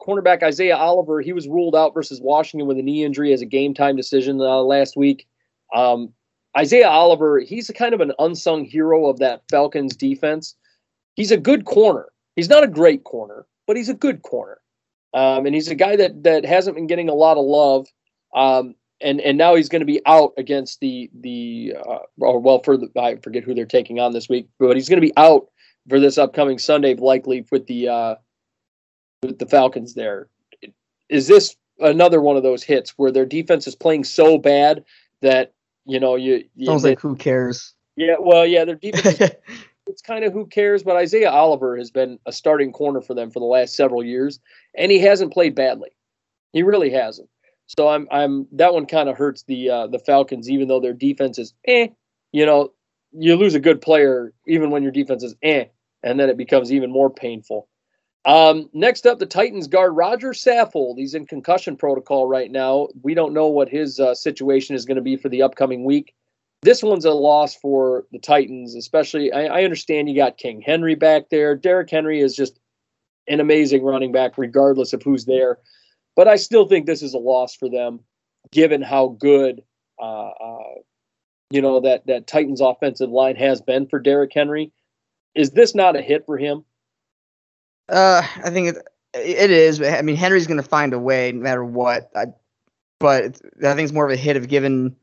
[0.00, 1.20] cornerback Isaiah Oliver.
[1.20, 4.40] He was ruled out versus Washington with a knee injury as a game time decision
[4.40, 5.26] uh, last week.
[5.74, 6.12] Um,
[6.56, 10.54] Isaiah Oliver, he's a kind of an unsung hero of that Falcons defense.
[11.14, 12.08] He's a good corner.
[12.36, 14.58] He's not a great corner, but he's a good corner.
[15.14, 17.86] Um, and he's a guy that that hasn't been getting a lot of love.
[18.34, 22.62] Um, and and now he's going to be out against the the uh, or well
[22.62, 25.12] for the I forget who they're taking on this week, but he's going to be
[25.16, 25.48] out
[25.88, 28.14] for this upcoming Sunday, likely with the uh,
[29.22, 29.94] with the Falcons.
[29.94, 30.28] There
[31.08, 34.84] is this another one of those hits where their defense is playing so bad
[35.20, 35.52] that
[35.84, 37.74] you know you, you sounds like who cares.
[37.96, 39.20] Yeah, well, yeah, their defense.
[39.20, 39.30] Is,
[39.86, 43.30] it's kind of who cares, but Isaiah Oliver has been a starting corner for them
[43.30, 44.40] for the last several years,
[44.76, 45.90] and he hasn't played badly.
[46.52, 47.28] He really hasn't.
[47.66, 50.92] So I'm I'm that one kind of hurts the uh, the Falcons, even though their
[50.92, 51.88] defense is eh.
[52.32, 52.72] You know,
[53.12, 55.66] you lose a good player even when your defense is eh,
[56.02, 57.68] and then it becomes even more painful.
[58.24, 60.98] Um, next up, the Titans guard Roger Saffold.
[60.98, 62.88] He's in concussion protocol right now.
[63.02, 66.14] We don't know what his uh, situation is going to be for the upcoming week.
[66.62, 69.32] This one's a loss for the Titans, especially.
[69.32, 71.56] I, I understand you got King Henry back there.
[71.56, 72.60] Derrick Henry is just
[73.26, 75.58] an amazing running back, regardless of who's there.
[76.14, 78.00] But I still think this is a loss for them,
[78.50, 79.62] given how good,
[80.00, 80.74] uh, uh,
[81.50, 84.72] you know, that that Titans offensive line has been for Derrick Henry.
[85.34, 86.64] Is this not a hit for him?
[87.88, 89.80] Uh, I think it it is.
[89.82, 92.10] I mean, Henry's going to find a way no matter what.
[92.14, 92.26] I,
[92.98, 94.94] but I think it's more of a hit of giving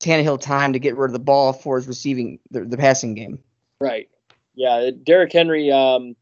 [0.00, 3.38] Tannehill time to get rid of the ball for his receiving the, the passing game.
[3.80, 4.08] Right.
[4.54, 5.70] Yeah, Derrick Henry.
[5.70, 6.14] Um,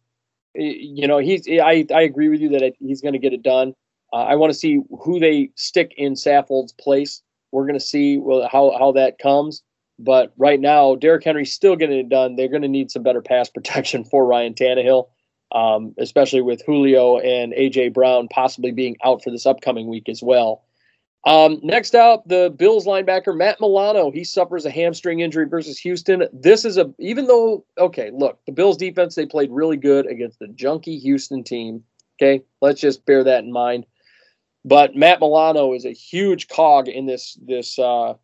[0.54, 1.46] you know, he's.
[1.48, 3.74] I I agree with you that he's going to get it done.
[4.12, 7.22] Uh, I want to see who they stick in Saffold's place.
[7.52, 9.62] We're going to see well, how how that comes.
[9.98, 12.36] But right now, Derrick Henry's still getting it done.
[12.36, 15.08] They're going to need some better pass protection for Ryan Tannehill,
[15.52, 20.22] um, especially with Julio and AJ Brown possibly being out for this upcoming week as
[20.22, 20.64] well.
[21.26, 24.10] Um, next up, the Bills linebacker Matt Milano.
[24.10, 26.24] He suffers a hamstring injury versus Houston.
[26.32, 30.38] This is a even though okay, look, the Bills defense they played really good against
[30.38, 31.84] the junky Houston team.
[32.16, 33.84] Okay, let's just bear that in mind.
[34.64, 38.14] But Matt Milano is a huge cog in this this uh,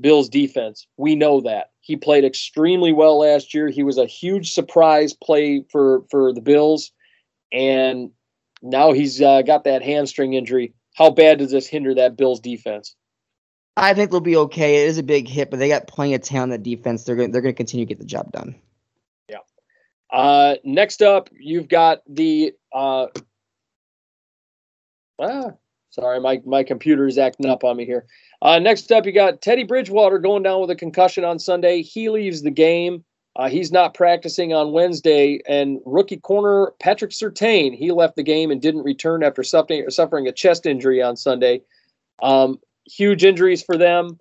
[0.00, 0.86] Bills defense.
[0.96, 3.68] We know that he played extremely well last year.
[3.68, 6.92] He was a huge surprise play for for the Bills,
[7.52, 8.10] and
[8.62, 10.74] now he's uh, got that hamstring injury.
[10.94, 12.94] How bad does this hinder that Bills defense?
[13.76, 14.84] I think they'll be okay.
[14.84, 17.04] It is a big hit, but they got plenty of talent in the defense.
[17.04, 18.54] They're going they're going to continue to get the job done.
[19.28, 19.38] Yeah.
[20.10, 22.54] Uh, next up, you've got the.
[22.72, 23.06] Uh,
[25.20, 25.52] ah,
[25.96, 28.06] sorry, my my computer is acting up on me here.
[28.42, 31.82] Uh, next up, you got Teddy Bridgewater going down with a concussion on Sunday.
[31.82, 33.04] He leaves the game.
[33.34, 35.40] Uh, he's not practicing on Wednesday.
[35.46, 40.26] And rookie corner Patrick Surtain, he left the game and didn't return after suffering, suffering
[40.26, 41.60] a chest injury on Sunday.
[42.22, 44.18] Um, huge injuries for them.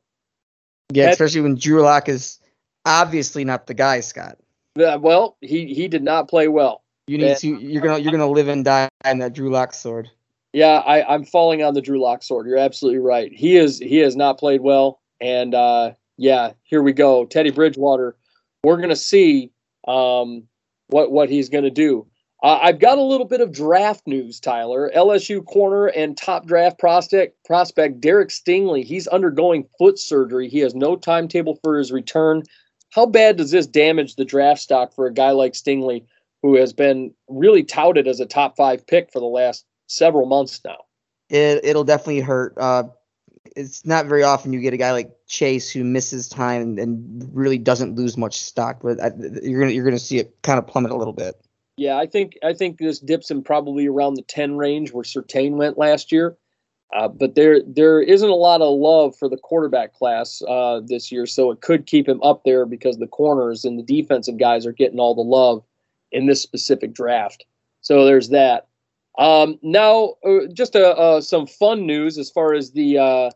[0.91, 2.39] Yeah, especially when Drew Lock is
[2.85, 4.37] obviously not the guy, Scott.
[4.77, 6.83] Uh, well, he he did not play well.
[7.07, 7.35] You need Yeah.
[7.35, 7.47] to.
[7.47, 7.99] You're gonna.
[7.99, 10.09] You're gonna live and die in that Drew Lock sword.
[10.55, 12.47] Yeah, I, I'm falling on the Drew Lock sword.
[12.47, 13.29] You're absolutely right.
[13.29, 17.25] He is he has not played well, and uh, yeah, here we go.
[17.25, 18.15] Teddy Bridgewater.
[18.63, 19.51] We're gonna see
[19.85, 20.47] um,
[20.87, 22.07] what what he's gonna do.
[22.41, 24.89] Uh, I've got a little bit of draft news, Tyler.
[24.95, 28.85] LSU corner and top draft prospect prospect Derek Stingley.
[28.85, 30.47] He's undergoing foot surgery.
[30.47, 32.43] He has no timetable for his return.
[32.91, 36.05] How bad does this damage the draft stock for a guy like Stingley,
[36.41, 40.61] who has been really touted as a top five pick for the last several months
[40.63, 40.77] now?
[41.29, 42.53] It it'll definitely hurt.
[42.57, 42.83] Uh,
[43.55, 47.29] it's not very often you get a guy like Chase who misses time and, and
[47.33, 50.67] really doesn't lose much stock, but I, you're gonna you're gonna see it kind of
[50.67, 51.39] plummet a little bit.
[51.77, 55.53] Yeah, I think I think this dips in probably around the ten range where Surtain
[55.53, 56.37] went last year.
[56.93, 61.11] Uh, but there there isn't a lot of love for the quarterback class uh, this
[61.11, 64.65] year, so it could keep him up there because the corners and the defensive guys
[64.65, 65.63] are getting all the love
[66.11, 67.45] in this specific draft.
[67.81, 68.67] So there's that.
[69.17, 73.29] Um, now, uh, just a, uh, some fun news as far as the uh,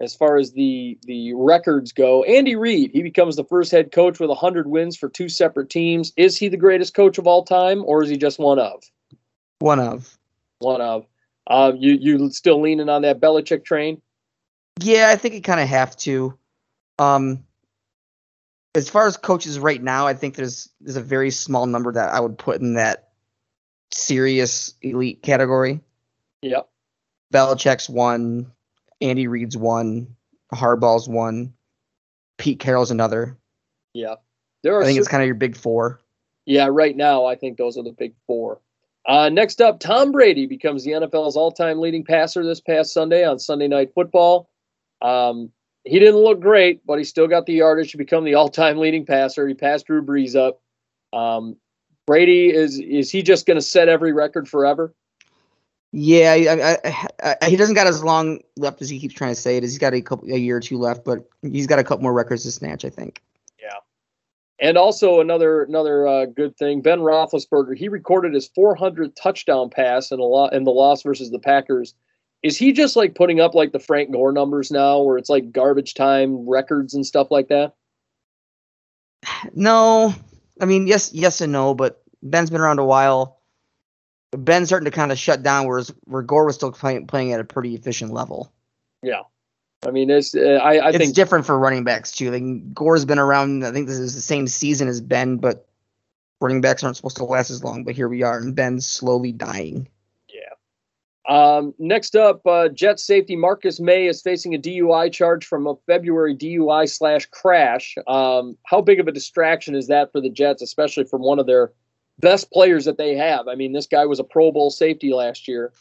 [0.00, 2.22] as far as the the records go.
[2.24, 6.12] Andy Reid he becomes the first head coach with 100 wins for two separate teams.
[6.16, 8.82] Is he the greatest coach of all time, or is he just one of
[9.58, 10.16] One of.
[10.58, 11.06] one of?
[11.46, 14.00] Um, you you still leaning on that Belichick train?
[14.80, 16.36] Yeah, I think you kind of have to.
[16.98, 17.44] Um,
[18.74, 22.12] as far as coaches right now, I think there's there's a very small number that
[22.12, 23.10] I would put in that
[23.94, 25.80] serious elite category.
[26.42, 26.68] Yep.
[27.32, 28.52] Belichick's one,
[29.00, 30.14] Andy Reid's one,
[30.52, 31.54] Harbaugh's one,
[32.38, 33.36] Pete Carroll's another.
[33.92, 34.16] Yeah.
[34.62, 36.00] There are I think it's kind of your big four.
[36.46, 38.60] Yeah, right now I think those are the big four.
[39.06, 43.38] Uh, next up, Tom Brady becomes the NFL's all-time leading passer this past Sunday on
[43.38, 44.48] Sunday Night Football.
[45.02, 45.50] Um,
[45.84, 49.04] he didn't look great, but he still got the yardage to become the all-time leading
[49.04, 49.46] passer.
[49.46, 50.62] He passed Drew Brees up.
[51.12, 51.56] Um,
[52.06, 54.94] Brady is is he just going to set every record forever?
[55.96, 56.90] Yeah, I,
[57.22, 59.62] I, I, he doesn't got as long left as he keeps trying to say it.
[59.62, 62.12] He's got a couple a year or two left, but he's got a couple more
[62.12, 62.84] records to snatch.
[62.84, 63.22] I think.
[63.62, 63.78] Yeah,
[64.58, 67.76] and also another another uh, good thing, Ben Roethlisberger.
[67.76, 71.94] He recorded his 400th touchdown pass in a lot in the loss versus the Packers.
[72.42, 75.52] Is he just like putting up like the Frank Gore numbers now, where it's like
[75.52, 77.74] garbage time records and stuff like that?
[79.54, 80.14] No,
[80.60, 83.40] I mean yes, yes and no, but Ben's been around a while.
[84.32, 87.40] Ben's starting to kind of shut down, whereas where Gore was still playing playing at
[87.40, 88.52] a pretty efficient level.
[89.02, 89.22] Yeah,
[89.86, 92.30] I mean, it's uh, I, I it's think different for running backs too.
[92.30, 93.64] Like Gore's been around.
[93.64, 95.68] I think this is the same season as Ben, but
[96.40, 97.84] running backs aren't supposed to last as long.
[97.84, 99.88] But here we are, and Ben's slowly dying.
[101.26, 105.74] Um, next up, uh, Jet safety Marcus Maye is facing a DUI charge from a
[105.86, 107.96] February DUI slash crash.
[108.06, 111.46] Um, how big of a distraction is that for the Jets, especially from one of
[111.46, 111.72] their
[112.18, 113.48] best players that they have?
[113.48, 115.72] I mean, this guy was a Pro Bowl safety last year.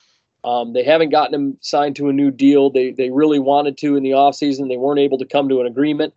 [0.45, 2.70] Um, they haven't gotten him signed to a new deal.
[2.70, 4.68] They they really wanted to in the offseason.
[4.68, 6.14] They weren't able to come to an agreement.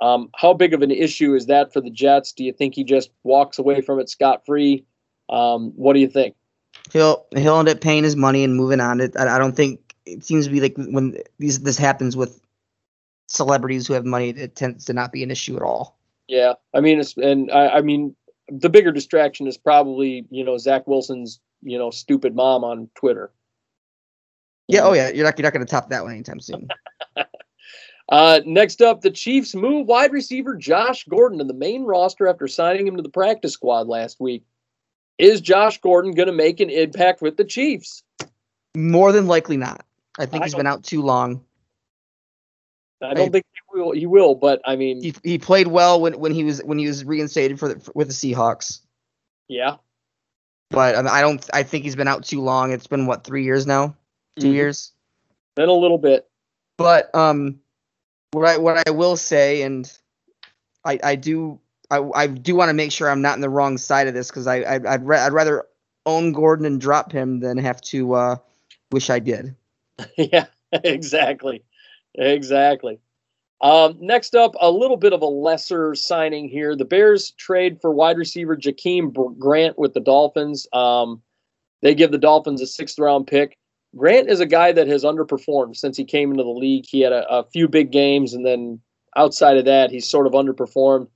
[0.00, 2.32] Um, how big of an issue is that for the Jets?
[2.32, 4.86] Do you think he just walks away from it scot free?
[5.28, 6.34] Um, what do you think?
[6.92, 9.00] He'll he'll end up paying his money and moving on.
[9.00, 12.40] It I, don't think it seems to be like when these this happens with
[13.26, 15.98] celebrities who have money, it tends to not be an issue at all.
[16.26, 18.14] Yeah, I mean, it's, and I, I mean,
[18.48, 23.30] the bigger distraction is probably you know Zach Wilson's you know stupid mom on Twitter.
[24.66, 26.68] Yeah, oh yeah, you're not you're not going to top that one anytime soon.
[28.10, 32.48] Uh, next up, the Chiefs move wide receiver Josh Gordon to the main roster after
[32.48, 34.42] signing him to the practice squad last week.
[35.20, 38.02] Is Josh Gordon going to make an impact with the Chiefs?
[38.74, 39.84] More than likely not.
[40.18, 41.44] I think I he's been out too long.
[43.02, 43.92] I don't think he will.
[43.92, 46.86] He will, but I mean, He, he played well when, when he was when he
[46.86, 48.80] was reinstated for the, with the Seahawks.
[49.48, 49.76] yeah,
[50.70, 51.50] But I, mean, I don't.
[51.52, 52.72] I think he's been out too long.
[52.72, 53.96] It's been what three years now,
[54.38, 54.52] 2 Mhm.
[54.52, 54.92] years.
[55.56, 56.28] then a little bit.
[56.76, 57.60] But um,
[58.32, 59.90] what I what I will say, and
[60.84, 61.58] I I do
[61.90, 64.28] I I do want to make sure I'm not in the wrong side of this
[64.28, 65.66] because I, I I'd ra- I'd rather
[66.06, 68.36] own Gordon and drop him than have to uh,
[68.90, 69.54] wish I did.
[70.16, 71.62] yeah, exactly,
[72.14, 73.00] exactly.
[73.60, 76.74] Um, next up, a little bit of a lesser signing here.
[76.74, 80.66] The Bears trade for wide receiver Jakeem Grant with the Dolphins.
[80.72, 81.20] Um,
[81.82, 83.58] they give the Dolphins a sixth round pick.
[83.96, 86.86] Grant is a guy that has underperformed since he came into the league.
[86.88, 88.80] He had a, a few big games, and then
[89.16, 91.08] outside of that, he's sort of underperformed.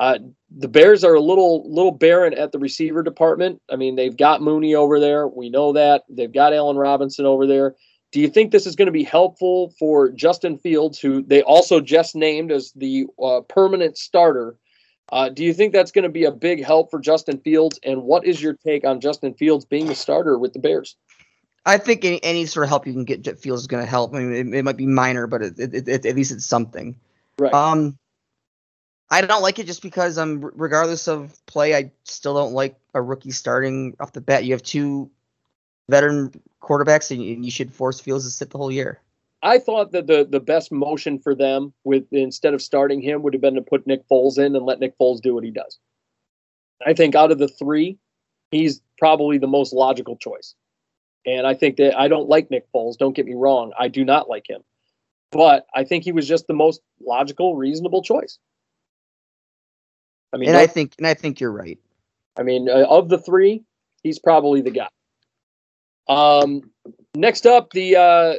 [0.00, 0.18] Uh,
[0.50, 3.60] the Bears are a little little barren at the receiver department.
[3.70, 5.28] I mean, they've got Mooney over there.
[5.28, 6.04] We know that.
[6.08, 7.76] They've got Allen Robinson over there.
[8.10, 11.82] Do you think this is going to be helpful for Justin Fields, who they also
[11.82, 14.56] just named as the uh, permanent starter?
[15.12, 17.78] Uh, do you think that's going to be a big help for Justin Fields?
[17.84, 20.96] And what is your take on Justin Fields being the starter with the Bears?
[21.66, 24.14] I think any, any sort of help you can get Fields is going to help.
[24.14, 26.98] I mean, it, it might be minor, but it, it, it, at least it's something.
[27.38, 27.52] Right.
[27.52, 27.98] Um,
[29.10, 33.02] I don't like it just because um, regardless of play, I still don't like a
[33.02, 34.44] rookie starting off the bat.
[34.44, 35.10] You have two
[35.88, 39.00] veteran quarterbacks, and you, and you should force Fields to sit the whole year.
[39.42, 43.34] I thought that the the best motion for them with instead of starting him would
[43.34, 45.78] have been to put Nick Foles in and let Nick Foles do what he does.
[46.86, 47.98] I think out of the three,
[48.50, 50.54] he's probably the most logical choice.
[51.26, 52.96] And I think that I don't like Nick Foles.
[52.96, 53.72] Don't get me wrong.
[53.78, 54.62] I do not like him.
[55.32, 58.38] But I think he was just the most logical, reasonable choice.
[60.32, 61.78] I mean, and no- I think, and I think you're right.
[62.36, 63.64] I mean, uh, of the three,
[64.02, 64.88] he's probably the guy.
[66.08, 66.70] Um,
[67.14, 68.34] next up, the uh,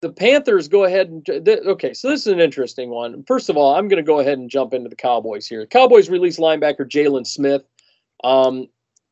[0.00, 1.94] the Panthers go ahead and th- okay.
[1.94, 3.22] So this is an interesting one.
[3.24, 5.66] First of all, I'm going to go ahead and jump into the Cowboys here.
[5.66, 7.62] Cowboys released linebacker Jaylon Smith.
[8.22, 8.68] Um,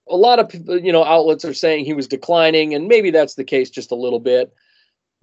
[0.09, 3.35] a lot of people, you know outlets are saying he was declining, and maybe that's
[3.35, 4.53] the case just a little bit.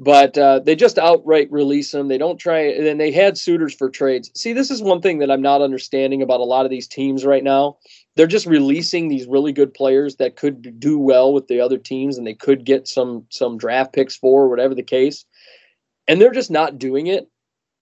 [0.02, 2.08] But uh, they just outright release him.
[2.08, 4.32] They don't try, and then they had suitors for trades.
[4.34, 7.26] See, this is one thing that I'm not understanding about a lot of these teams
[7.26, 7.78] right now.
[8.16, 12.18] They're just releasing these really good players that could do well with the other teams
[12.18, 15.26] and they could get some some draft picks for whatever the case.
[16.08, 17.30] And they're just not doing it.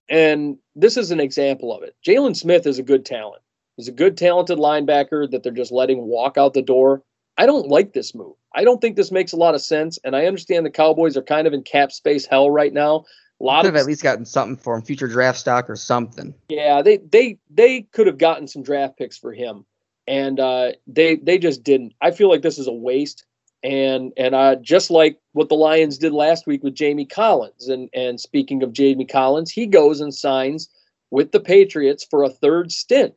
[0.09, 1.95] And this is an example of it.
[2.05, 3.41] Jaylon smith is a good talent.
[3.75, 7.03] He's a good talented linebacker that they're just letting walk out the door
[7.37, 10.15] i don't like this move i don't think this makes a lot of sense and
[10.15, 13.03] i understand the cowboys are kind of in cap space hell right now
[13.39, 15.75] a lot Could of have at least gotten something for him, future draft stock or
[15.75, 16.33] something.
[16.49, 19.63] yeah, they they they could have gotten some draft picks for him,
[20.07, 21.93] and uh, they they just didn't.
[22.01, 23.25] I feel like this is a waste,
[23.61, 27.91] and and uh, just like what the Lions did last week with Jamie Collins, and
[27.93, 30.67] and speaking of Jamie Collins, he goes and signs
[31.11, 33.13] with the Patriots for a third stint.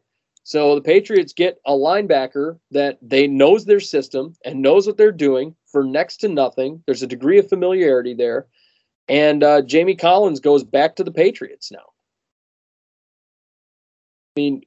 [0.50, 5.12] So the Patriots get a linebacker that they knows their system and knows what they're
[5.12, 6.82] doing for next to nothing.
[6.86, 8.48] There's a degree of familiarity there.
[9.08, 11.86] And uh, Jamie Collins goes back to the Patriots now.
[14.36, 14.62] I mean,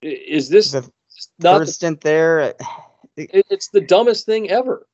[0.00, 0.90] is this The
[1.38, 1.58] not?
[1.58, 2.54] Third stint there.
[3.18, 4.88] it- it's the dumbest thing ever.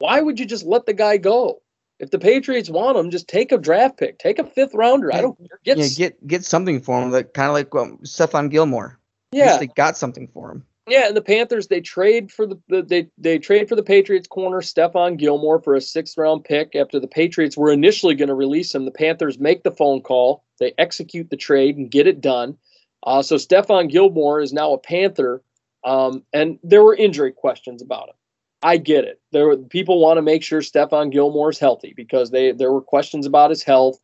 [0.00, 1.62] Why would you just let the guy go?
[2.00, 5.14] If the Patriots want him, just take a draft pick, take a fifth rounder.
[5.14, 5.60] I don't care.
[5.64, 8.98] Get, Yeah, get get something for him, that kind of like um, Stephon Gilmore.
[9.32, 10.64] At yeah, least they got something for him.
[10.88, 11.06] yeah.
[11.06, 14.60] And the Panthers they trade for the, the they they trade for the Patriots corner
[14.60, 18.74] Stephon Gilmore for a sixth round pick after the Patriots were initially going to release
[18.74, 18.84] him.
[18.84, 22.56] The Panthers make the phone call, they execute the trade and get it done.
[23.04, 25.42] Uh, so Stephon Gilmore is now a Panther,
[25.84, 28.14] um, and there were injury questions about him.
[28.62, 29.20] I get it.
[29.30, 32.80] There were people want to make sure Stephon Gilmore is healthy because they there were
[32.80, 34.00] questions about his health.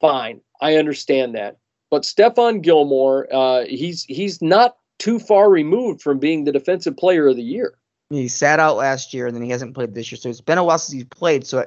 [0.00, 1.56] Fine, I understand that.
[1.90, 7.28] But Stephon Gilmore, uh, he's he's not too far removed from being the defensive player
[7.28, 7.74] of the year.
[8.10, 10.18] He sat out last year, and then he hasn't played this year.
[10.18, 11.46] So it's been a while since he's played.
[11.46, 11.66] So,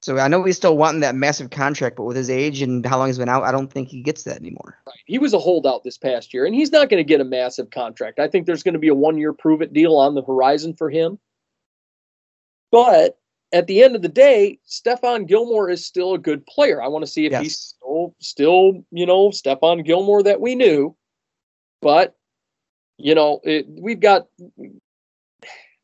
[0.00, 2.98] so I know he's still wanting that massive contract, but with his age and how
[2.98, 4.78] long he's been out, I don't think he gets that anymore.
[5.06, 7.70] He was a holdout this past year, and he's not going to get a massive
[7.70, 8.18] contract.
[8.18, 10.74] I think there's going to be a one year prove it deal on the horizon
[10.74, 11.18] for him.
[12.70, 13.18] But
[13.52, 16.82] at the end of the day, Stephon Gilmore is still a good player.
[16.82, 20.94] I want to see if he's still, still, you know, Stephon Gilmore that we knew.
[21.80, 22.16] But,
[22.98, 24.26] you know, it, we've got.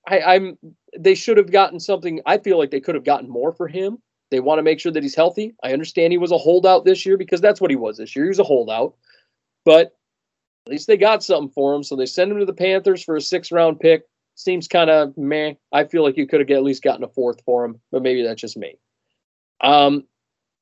[0.06, 0.58] I, I'm.
[0.98, 2.20] They should have gotten something.
[2.26, 3.98] I feel like they could have gotten more for him.
[4.30, 5.54] They want to make sure that he's healthy.
[5.62, 8.24] I understand he was a holdout this year because that's what he was this year.
[8.24, 8.94] He was a holdout.
[9.64, 9.96] But
[10.66, 11.82] at least they got something for him.
[11.82, 14.02] So they send him to the Panthers for a six round pick.
[14.34, 15.54] Seems kind of meh.
[15.72, 18.22] I feel like you could have at least gotten a fourth for him, but maybe
[18.22, 18.78] that's just me.
[19.60, 20.04] Um,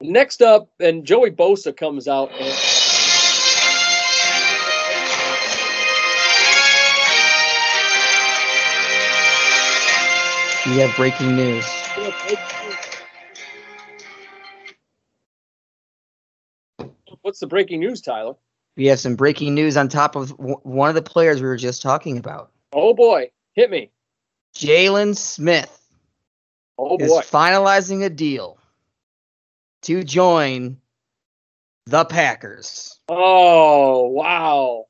[0.03, 2.33] Next up, and Joey Bosa comes out.
[2.33, 2.53] And,
[10.67, 11.65] We have breaking news.
[17.23, 18.35] What's the breaking news, Tyler?
[18.77, 21.57] We have some breaking news on top of w- one of the players we were
[21.57, 22.51] just talking about.
[22.73, 23.91] Oh boy, hit me.
[24.55, 25.79] Jaylon Smith
[26.79, 27.21] Oh is boy.
[27.21, 28.59] finalizing a deal
[29.83, 30.79] to join
[31.87, 32.99] the Packers.
[33.09, 34.87] Oh, wow.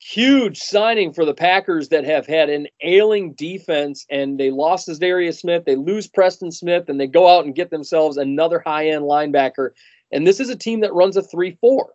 [0.00, 5.40] Huge signing for the Packers that have had an ailing defense and they lost Darius
[5.40, 5.64] Smith.
[5.64, 9.70] They lose Preston Smith and they go out and get themselves another high end linebacker.
[10.12, 11.94] And this is a team that runs a 3 4.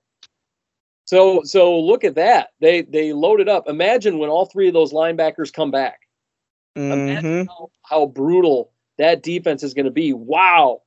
[1.09, 2.49] So so look at that.
[2.61, 3.67] They they loaded up.
[3.67, 6.01] Imagine when all three of those linebackers come back.
[6.75, 10.13] Imagine hmm how, how brutal that defense is going to be.
[10.13, 10.83] Wow.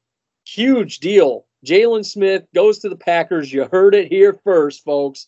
[0.47, 1.47] Huge deal.
[1.67, 3.53] Jaylon Smith goes to the Packers.
[3.53, 5.27] You heard it here first, folks.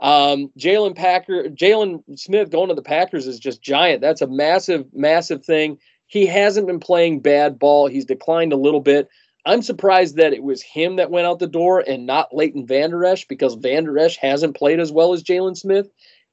[0.00, 4.00] Um, Jalen Packer, Jaylon Smith going to the Packers is just giant.
[4.00, 5.78] That's a massive, massive thing.
[6.06, 7.88] He hasn't been playing bad ball.
[7.88, 9.08] He's declined a little bit.
[9.46, 13.04] I'm surprised that it was him that went out the door and not Leighton Vander
[13.04, 15.88] Esch because Vander Esch hasn't played as well as Jaylon Smith.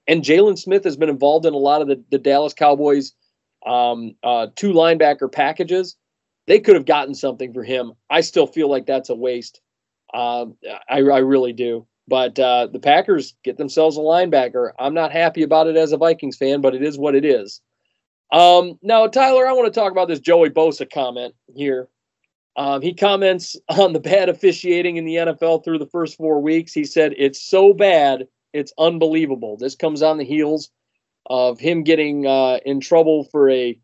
[0.08, 3.14] And Jaylon Smith has been involved in a lot of the, the Dallas Cowboys
[3.66, 5.96] um, uh, two linebacker packages.
[6.48, 7.94] They could have gotten something for him.
[8.10, 9.62] I still feel like that's a waste.
[10.14, 10.58] Um,
[10.90, 11.88] I, I really do.
[12.08, 14.72] But uh, the Packers get themselves a linebacker.
[14.78, 17.62] I'm not happy about it as a Vikings fan, but it is what it is.
[18.32, 21.88] Um, now, Tyler, I want to talk about this Joey Bosa comment here.
[22.56, 26.74] Um, he comments on the bad officiating in the NFL through the first four weeks.
[26.74, 29.58] He said, It's so bad, it's unbelievable.
[29.58, 30.70] This comes on the heels
[31.28, 33.78] of him getting uh, in trouble for a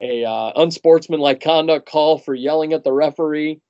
[0.00, 3.60] a uh, unsportsmanlike conduct call for yelling at the referee,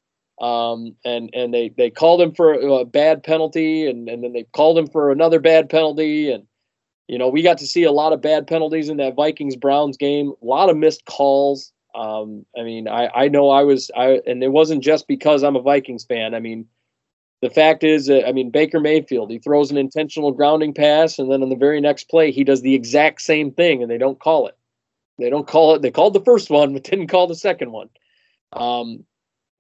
[0.41, 4.45] um, and and they they called him for a bad penalty, and and then they
[4.55, 6.45] called him for another bad penalty, and
[7.07, 9.97] you know we got to see a lot of bad penalties in that Vikings Browns
[9.97, 11.73] game, a lot of missed calls.
[11.95, 15.57] Um, I mean, I I know I was I, and it wasn't just because I'm
[15.57, 16.35] a Vikings fan.
[16.35, 16.67] I mean.
[17.41, 21.29] The fact is, uh, I mean, Baker Mayfield, he throws an intentional grounding pass, and
[21.29, 24.21] then on the very next play, he does the exact same thing, and they don't
[24.21, 24.57] call it.
[25.19, 25.83] They don't call it.
[25.83, 27.89] They called the first one, but didn't call the second one.
[28.53, 29.05] Um,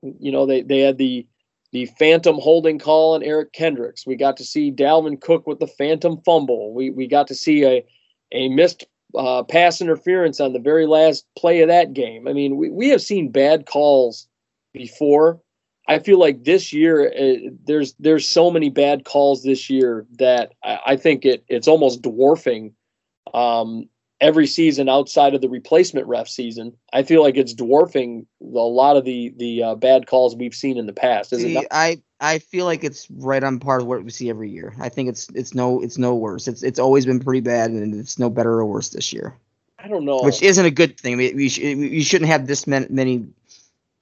[0.01, 1.27] you know, they they had the
[1.73, 4.07] the phantom holding call on Eric Kendricks.
[4.07, 6.73] We got to see Dalvin Cook with the phantom fumble.
[6.73, 7.85] We we got to see a
[8.31, 8.85] a missed
[9.17, 12.29] uh, pass interference on the very last play of that game.
[12.29, 14.29] I mean, we we have seen bad calls
[14.73, 15.41] before.
[15.89, 20.53] I feel like this year uh, there's there's so many bad calls this year that
[20.63, 22.75] I, I think it it's almost dwarfing
[23.35, 23.89] um,
[24.21, 26.73] every season outside of the replacement ref season.
[26.93, 30.79] I feel like it's dwarfing a lot of the the uh, bad calls we've seen
[30.79, 31.33] in the past.
[31.33, 31.65] Is it See, not?
[31.71, 34.73] I I feel like it's right on par with what we see every year.
[34.81, 36.47] I think it's it's no it's no worse.
[36.47, 39.37] It's it's always been pretty bad, and it's no better or worse this year,
[39.81, 40.21] I don't know.
[40.23, 41.17] which isn't a good thing.
[41.17, 43.27] We we, sh- we shouldn't have this many, many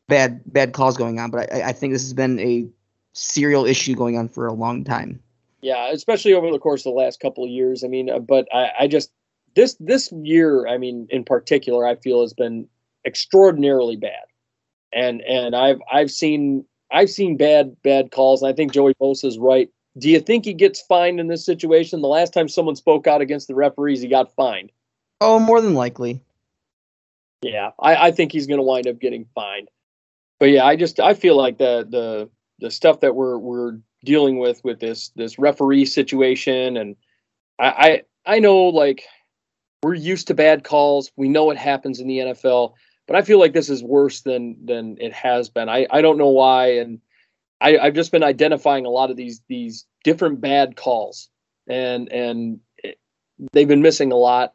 [0.07, 2.69] bad bad calls going on, but I I think this has been a
[3.15, 5.19] serial issue going on for a long time.
[5.63, 7.83] Yeah, especially over the course of the last couple of years.
[7.85, 9.11] I mean, uh, but I, I just
[9.55, 12.69] this this year, I mean, in particular, I feel has been
[13.07, 14.27] extraordinarily bad,
[14.93, 19.27] and and I've I've seen I've seen bad bad calls, and I think Joey Bosa
[19.27, 19.71] is right.
[19.99, 22.01] Do you think he gets fined in this situation?
[22.01, 24.71] The last time someone spoke out against the referees, he got fined.
[25.21, 26.23] Oh, more than likely.
[27.43, 29.69] Yeah, I, I think he's going to wind up getting fined.
[30.39, 32.31] But yeah, I just I feel like the the
[32.61, 36.97] the stuff that we're we're dealing with with this this referee situation, and
[37.59, 39.05] I I, I know like
[39.83, 41.11] we're used to bad calls.
[41.17, 42.75] We know what happens in the NFL,
[43.11, 45.69] but I feel like this is worse than than it has been.
[45.69, 47.01] I I don't know why, and
[47.61, 51.29] I I've just been identifying a lot of these these different bad calls,
[51.69, 53.01] and and it,
[53.53, 54.55] they've been missing a lot.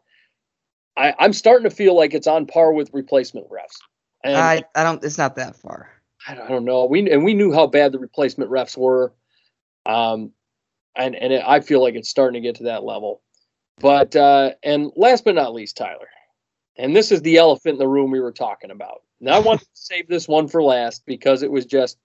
[0.95, 3.75] I, I'm starting to feel like it's on par with replacement refs.
[4.23, 5.03] And I I don't.
[5.03, 5.89] It's not that far.
[6.25, 6.85] I don't, I don't know.
[6.85, 9.13] We and we knew how bad the replacement refs were,
[9.85, 10.31] um,
[10.95, 13.21] and and it, I feel like it's starting to get to that level.
[13.81, 16.07] But uh, and last but not least, Tyler,
[16.77, 19.03] and this is the elephant in the room we were talking about.
[19.19, 21.97] Now I wanted to save this one for last because it was just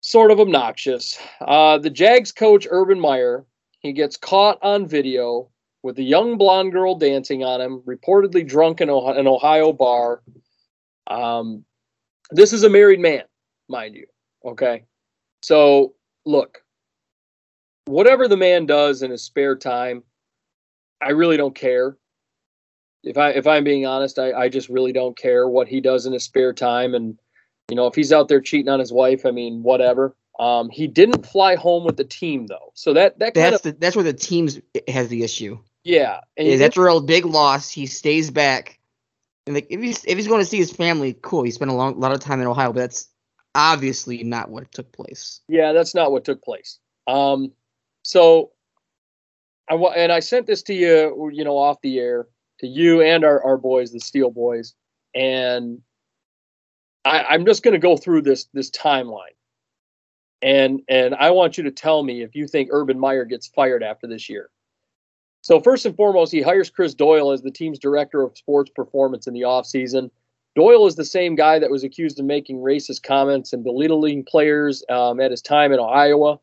[0.00, 1.18] sort of obnoxious.
[1.40, 3.44] Uh, the Jags coach Urban Meyer
[3.80, 5.48] he gets caught on video
[5.82, 10.22] with a young blonde girl dancing on him, reportedly drunk in an Ohio bar.
[11.06, 11.64] Um,
[12.30, 13.22] this is a married man,
[13.68, 14.06] mind you.
[14.44, 14.84] Okay.
[15.42, 15.94] So,
[16.26, 16.62] look,
[17.86, 20.02] whatever the man does in his spare time,
[21.00, 21.96] I really don't care.
[23.02, 26.06] If I if I'm being honest, I, I just really don't care what he does
[26.06, 27.18] in his spare time and
[27.70, 30.16] You know, if he's out there cheating on his wife, I mean, whatever.
[30.38, 33.74] Um, he didn't fly home with the team though, so that that kind That's of
[33.74, 35.58] the, that's where the teams has the issue.
[35.84, 36.20] yeah.
[36.36, 37.70] And Yeah, that's a real big loss.
[37.70, 38.78] He stays back,
[39.46, 41.42] and like if he's if he's going to see his family, cool.
[41.42, 43.08] He spent a long, lot of time in Ohio, but that's
[43.54, 45.40] obviously not what took place.
[45.48, 46.78] Yeah, that's not what took place.
[47.06, 47.52] Um,
[48.02, 48.52] so
[49.68, 52.28] I and I sent this to you, you know, off the air
[52.60, 54.74] to you and our, our boys, the Steel Boys,
[55.14, 55.80] and
[57.04, 59.36] I, I'm just going to go through this this timeline,
[60.42, 63.82] and and I want you to tell me if you think Urban Meyer gets fired
[63.82, 64.50] after this year.
[65.40, 69.26] So first and foremost, he hires Chris Doyle as the team's director of sports performance
[69.26, 70.10] in the offseason.
[70.56, 74.82] Doyle is the same guy that was accused of making racist comments and belittling players
[74.90, 76.40] um, at his time in Iowa.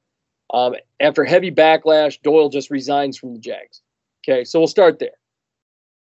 [0.54, 3.82] Um, after heavy backlash, Doyle just resigns from the Jags.
[4.24, 5.18] Okay, so we'll start there.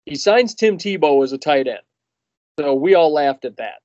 [0.06, 1.80] He signs Tim Tebow as a tight end.
[2.58, 3.80] So we all laughed at that.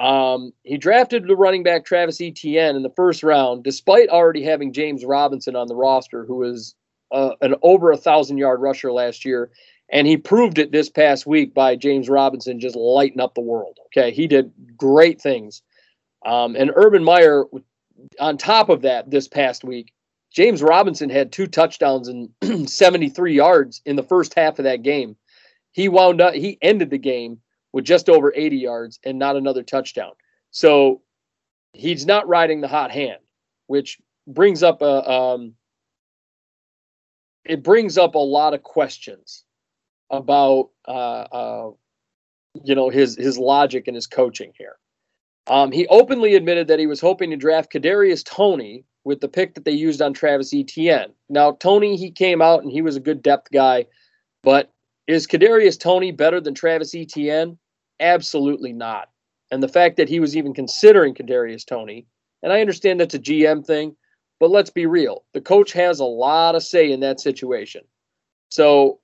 [0.00, 4.72] Um, he drafted the running back Travis Etienne in the first round, despite already having
[4.72, 6.74] James Robinson on the roster, who was
[7.12, 9.50] uh, an over a thousand yard rusher last year.
[9.92, 13.78] And he proved it this past week by James Robinson just lighting up the world.
[13.86, 15.62] Okay, he did great things.
[16.24, 17.44] Um, and Urban Meyer,
[18.20, 19.92] on top of that, this past week,
[20.30, 22.30] James Robinson had two touchdowns and
[22.70, 25.16] 73 yards in the first half of that game.
[25.72, 27.40] He wound up, he ended the game
[27.72, 30.12] with just over 80 yards and not another touchdown.
[30.50, 31.02] So
[31.72, 33.20] he's not riding the hot hand,
[33.66, 35.54] which brings up a, um,
[37.44, 39.44] it brings up a lot of questions
[40.10, 41.70] about, uh, uh,
[42.64, 44.76] you know, his his logic and his coaching here.
[45.46, 49.54] Um, he openly admitted that he was hoping to draft Kadarius Toney with the pick
[49.54, 51.12] that they used on Travis Etienne.
[51.28, 53.86] Now, Toney, he came out and he was a good depth guy,
[54.42, 54.72] but
[55.06, 57.58] is Kadarius Toney better than Travis Etienne?
[57.98, 59.08] Absolutely not.
[59.50, 62.06] And the fact that he was even considering Kadarius Toney,
[62.42, 63.96] and I understand that's a GM thing,
[64.38, 65.24] but let's be real.
[65.34, 67.82] The coach has a lot of say in that situation.
[68.48, 69.00] So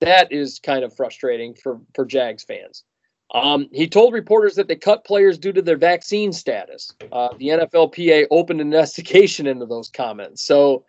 [0.00, 2.84] that is kind of frustrating for, for Jags fans.
[3.34, 6.92] Um, he told reporters that they cut players due to their vaccine status.
[7.12, 10.42] Uh, the NFLPA opened an investigation into those comments.
[10.42, 10.84] So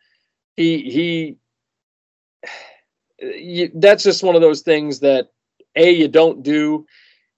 [0.56, 1.38] he he
[3.22, 5.30] you, that's just one of those things that
[5.76, 6.86] a you don't do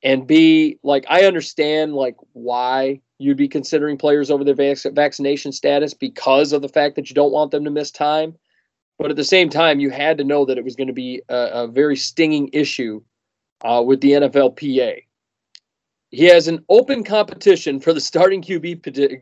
[0.04, 5.52] and b like i understand like why you'd be considering players over their vac- vaccination
[5.52, 8.36] status because of the fact that you don't want them to miss time
[8.98, 11.22] but at the same time you had to know that it was going to be
[11.30, 13.02] a, a very stinging issue
[13.64, 15.04] uh, with the nflpa
[16.10, 19.22] he has an open competition for the starting qb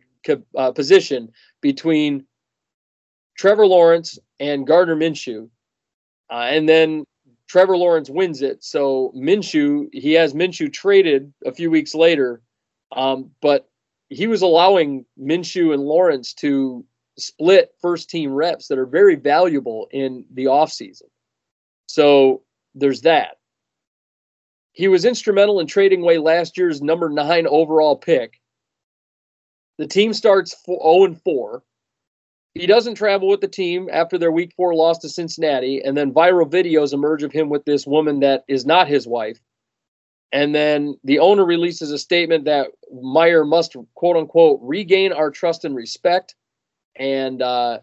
[0.57, 1.31] uh, position
[1.61, 2.25] between
[3.37, 5.49] trevor lawrence and gardner minshew
[6.29, 7.05] uh, and then
[7.47, 8.63] Trevor Lawrence wins it.
[8.63, 12.41] So Minshew, he has Minshew traded a few weeks later,
[12.91, 13.67] um, but
[14.09, 16.85] he was allowing Minshew and Lawrence to
[17.17, 21.09] split first team reps that are very valuable in the offseason.
[21.87, 22.43] So
[22.75, 23.37] there's that.
[24.73, 28.39] He was instrumental in trading away last year's number nine overall pick.
[29.77, 31.63] The team starts 0 and 4.
[32.55, 36.13] He doesn't travel with the team after their week four loss to Cincinnati, and then
[36.13, 39.39] viral videos emerge of him with this woman that is not his wife.
[40.31, 45.65] And then the owner releases a statement that Meyer must quote unquote regain our trust
[45.65, 46.35] and respect.
[46.95, 47.79] And uh,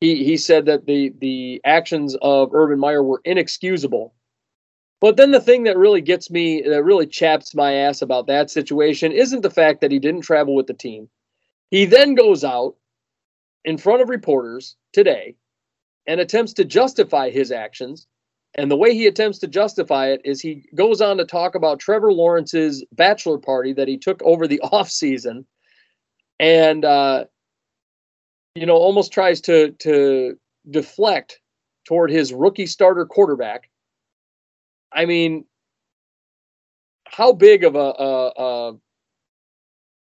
[0.00, 4.14] he he said that the the actions of Urban Meyer were inexcusable.
[5.00, 8.50] But then the thing that really gets me, that really chaps my ass about that
[8.50, 11.10] situation, isn't the fact that he didn't travel with the team.
[11.70, 12.76] He then goes out
[13.64, 15.36] in front of reporters today
[16.06, 18.06] and attempts to justify his actions.
[18.56, 21.80] And the way he attempts to justify it is he goes on to talk about
[21.80, 25.44] Trevor Lawrence's bachelor party that he took over the offseason
[26.38, 27.24] and, uh,
[28.54, 30.38] you know, almost tries to, to
[30.70, 31.40] deflect
[31.84, 33.68] toward his rookie starter quarterback.
[34.92, 35.44] I mean,
[37.06, 38.72] how big of a, a, a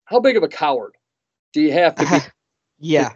[0.05, 0.95] how big of a coward
[1.53, 2.17] do you have to be
[2.79, 3.13] yeah.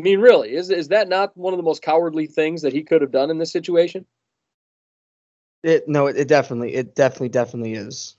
[0.00, 2.82] I mean, really, is is that not one of the most cowardly things that he
[2.82, 4.06] could have done in this situation?
[5.62, 8.16] It no, it, it definitely, it definitely, definitely is.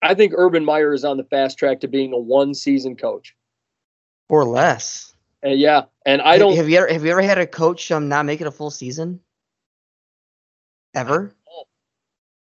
[0.00, 3.34] I think Urban Meyer is on the fast track to being a one season coach.
[4.28, 5.12] Or less.
[5.42, 6.54] And yeah, and I don't.
[6.54, 8.70] Have you ever have you ever had a coach um not make it a full
[8.70, 9.18] season?
[10.94, 11.34] Ever?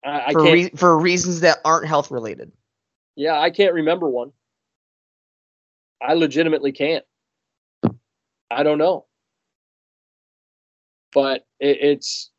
[0.03, 0.53] I, I for can't.
[0.56, 2.52] rea- for reasons that aren't health related.
[3.15, 4.32] yeah, I can't remember one.
[6.02, 7.06] I legitimately can't.
[8.52, 9.06] I don't know.
[11.14, 12.30] But it, it's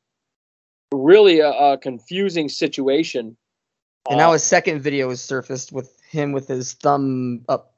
[0.93, 3.37] really a, a confusing situation
[4.09, 7.75] And now Uh, his second video has surfaced with him with his thumb up,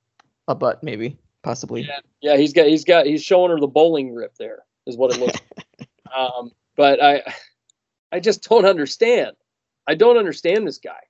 [0.48, 1.82] a butt maybe, possibly.
[1.82, 5.12] Yeah, yeah, he's got he's got he's showing her the bowling rip there is what
[5.14, 5.66] it looks like.
[6.16, 7.22] Um, but I
[8.12, 9.32] I just don't understand.
[9.88, 11.00] I don't understand this guy.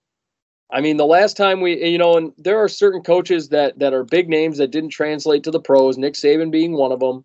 [0.74, 3.94] I mean, the last time we you know, and there are certain coaches that that
[3.94, 7.24] are big names that didn't translate to the pros, Nick Saban being one of them.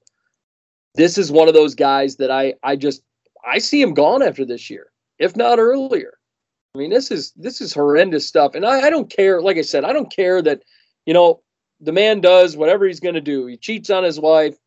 [0.93, 3.01] This is one of those guys that I I just
[3.43, 6.13] I see him gone after this year, if not earlier.
[6.76, 9.41] I mean, this is this is horrendous stuff, and I, I don't care.
[9.41, 10.61] Like I said, I don't care that
[11.07, 11.41] you know
[11.81, 13.47] the man does whatever he's going to do.
[13.47, 14.57] He cheats on his wife.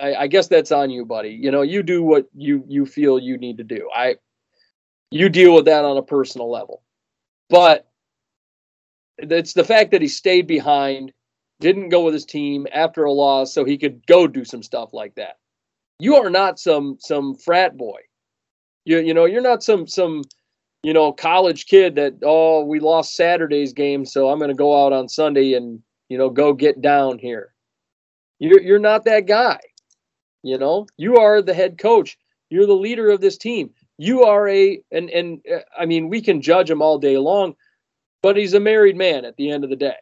[0.00, 1.30] I, I guess that's on you, buddy.
[1.30, 3.90] You know, you do what you you feel you need to do.
[3.94, 4.16] I
[5.10, 6.82] you deal with that on a personal level,
[7.50, 7.91] but
[9.18, 11.12] it's the fact that he stayed behind,
[11.60, 14.92] didn't go with his team after a loss, so he could go do some stuff
[14.92, 15.38] like that.
[15.98, 18.00] You are not some some frat boy.
[18.84, 20.22] You you know you're not some some
[20.82, 24.84] you know college kid that oh we lost Saturday's game, so I'm going to go
[24.84, 27.54] out on Sunday and you know go get down here.
[28.38, 29.60] You're you're not that guy.
[30.42, 32.18] You know you are the head coach.
[32.50, 33.70] You're the leader of this team.
[33.98, 37.54] You are a and and uh, I mean we can judge him all day long,
[38.22, 39.96] but he's a married man at the end of the day.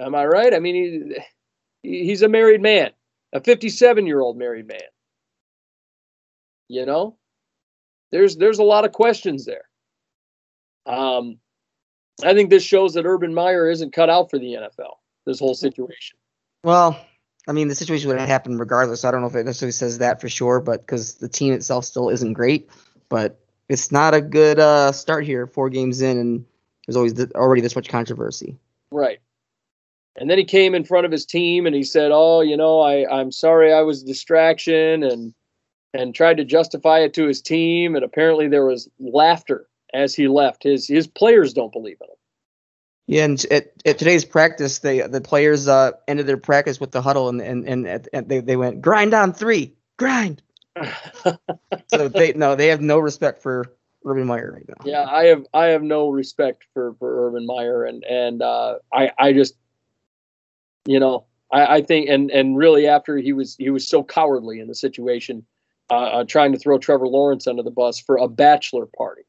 [0.00, 0.54] Am I right?
[0.54, 1.14] I mean
[1.82, 2.90] he, he's a married man,
[3.32, 4.78] a 57 year old married man.
[6.68, 7.16] You know,
[8.12, 9.64] there's there's a lot of questions there.
[10.86, 11.38] Um,
[12.24, 14.94] I think this shows that Urban Meyer isn't cut out for the NFL.
[15.26, 16.18] This whole situation.
[16.64, 16.98] Well,
[17.48, 19.04] I mean, the situation would have happened regardless.
[19.04, 21.84] I don't know if it necessarily says that for sure, but because the team itself
[21.84, 22.70] still isn't great,
[23.08, 25.46] but it's not a good uh, start here.
[25.46, 26.44] Four games in, and
[26.90, 28.58] there's always th- already this much controversy.
[28.90, 29.20] Right.
[30.16, 32.80] And then he came in front of his team and he said, "Oh, you know,
[32.80, 35.32] I I'm sorry I was a distraction," and
[35.94, 37.94] and tried to justify it to his team.
[37.94, 40.64] And apparently there was laughter as he left.
[40.64, 42.16] His his players don't believe in him.
[43.06, 47.02] Yeah, and at, at today's practice, they the players uh, ended their practice with the
[47.02, 50.42] huddle, and and and, at- and they they went grind on three, grind.
[51.92, 54.84] So they no, they have no respect for Urban Meyer right now.
[54.84, 59.12] Yeah, I have I have no respect for for Urban Meyer, and and uh, I
[59.18, 59.54] I just
[60.86, 64.60] you know I, I think and and really after he was he was so cowardly
[64.60, 65.44] in the situation,
[65.90, 69.22] uh, uh, trying to throw Trevor Lawrence under the bus for a bachelor party.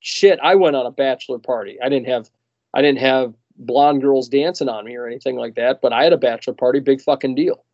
[0.00, 1.78] Shit, I went on a bachelor party.
[1.82, 2.30] I didn't have
[2.74, 6.12] I didn't have blonde girls dancing on me or anything like that, but I had
[6.12, 6.80] a bachelor party.
[6.80, 7.64] Big fucking deal.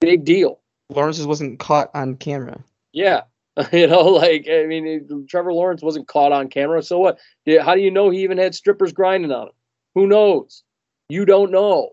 [0.00, 0.60] Big deal.
[0.88, 2.62] Lawrence wasn't caught on camera.
[2.92, 3.22] Yeah.
[3.72, 6.82] You know, like I mean, it- Trevor Lawrence wasn't caught on camera.
[6.82, 7.18] So what?
[7.62, 9.52] How do you know he even had strippers grinding on him?
[9.94, 10.62] Who knows?
[11.08, 11.90] You don't know.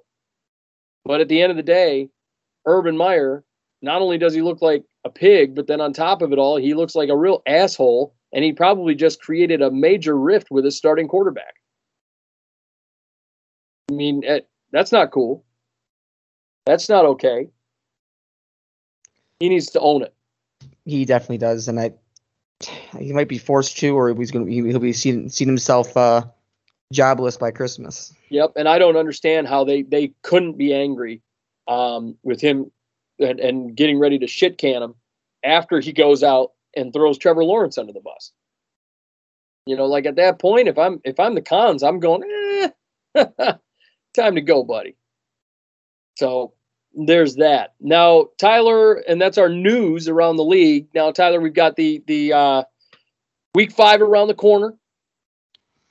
[1.05, 2.09] But at the end of the day,
[2.65, 3.43] Urban Meyer,
[3.81, 6.57] not only does he look like a pig, but then on top of it all,
[6.57, 8.13] he looks like a real asshole.
[8.33, 11.53] And he probably just created a major rift with his starting quarterback.
[13.91, 14.39] I mean, eh,
[14.71, 15.45] that's not cool.
[16.65, 17.49] That's not okay.
[19.39, 20.15] He needs to own it.
[20.85, 21.93] He definitely does, and I
[22.99, 26.23] he might be forced to, or he's gonna he'll be seen seen himself uh,
[26.91, 28.13] jobless by Christmas.
[28.29, 31.21] Yep, and I don't understand how they they couldn't be angry
[31.67, 32.71] um, with him
[33.19, 34.95] and, and getting ready to shit can him
[35.43, 38.31] after he goes out and throws Trevor Lawrence under the bus.
[39.65, 42.23] You know, like at that point, if I'm if I'm the cons, I'm going,
[43.15, 43.23] eh,
[44.13, 44.95] time to go, buddy.
[46.15, 46.53] So
[46.93, 47.73] there's that.
[47.79, 50.87] Now, Tyler, and that's our news around the league.
[50.93, 52.63] Now, Tyler, we've got the the uh,
[53.55, 54.75] week five around the corner.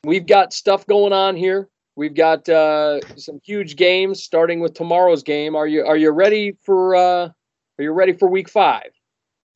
[0.04, 1.68] We've got stuff going on here.
[1.94, 5.54] We've got uh, some huge games starting with tomorrow's game.
[5.54, 7.28] Are you are you ready for uh,
[7.78, 8.90] are you ready for week five?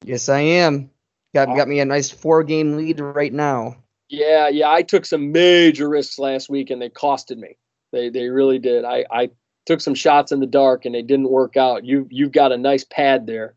[0.04, 0.90] Yes, I am.
[1.34, 3.76] Got got me a nice four game lead right now.
[4.08, 4.70] Yeah, yeah.
[4.70, 7.56] I took some major risks last week and they costed me.
[7.92, 8.84] They they really did.
[8.84, 9.30] I, I
[9.66, 11.84] took some shots in the dark and they didn't work out.
[11.84, 13.54] You you've got a nice pad there,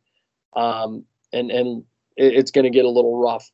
[0.56, 1.84] um, and and
[2.18, 3.50] it, it's going to get a little rough.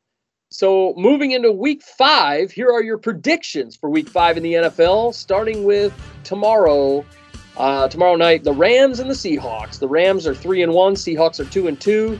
[0.49, 5.14] So moving into week five, here are your predictions for week five in the NFL.
[5.14, 7.06] Starting with tomorrow,
[7.57, 9.80] uh, tomorrow night, the Rams and the Seahawks.
[9.80, 10.94] The Rams are three and one.
[10.94, 12.19] Seahawks are two and two.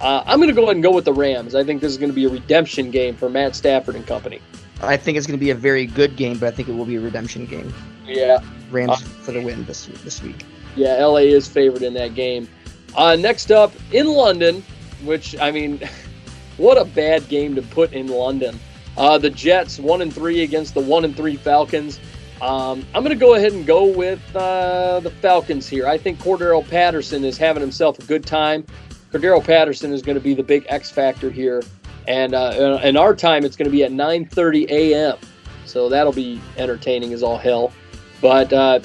[0.00, 1.54] Uh, I'm going to go ahead and go with the Rams.
[1.54, 4.40] I think this is going to be a redemption game for Matt Stafford and company.
[4.82, 6.84] I think it's going to be a very good game, but I think it will
[6.84, 7.72] be a redemption game.
[8.06, 8.38] Yeah,
[8.70, 10.44] Rams Uh, for the win this this week.
[10.76, 12.48] Yeah, LA is favored in that game.
[12.96, 14.62] Uh, next up in London,
[15.04, 15.80] which I mean,
[16.56, 18.58] what a bad game to put in London.
[18.96, 21.98] Uh, the Jets one and three against the one and three Falcons.
[22.42, 25.86] Um, I'm going to go ahead and go with uh, the Falcons here.
[25.86, 28.64] I think Cordarrelle Patterson is having himself a good time.
[29.12, 31.62] Cordarrelle Patterson is going to be the big X factor here,
[32.08, 35.16] and uh, in our time it's going to be at 9:30 a.m.
[35.64, 37.72] so that'll be entertaining as all hell.
[38.20, 38.80] But uh,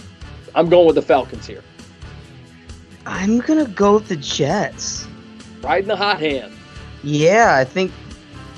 [0.56, 1.64] I'm going with the Falcons here,
[3.06, 5.08] I'm gonna go with the Jets.
[5.62, 6.54] riding the hot hand.
[7.04, 7.92] Yeah, I think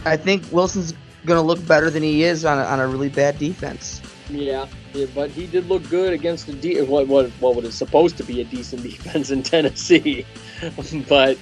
[0.05, 0.93] I think Wilson's
[1.25, 4.01] gonna look better than he is on a, on a really bad defense.
[4.29, 8.17] Yeah, yeah, but he did look good against the de- what what what was supposed
[8.17, 10.25] to be a decent defense in Tennessee.
[11.09, 11.37] but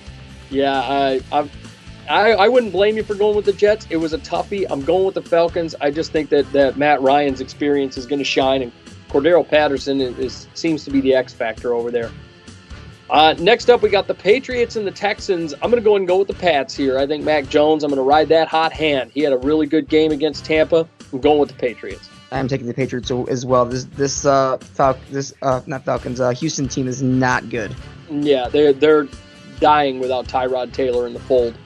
[0.49, 1.49] yeah, I, I
[2.09, 3.87] I I wouldn't blame you for going with the Jets.
[3.89, 4.65] It was a toughie.
[4.69, 5.75] I'm going with the Falcons.
[5.81, 8.71] I just think that that Matt Ryan's experience is going to shine, and
[9.09, 12.11] Cordarrelle Patterson is, is seems to be the X factor over there.
[13.09, 15.53] Uh, next up, we got the Patriots and the Texans.
[15.53, 16.97] I'm going to go and go with the Pats here.
[16.97, 17.83] I think Mac Jones.
[17.83, 19.11] I'm going to ride that hot hand.
[19.13, 20.87] He had a really good game against Tampa.
[21.13, 22.09] I'm going with the Patriots.
[22.31, 23.65] I'm taking the Patriots as well.
[23.65, 27.73] This this uh Fal- this uh not Falcons uh Houston team is not good.
[28.09, 29.07] Yeah, they're they're
[29.61, 31.57] dying without Tyrod Taylor in the fold.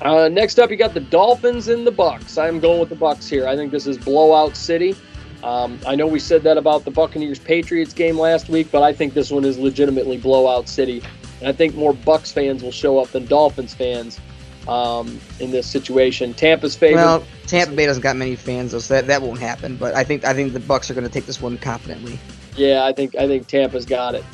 [0.00, 2.42] Uh, next up, you got the Dolphins and the Bucs.
[2.42, 3.46] I'm going with the Bucs here.
[3.46, 4.94] I think this is blowout city.
[5.42, 8.92] Um, I know we said that about the Buccaneers Patriots game last week, but I
[8.92, 11.02] think this one is legitimately blowout city,
[11.40, 14.18] and I think more Bucs fans will show up than Dolphins fans
[14.66, 16.32] um, in this situation.
[16.32, 17.02] Tampa's favorite.
[17.02, 19.76] Well, Tampa Bay doesn't got many fans, though, so that, that won't happen.
[19.76, 22.18] But I think I think the Bucs are gonna take this one confidently.
[22.56, 24.24] Yeah, I think I think Tampa's got it.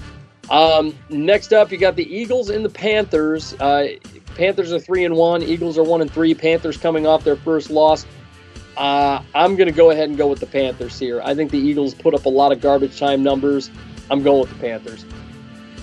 [0.49, 3.55] Um, next up, you got the Eagles and the Panthers.
[3.55, 3.89] Uh,
[4.35, 5.43] Panthers are three and one.
[5.43, 6.35] Eagles are one and three.
[6.35, 8.07] Panthers coming off their first loss.
[8.77, 11.21] Uh, I'm going to go ahead and go with the Panthers here.
[11.23, 13.71] I think the Eagles put up a lot of garbage time numbers.
[14.11, 15.05] I'm going with the Panthers.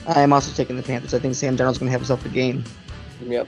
[0.08, 1.14] I am also taking the Panthers.
[1.14, 2.64] I think Sam Darnold's gonna have himself a game.
[3.26, 3.48] Yep.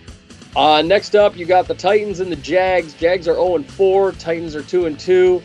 [0.55, 2.93] Uh, next up, you got the Titans and the Jags.
[2.93, 4.13] Jags are 0 and 4.
[4.13, 5.41] Titans are 2 and 2.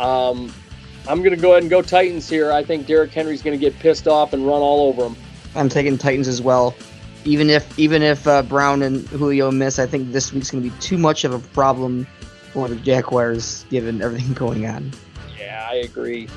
[0.00, 0.52] Um,
[1.08, 2.52] I'm going to go ahead and go Titans here.
[2.52, 5.16] I think Derrick Henry's going to get pissed off and run all over them.
[5.54, 6.74] I'm taking Titans as well.
[7.24, 10.72] Even if even if uh, Brown and Julio miss, I think this week's gonna be
[10.80, 12.06] too much of a problem
[12.52, 14.92] for the Jaguars given everything going on.
[15.38, 16.28] Yeah, I agree.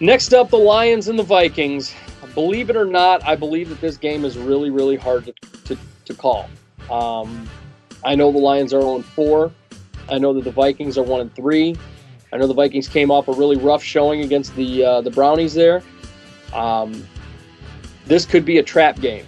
[0.00, 1.94] Next up, the Lions and the Vikings.
[2.34, 5.34] Believe it or not, I believe that this game is really, really hard to,
[5.64, 6.48] to, to call.
[6.90, 7.48] Um,
[8.04, 9.52] I know the Lions are 0 4.
[10.08, 11.76] I know that the Vikings are 1 and 3.
[12.32, 15.54] I know the Vikings came off a really rough showing against the uh, the Brownies
[15.54, 15.82] there.
[16.54, 17.06] Um,
[18.06, 19.26] this could be a trap game,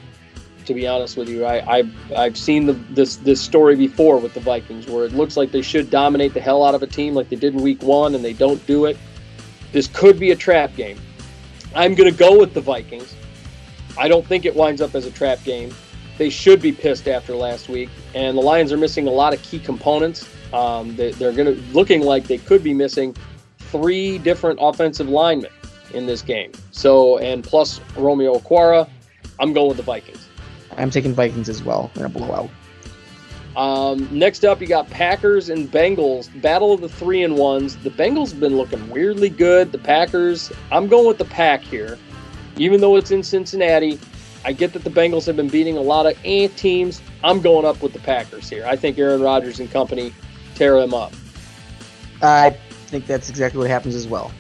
[0.67, 1.45] to be honest with you.
[1.45, 5.37] I, I've, I've seen the, this this story before with the Vikings, where it looks
[5.37, 7.83] like they should dominate the hell out of a team like they did in Week
[7.83, 8.97] One, and they don't do it.
[9.73, 10.99] This could be a trap game.
[11.75, 13.15] I'm going to go with the Vikings.
[13.99, 15.75] I don't think it winds up as a trap game.
[16.17, 19.43] They should be pissed after last week, and the Lions are missing a lot of
[19.43, 20.29] key components.
[20.53, 23.17] Um, they, they're going to looking like they could be missing
[23.59, 25.51] three different offensive linemen
[25.93, 26.53] in this game.
[26.71, 28.89] So, and plus Romeo Okwara,
[29.41, 30.24] I'm going with the Vikings.
[30.77, 32.51] I'm taking Vikings as well They're in a blowout.
[33.57, 36.29] Um, next up, you got Packers and Bengals.
[36.43, 37.77] Battle of the three and ones.
[37.77, 39.71] The Bengals have been looking weirdly good.
[39.71, 41.97] The Packers, I'm going with the Pack here.
[42.57, 43.99] Even though it's in Cincinnati,
[44.45, 47.01] I get that the Bengals have been beating a lot of eh teams.
[47.23, 48.67] I'm going up with the Packers here.
[48.67, 50.13] I think Aaron Rodgers and company
[50.55, 51.13] tear them up.
[52.23, 52.51] I
[52.87, 54.33] think that's exactly what happens as well.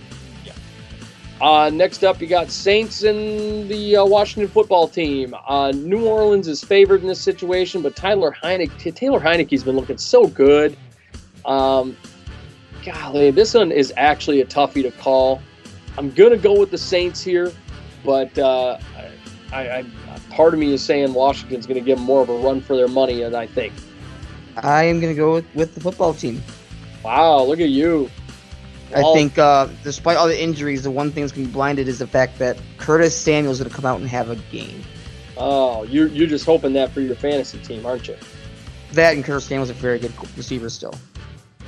[1.44, 5.34] Uh, next up, you got Saints and the uh, Washington football team.
[5.46, 10.26] Uh, New Orleans is favored in this situation, but Tyler Taylor Heinicke's been looking so
[10.26, 10.74] good.
[11.44, 11.98] Um,
[12.82, 15.42] golly, this one is actually a toughie to call.
[15.98, 17.52] I'm gonna go with the Saints here,
[18.06, 18.78] but uh,
[19.52, 19.84] I, I,
[20.30, 22.88] part of me is saying Washington's gonna give them more of a run for their
[22.88, 23.74] money and I think.
[24.56, 26.42] I am gonna go with, with the football team.
[27.04, 28.10] Wow, look at you.
[28.94, 31.88] I All- think, uh, despite all the injuries, the one thing that's gonna be blinded
[31.88, 34.82] is the fact that Curtis Samuel's gonna come out and have a game.
[35.36, 38.16] Oh, you're you're just hoping that for your fantasy team, aren't you?
[38.92, 40.94] That and Curtis Samuel's a very good receiver still.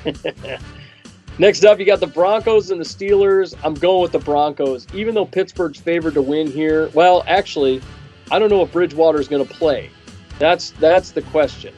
[1.39, 3.55] Next up, you got the Broncos and the Steelers.
[3.63, 6.89] I'm going with the Broncos, even though Pittsburgh's favored to win here.
[6.95, 7.83] Well, actually,
[8.31, 9.91] I don't know if Bridgewater's going to play.
[10.39, 11.75] That's that's the question.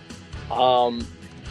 [0.50, 1.06] Um,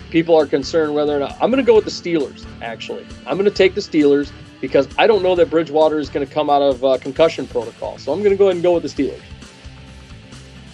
[0.10, 2.46] people are concerned whether or not I'm going to go with the Steelers.
[2.62, 4.32] Actually, I'm going to take the Steelers
[4.62, 7.98] because I don't know that Bridgewater is going to come out of uh, concussion protocol.
[7.98, 9.22] So I'm going to go ahead and go with the Steelers.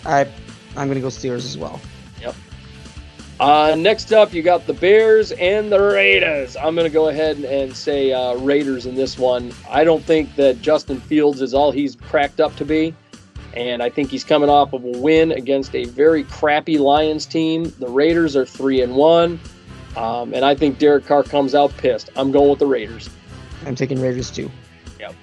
[0.06, 0.28] I,
[0.76, 1.80] I'm gonna go Steelers as well.
[2.22, 2.36] Yep.
[3.40, 6.56] Uh, next up, you got the Bears and the Raiders.
[6.56, 9.54] I'm going to go ahead and say uh, Raiders in this one.
[9.70, 12.94] I don't think that Justin Fields is all he's cracked up to be.
[13.56, 17.72] And I think he's coming off of a win against a very crappy Lions team.
[17.80, 19.40] The Raiders are 3 and 1.
[19.96, 22.10] Um, and I think Derek Carr comes out pissed.
[22.16, 23.10] I'm going with the Raiders.
[23.66, 24.50] I'm taking Raiders too.
[25.00, 25.16] Yep.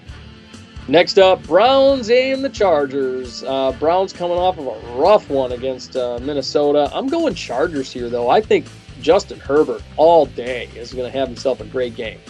[0.89, 3.43] Next up, Browns and the Chargers.
[3.43, 6.91] Uh, Browns coming off of a rough one against uh, Minnesota.
[6.95, 8.31] I'm going Chargers here, though.
[8.31, 8.67] I think
[9.01, 12.21] Justin Herbert all day is going to have himself a great game.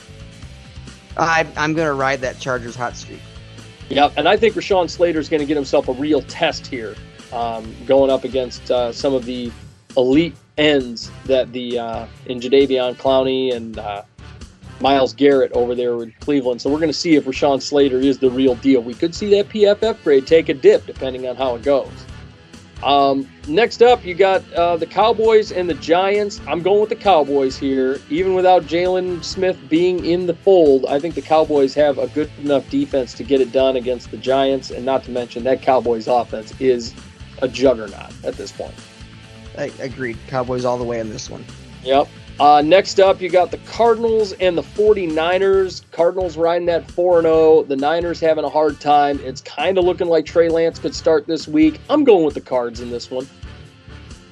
[1.17, 3.21] I, I'm going to ride that Chargers hot streak.
[3.91, 6.95] Yep, and I think Rashawn Slater is going to get himself a real test here,
[7.33, 9.51] um, going up against uh, some of the
[9.97, 14.03] elite ends that the uh, in Jadeveon Clowney and uh,
[14.81, 16.63] Myles Garrett over there in Cleveland.
[16.63, 18.81] So we're going to see if Rashawn Slater is the real deal.
[18.81, 21.91] We could see that PFF grade take a dip depending on how it goes.
[22.83, 26.41] Um, next up, you got uh, the Cowboys and the Giants.
[26.47, 28.01] I'm going with the Cowboys here.
[28.09, 32.31] Even without Jaylon Smith being in the fold, I think the Cowboys have a good
[32.39, 34.71] enough defense to get it done against the Giants.
[34.71, 36.95] And not to mention, that Cowboys offense is
[37.43, 38.75] a juggernaut at this point.
[39.59, 40.17] I agreed.
[40.27, 41.45] Cowboys all the way in this one.
[41.83, 42.09] Yep.
[42.41, 45.83] Uh, next up, you got the Cardinals and the 49ers.
[45.91, 47.65] Cardinals riding that 4 0.
[47.65, 49.21] The Niners having a hard time.
[49.23, 51.79] It's kind of looking like Trey Lance could start this week.
[51.91, 53.29] I'm going with the Cards in this one.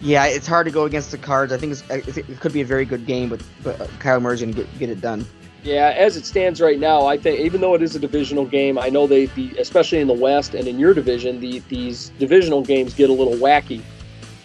[0.00, 1.52] Yeah, it's hard to go against the Cards.
[1.52, 4.62] I think, it could be a very good game, but, but Kyler Murray's going to
[4.62, 5.26] get, get it done.
[5.62, 8.78] Yeah, as it stands right now, I think even though it is a divisional game,
[8.78, 12.62] I know they, the, especially in the West and in your division, the, these divisional
[12.62, 13.82] games get a little wacky.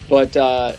[0.06, 0.74] But uh,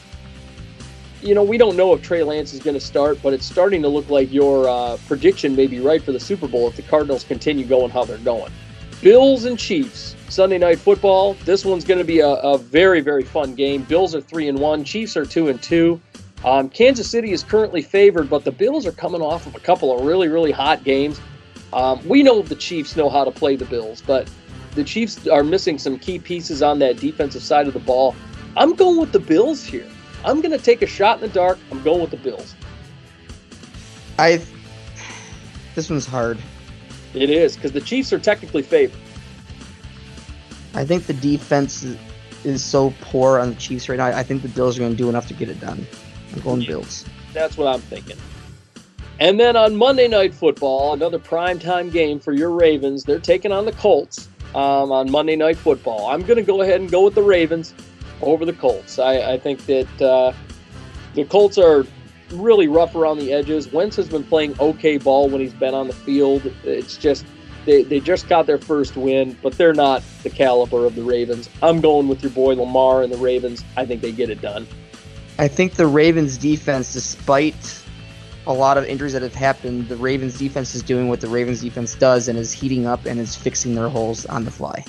[1.26, 3.82] you know, we don't know if Trey Lance is going to start, but it's starting
[3.82, 6.84] to look like your uh, prediction may be right for the Super Bowl if the
[6.84, 8.52] Cardinals continue going how they're going.
[9.02, 11.34] Bills and Chiefs, Sunday night football.
[11.44, 13.84] This one's going to be a, a, very, very fun game.
[13.84, 14.84] Bills are three and one.
[14.84, 16.00] Chiefs are two and two.
[16.44, 19.98] Um, Kansas City is currently favored, but the Bills are coming off of a couple
[19.98, 21.20] of really, really hot games.
[21.74, 24.30] Um, we know the Chiefs know how to play the Bills, but
[24.76, 28.16] the Chiefs are missing some key pieces on that defensive side of the ball.
[28.56, 29.88] I'm going with the Bills here.
[30.26, 31.60] I'm going to take a shot in the dark.
[31.72, 32.56] I'm going with the Bills.
[34.18, 34.42] I.
[35.76, 36.40] This one's hard.
[37.14, 39.00] It is because the Chiefs are technically favored.
[40.74, 41.86] I think the defense
[42.44, 44.08] is, so poor on the Chiefs right now.
[44.08, 45.86] I think the Bills are going to do enough to get it done.
[46.34, 46.70] I'm going yeah.
[46.70, 47.06] Bills.
[47.34, 48.18] That's what I'm thinking.
[49.20, 53.04] And then on Monday Night Football, another primetime game for your Ravens.
[53.04, 56.08] They're taking on the Colts um, on Monday Night Football.
[56.08, 57.74] I'm going to go ahead and go with the Ravens
[58.26, 59.00] over the Colts.
[59.00, 60.34] I, I think that uh,
[61.14, 61.86] the Colts are
[62.32, 63.72] really rough around the edges.
[63.72, 66.52] Wentz has been playing okay ball when he's been on the field.
[66.64, 67.26] It's just
[67.66, 71.50] they, they just got their first win, but they're not the caliber of the Ravens.
[71.62, 73.64] I'm going with your boy Lamar and the Ravens.
[73.76, 74.68] I think they get it done.
[75.38, 77.84] I think the Ravens defense, despite
[78.48, 81.62] a lot of injuries that have happened, the Ravens defense is doing what the Ravens
[81.62, 84.86] defense does and is heating up and is fixing their holes on the fly.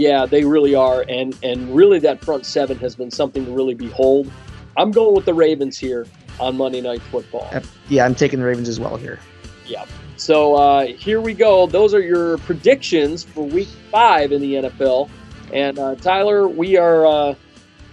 [0.00, 3.74] Yeah, they really are, and and really that front seven has been something to really
[3.74, 4.32] behold.
[4.78, 6.06] I'm going with the Ravens here
[6.40, 7.50] on Monday Night Football.
[7.90, 9.18] Yeah, I'm taking the Ravens as well here.
[9.66, 9.84] Yeah.
[10.16, 11.66] So uh, here we go.
[11.66, 15.10] Those are your predictions for Week Five in the NFL.
[15.52, 17.34] And uh, Tyler, we are uh,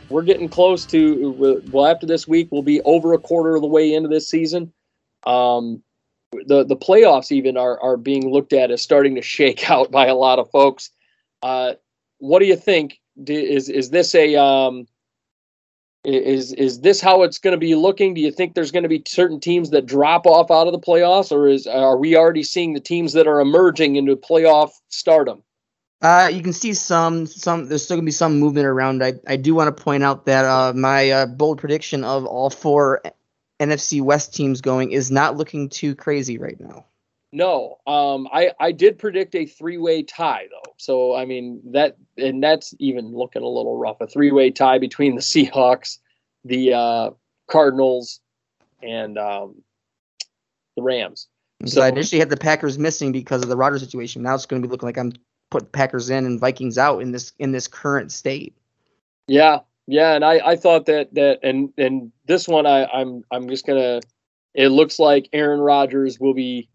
[0.07, 1.61] we're getting close to.
[1.73, 4.71] Well, after this week, we'll be over a quarter of the way into this season.
[5.25, 5.83] Um,
[6.31, 10.05] the the playoffs even are are being looked at as starting to shake out by
[10.07, 10.89] a lot of folks.
[11.43, 11.73] Uh,
[12.19, 12.99] what do you think?
[13.25, 14.87] Is is this a um,
[16.03, 18.13] is is this how it's going to be looking?
[18.13, 20.79] Do you think there's going to be certain teams that drop off out of the
[20.79, 25.43] playoffs, or is are we already seeing the teams that are emerging into playoff stardom?
[26.01, 27.67] Uh, you can see some some.
[27.67, 29.03] There's still gonna be some movement around.
[29.03, 32.51] I I do want to point out that uh, my uh, bold prediction of all
[32.51, 33.01] four
[33.59, 36.85] NFC West teams going is not looking too crazy right now.
[37.37, 40.73] No, um, I I did predict a three way tie though.
[40.77, 44.01] So I mean that and that's even looking a little rough.
[44.01, 45.99] A three way tie between the Seahawks,
[46.43, 47.09] the uh,
[47.45, 48.21] Cardinals,
[48.81, 49.61] and um,
[50.75, 51.27] the Rams.
[51.65, 54.23] So, I initially had the Packers missing because of the Rodgers situation.
[54.23, 55.13] Now it's going to be looking like I'm
[55.51, 58.57] putting Packers in and Vikings out in this in this current state.
[59.27, 63.47] Yeah, yeah, and I, I thought that that and and this one I I'm I'm
[63.47, 64.01] just gonna.
[64.55, 66.67] It looks like Aaron Rodgers will be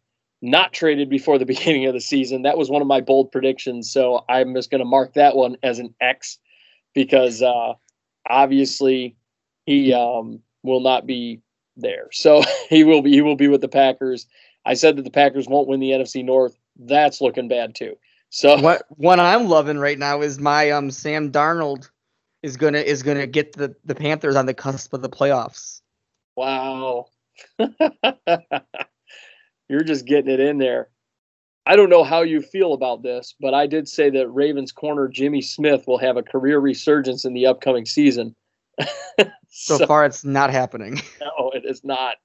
[0.42, 2.42] not traded before the beginning of the season.
[2.42, 3.90] That was one of my bold predictions.
[3.90, 6.38] So I'm just going to mark that one as an X
[6.94, 7.74] because uh,
[8.28, 9.16] obviously
[9.64, 11.40] he um, will not be
[11.76, 12.08] there.
[12.12, 14.26] So he will be he will be with the Packers.
[14.64, 16.58] I said that the Packers won't win the NFC North.
[16.76, 17.96] That's looking bad too.
[18.30, 21.88] So what what I'm loving right now is my um Sam Darnold
[22.42, 25.80] is gonna is gonna get the the Panthers on the cusp of the playoffs.
[26.36, 27.06] Wow.
[29.72, 30.90] You're just getting it in there.
[31.64, 35.08] I don't know how you feel about this, but I did say that Ravens corner
[35.08, 38.36] Jimmy Smith will have a career resurgence in the upcoming season.
[39.48, 41.00] so, so, far, it's not happening.
[41.22, 42.16] No, it is not.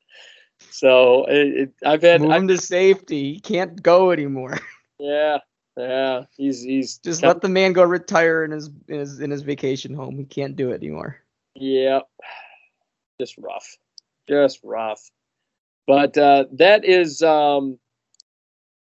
[0.72, 3.36] So it, it, I've had move him to safety.
[3.36, 4.60] He can't go anymore.
[5.00, 5.38] Yeah,
[5.78, 6.24] yeah.
[6.36, 9.44] He's he's just come, let the man go retire in his in his in his
[9.44, 10.18] vacation home.
[10.18, 11.22] He can't do it anymore.
[11.54, 12.10] Yep.
[13.22, 13.78] Just rough.
[14.28, 15.08] Just rough.
[15.88, 17.80] But uh, that is um,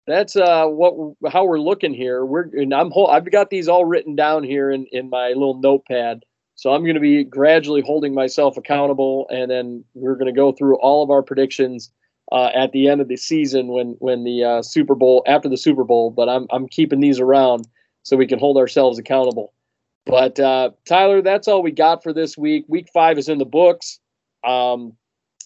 [0.06, 2.24] that's uh what how we're looking here.
[2.24, 6.24] We're and I'm I've got these all written down here in in my little notepad.
[6.56, 10.52] So I'm going to be gradually holding myself accountable, and then we're going to go
[10.52, 11.90] through all of our predictions
[12.32, 15.56] uh, at the end of the season when when the uh, Super Bowl after the
[15.56, 16.10] Super Bowl.
[16.10, 17.66] But I'm I'm keeping these around
[18.02, 19.52] so we can hold ourselves accountable.
[20.06, 22.64] But uh, Tyler, that's all we got for this week.
[22.68, 24.00] Week five is in the books.
[24.44, 24.96] Um,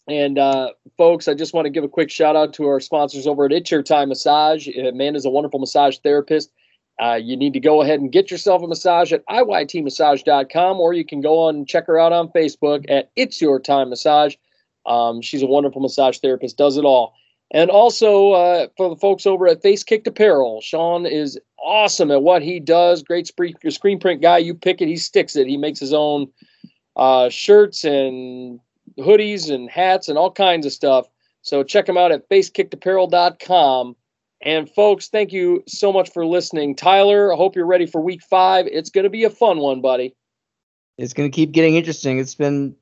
[0.06, 3.26] and uh, folks, I just want to give a quick shout out to our sponsors
[3.26, 4.68] over at It's Your Time Massage.
[4.68, 6.52] Amanda's a wonderful massage therapist.
[7.02, 11.04] Uh, you need to go ahead and get yourself a massage at iytmassage.com, or you
[11.04, 14.36] can go on and check her out on Facebook at It's Your Time Massage.
[14.86, 17.14] Um, she's a wonderful massage therapist, does it all.
[17.50, 22.22] And also uh, for the folks over at Face Kicked Apparel, Sean is awesome at
[22.22, 23.02] what he does.
[23.02, 24.38] Great screen, screen print guy.
[24.38, 25.46] You pick it, he sticks it.
[25.46, 26.28] He makes his own
[26.96, 28.60] uh, shirts and
[28.98, 31.06] hoodies and hats and all kinds of stuff.
[31.42, 33.96] So check them out at facekickedapparel.com.
[34.40, 36.74] And folks, thank you so much for listening.
[36.74, 38.66] Tyler, I hope you're ready for week five.
[38.66, 40.14] It's going to be a fun one, buddy.
[40.98, 42.18] It's going to keep getting interesting.
[42.18, 42.76] It's been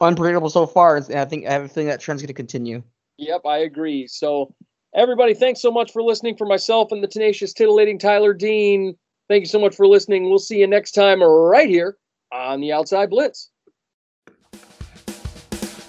[0.00, 2.82] unpredictable so far, and I think I have a feeling that trend's going to continue.
[3.18, 4.06] Yep, I agree.
[4.06, 4.54] So,
[4.94, 6.36] everybody, thanks so much for listening.
[6.36, 8.96] For myself and the tenacious, titillating Tyler Dean,
[9.28, 10.24] thank you so much for listening.
[10.24, 11.96] We'll see you next time right here
[12.32, 13.50] on the Outside Blitz.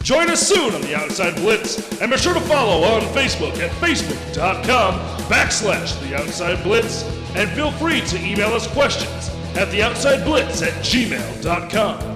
[0.06, 3.72] Join us soon on the Outside Blitz, and be sure to follow on Facebook at
[3.82, 7.02] facebook.com backslash the Outside Blitz,
[7.34, 12.15] and feel free to email us questions at the Outside Blitz at gmail.com.